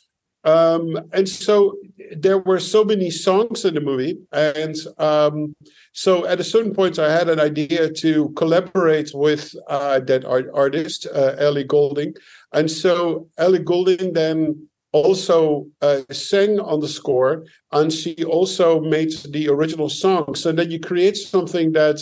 Um, 0.46 0.98
and 1.12 1.28
so 1.28 1.78
there 2.16 2.38
were 2.38 2.60
so 2.60 2.84
many 2.84 3.10
songs 3.10 3.66
in 3.66 3.74
the 3.74 3.82
movie, 3.82 4.20
and 4.32 4.76
um, 5.00 5.56
so 5.94 6.26
at 6.28 6.40
a 6.40 6.44
certain 6.44 6.74
point, 6.74 7.00
I 7.00 7.12
had 7.12 7.30
an 7.30 7.40
idea 7.40 7.92
to 7.92 8.30
collaborate 8.36 9.12
with 9.14 9.56
uh, 9.68 10.00
that 10.02 10.24
art- 10.24 10.52
artist, 10.54 11.08
uh, 11.14 11.36
Ellie 11.40 11.64
Goulding, 11.64 12.14
and 12.54 12.70
so 12.70 13.28
Ellie 13.40 13.60
Goulding 13.60 14.14
then 14.14 14.68
also 14.92 15.68
uh, 15.82 16.02
sang 16.12 16.60
on 16.60 16.80
the 16.80 16.88
score, 16.88 17.44
and 17.72 17.92
she 17.92 18.24
also 18.24 18.80
made 18.82 19.12
the 19.30 19.50
original 19.50 19.90
song. 19.90 20.36
So 20.36 20.52
then 20.52 20.70
you 20.72 20.80
create 20.80 21.18
something 21.18 21.74
that 21.74 22.00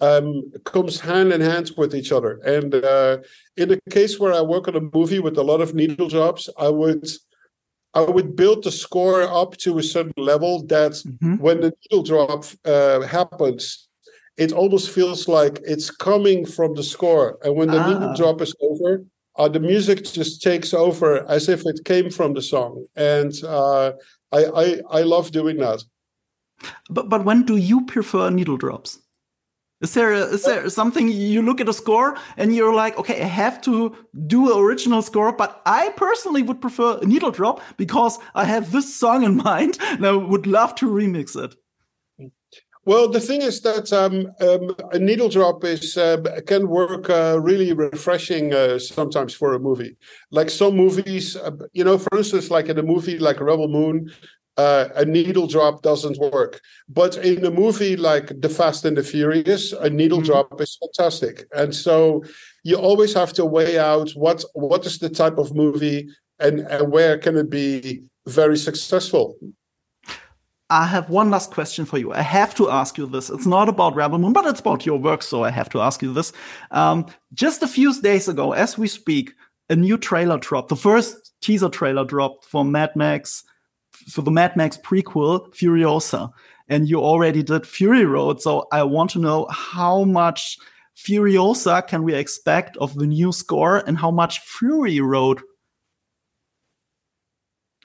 um, 0.00 0.50
comes 0.64 1.00
hand 1.00 1.32
in 1.32 1.40
hand 1.40 1.70
with 1.76 1.94
each 1.94 2.12
other. 2.12 2.40
And 2.44 2.74
uh, 2.74 3.18
in 3.56 3.68
the 3.68 3.80
case 3.90 4.18
where 4.18 4.32
I 4.32 4.40
work 4.40 4.68
on 4.68 4.76
a 4.76 4.80
movie 4.92 5.20
with 5.20 5.38
a 5.38 5.42
lot 5.42 5.60
of 5.60 5.74
needle 5.74 6.08
drops, 6.08 6.48
I 6.58 6.68
would 6.68 7.06
I 7.96 8.00
would 8.00 8.36
build 8.36 8.64
the 8.64 8.70
score 8.70 9.22
up 9.22 9.56
to 9.64 9.78
a 9.78 9.82
certain 9.82 10.22
level 10.32 10.62
that 10.66 10.92
mm-hmm. 10.92 11.36
when 11.36 11.62
the 11.62 11.72
needle 11.82 12.04
drop 12.04 12.44
uh, 12.66 13.00
happens, 13.00 13.88
it 14.36 14.52
almost 14.52 14.90
feels 14.90 15.26
like 15.28 15.60
it's 15.64 15.90
coming 15.90 16.44
from 16.44 16.74
the 16.74 16.82
score. 16.82 17.38
And 17.42 17.56
when 17.56 17.68
the 17.68 17.80
ah. 17.80 17.88
needle 17.88 18.14
drop 18.14 18.42
is 18.42 18.54
over, 18.60 19.02
uh, 19.36 19.48
the 19.48 19.60
music 19.60 20.04
just 20.04 20.42
takes 20.42 20.74
over 20.74 21.26
as 21.30 21.48
if 21.48 21.62
it 21.64 21.80
came 21.84 22.10
from 22.10 22.34
the 22.34 22.42
song, 22.42 22.86
and 22.96 23.32
uh, 23.44 23.92
I, 24.32 24.44
I 24.62 24.80
I 24.90 25.02
love 25.02 25.30
doing 25.30 25.58
that. 25.58 25.82
But 26.88 27.08
but 27.08 27.24
when 27.24 27.44
do 27.44 27.56
you 27.56 27.84
prefer 27.84 28.30
needle 28.30 28.56
drops? 28.56 28.98
Is 29.82 29.92
there 29.92 30.12
a, 30.12 30.20
is 30.20 30.44
there 30.44 30.68
something 30.70 31.08
you 31.08 31.42
look 31.42 31.60
at 31.60 31.68
a 31.68 31.72
score 31.72 32.16
and 32.38 32.54
you're 32.54 32.74
like, 32.74 32.96
okay, 32.98 33.20
I 33.20 33.26
have 33.26 33.60
to 33.62 33.94
do 34.26 34.50
an 34.50 34.58
original 34.58 35.02
score, 35.02 35.32
but 35.32 35.60
I 35.66 35.90
personally 35.96 36.42
would 36.42 36.62
prefer 36.62 36.98
a 37.02 37.04
needle 37.04 37.30
drop 37.30 37.60
because 37.76 38.18
I 38.34 38.46
have 38.46 38.72
this 38.72 38.94
song 38.94 39.22
in 39.22 39.36
mind 39.50 39.76
and 39.80 40.06
I 40.06 40.12
would 40.12 40.46
love 40.46 40.74
to 40.76 40.88
remix 40.88 41.36
it. 41.36 41.54
Well, 42.86 43.08
the 43.08 43.18
thing 43.18 43.42
is 43.42 43.60
that 43.62 43.92
um, 43.92 44.32
um, 44.40 44.76
a 44.92 44.98
needle 44.98 45.28
drop 45.28 45.64
is 45.64 45.96
uh, 45.96 46.18
can 46.46 46.68
work 46.68 47.10
uh, 47.10 47.36
really 47.40 47.72
refreshing 47.72 48.54
uh, 48.54 48.78
sometimes 48.78 49.34
for 49.34 49.54
a 49.54 49.58
movie. 49.58 49.96
Like 50.30 50.50
some 50.50 50.76
movies, 50.76 51.34
uh, 51.34 51.50
you 51.72 51.82
know, 51.82 51.98
for 51.98 52.16
instance, 52.16 52.48
like 52.48 52.68
in 52.68 52.78
a 52.78 52.84
movie 52.84 53.18
like 53.18 53.40
Rebel 53.40 53.66
Moon, 53.66 54.08
uh, 54.56 54.88
a 54.94 55.04
needle 55.04 55.46
drop 55.46 55.82
doesn't 55.82 56.18
work. 56.18 56.60
But 56.88 57.16
in 57.18 57.44
a 57.44 57.50
movie 57.50 57.96
like 57.96 58.40
The 58.40 58.48
Fast 58.48 58.84
and 58.84 58.96
the 58.96 59.02
Furious, 59.02 59.72
a 59.72 59.90
needle 59.90 60.18
mm-hmm. 60.18 60.26
drop 60.26 60.60
is 60.60 60.78
fantastic. 60.80 61.46
And 61.54 61.74
so 61.74 62.24
you 62.62 62.76
always 62.76 63.14
have 63.14 63.32
to 63.34 63.44
weigh 63.44 63.78
out 63.78 64.10
what 64.12 64.44
what 64.54 64.86
is 64.86 64.98
the 64.98 65.10
type 65.10 65.38
of 65.38 65.54
movie 65.54 66.08
and, 66.38 66.60
and 66.60 66.92
where 66.92 67.18
can 67.18 67.36
it 67.36 67.50
be 67.50 68.02
very 68.26 68.56
successful. 68.56 69.36
I 70.68 70.86
have 70.86 71.08
one 71.10 71.30
last 71.30 71.52
question 71.52 71.84
for 71.84 71.96
you. 71.96 72.12
I 72.12 72.22
have 72.22 72.52
to 72.56 72.68
ask 72.68 72.98
you 72.98 73.06
this. 73.06 73.30
It's 73.30 73.46
not 73.46 73.68
about 73.68 73.94
Rebel 73.94 74.18
Moon, 74.18 74.32
but 74.32 74.46
it's 74.46 74.58
about 74.58 74.84
your 74.84 74.98
work, 74.98 75.22
so 75.22 75.44
I 75.44 75.50
have 75.50 75.68
to 75.70 75.80
ask 75.80 76.02
you 76.02 76.12
this. 76.12 76.32
Um, 76.72 77.06
just 77.34 77.62
a 77.62 77.68
few 77.68 77.94
days 78.00 78.26
ago, 78.26 78.52
as 78.52 78.76
we 78.76 78.88
speak, 78.88 79.32
a 79.70 79.76
new 79.76 79.96
trailer 79.96 80.38
dropped. 80.38 80.68
The 80.68 80.76
first 80.76 81.34
teaser 81.40 81.68
trailer 81.68 82.04
dropped 82.04 82.46
for 82.46 82.64
Mad 82.64 82.96
Max, 82.96 83.44
for 84.08 84.22
the 84.22 84.30
Mad 84.30 84.56
Max 84.56 84.76
prequel, 84.76 85.52
Furiosa. 85.54 86.30
And 86.68 86.88
you 86.88 87.00
already 87.00 87.42
did 87.42 87.66
Fury 87.66 88.04
Road, 88.04 88.42
so 88.42 88.66
I 88.72 88.82
want 88.82 89.10
to 89.10 89.20
know 89.20 89.46
how 89.50 90.02
much 90.04 90.58
Furiosa 90.96 91.86
can 91.86 92.02
we 92.02 92.14
expect 92.14 92.76
of 92.78 92.94
the 92.94 93.06
new 93.06 93.30
score 93.30 93.78
and 93.86 93.98
how 93.98 94.10
much 94.10 94.40
Fury 94.40 95.00
Road 95.00 95.40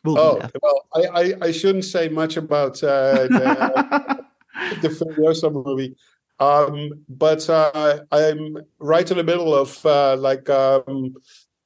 We'll 0.04 0.18
oh 0.18 0.50
well, 0.64 0.86
I, 0.96 1.22
I, 1.22 1.34
I 1.42 1.52
shouldn't 1.52 1.86
say 1.86 2.10
much 2.10 2.36
about 2.36 2.84
uh, 2.84 3.28
the, 3.28 4.26
the 4.82 4.90
Furiosa 4.90 5.52
movie, 5.52 5.96
um, 6.40 7.04
but 7.08 7.48
uh, 7.48 8.00
I'm 8.12 8.58
right 8.80 9.10
in 9.10 9.18
the 9.18 9.24
middle 9.24 9.54
of 9.54 9.86
uh, 9.86 10.16
like 10.18 10.50
um, 10.50 11.14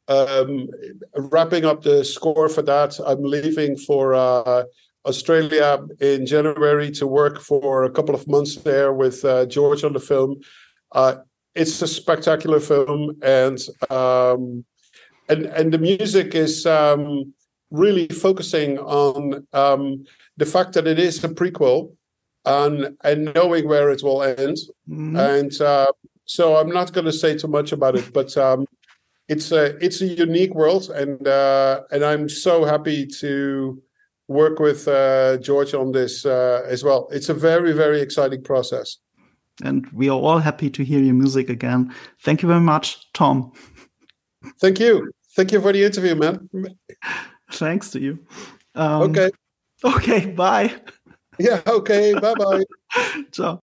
um, 0.07 0.67
wrapping 1.15 1.65
up 1.65 1.81
the 1.81 2.03
score 2.03 2.49
for 2.49 2.61
that. 2.63 2.99
I'm 3.05 3.23
leaving 3.23 3.77
for 3.77 4.13
uh, 4.13 4.63
Australia 5.05 5.79
in 5.99 6.25
January 6.25 6.91
to 6.91 7.07
work 7.07 7.39
for 7.39 7.83
a 7.83 7.91
couple 7.91 8.15
of 8.15 8.27
months 8.27 8.55
there 8.57 8.93
with 8.93 9.23
uh, 9.25 9.45
George 9.45 9.83
on 9.83 9.93
the 9.93 9.99
film. 9.99 10.37
Uh, 10.91 11.17
it's 11.53 11.81
a 11.81 11.87
spectacular 11.87 12.59
film, 12.59 13.15
and 13.21 13.59
um, 13.89 14.65
and 15.29 15.45
and 15.45 15.73
the 15.73 15.79
music 15.79 16.35
is. 16.35 16.65
Um, 16.65 17.33
really 17.71 18.07
focusing 18.07 18.77
on 18.79 19.45
um, 19.53 20.05
the 20.37 20.45
fact 20.45 20.73
that 20.73 20.87
it 20.87 20.99
is 20.99 21.23
a 21.23 21.29
prequel 21.29 21.91
and 22.45 22.97
and 23.03 23.33
knowing 23.33 23.67
where 23.67 23.89
it 23.89 24.03
will 24.03 24.23
end. 24.23 24.57
Mm-hmm. 24.89 25.15
And 25.17 25.61
uh, 25.61 25.91
so 26.25 26.55
I'm 26.57 26.69
not 26.69 26.93
going 26.93 27.05
to 27.05 27.13
say 27.13 27.37
too 27.37 27.47
much 27.47 27.71
about 27.71 27.95
it, 27.95 28.11
but 28.13 28.35
um, 28.37 28.65
it's 29.27 29.51
a 29.51 29.75
it's 29.83 30.01
a 30.01 30.07
unique 30.07 30.53
world, 30.53 30.89
and 30.89 31.27
uh, 31.27 31.81
and 31.91 32.03
I'm 32.03 32.29
so 32.29 32.63
happy 32.65 33.05
to 33.19 33.81
work 34.27 34.59
with 34.59 34.87
uh, 34.87 35.37
George 35.37 35.73
on 35.73 35.91
this 35.91 36.25
uh, 36.25 36.63
as 36.67 36.83
well. 36.83 37.07
It's 37.11 37.29
a 37.29 37.33
very 37.33 37.73
very 37.73 38.01
exciting 38.01 38.43
process. 38.43 38.97
And 39.63 39.87
we 39.93 40.09
are 40.09 40.19
all 40.19 40.39
happy 40.39 40.69
to 40.69 40.83
hear 40.83 40.99
your 40.99 41.13
music 41.13 41.49
again. 41.49 41.93
Thank 42.21 42.41
you 42.41 42.47
very 42.47 42.59
much, 42.59 43.11
Tom. 43.13 43.53
Thank 44.59 44.79
you. 44.79 45.11
Thank 45.35 45.51
you 45.53 45.61
for 45.61 45.71
the 45.71 45.83
interview, 45.83 46.15
man. 46.15 46.49
Thanks 47.51 47.89
to 47.91 47.99
you. 47.99 48.19
Um, 48.75 49.03
okay. 49.03 49.31
Okay. 49.83 50.25
Bye. 50.31 50.73
Yeah. 51.39 51.61
Okay. 51.67 52.13
Bye 52.13 52.33
bye. 52.33 52.63
Ciao. 53.31 53.53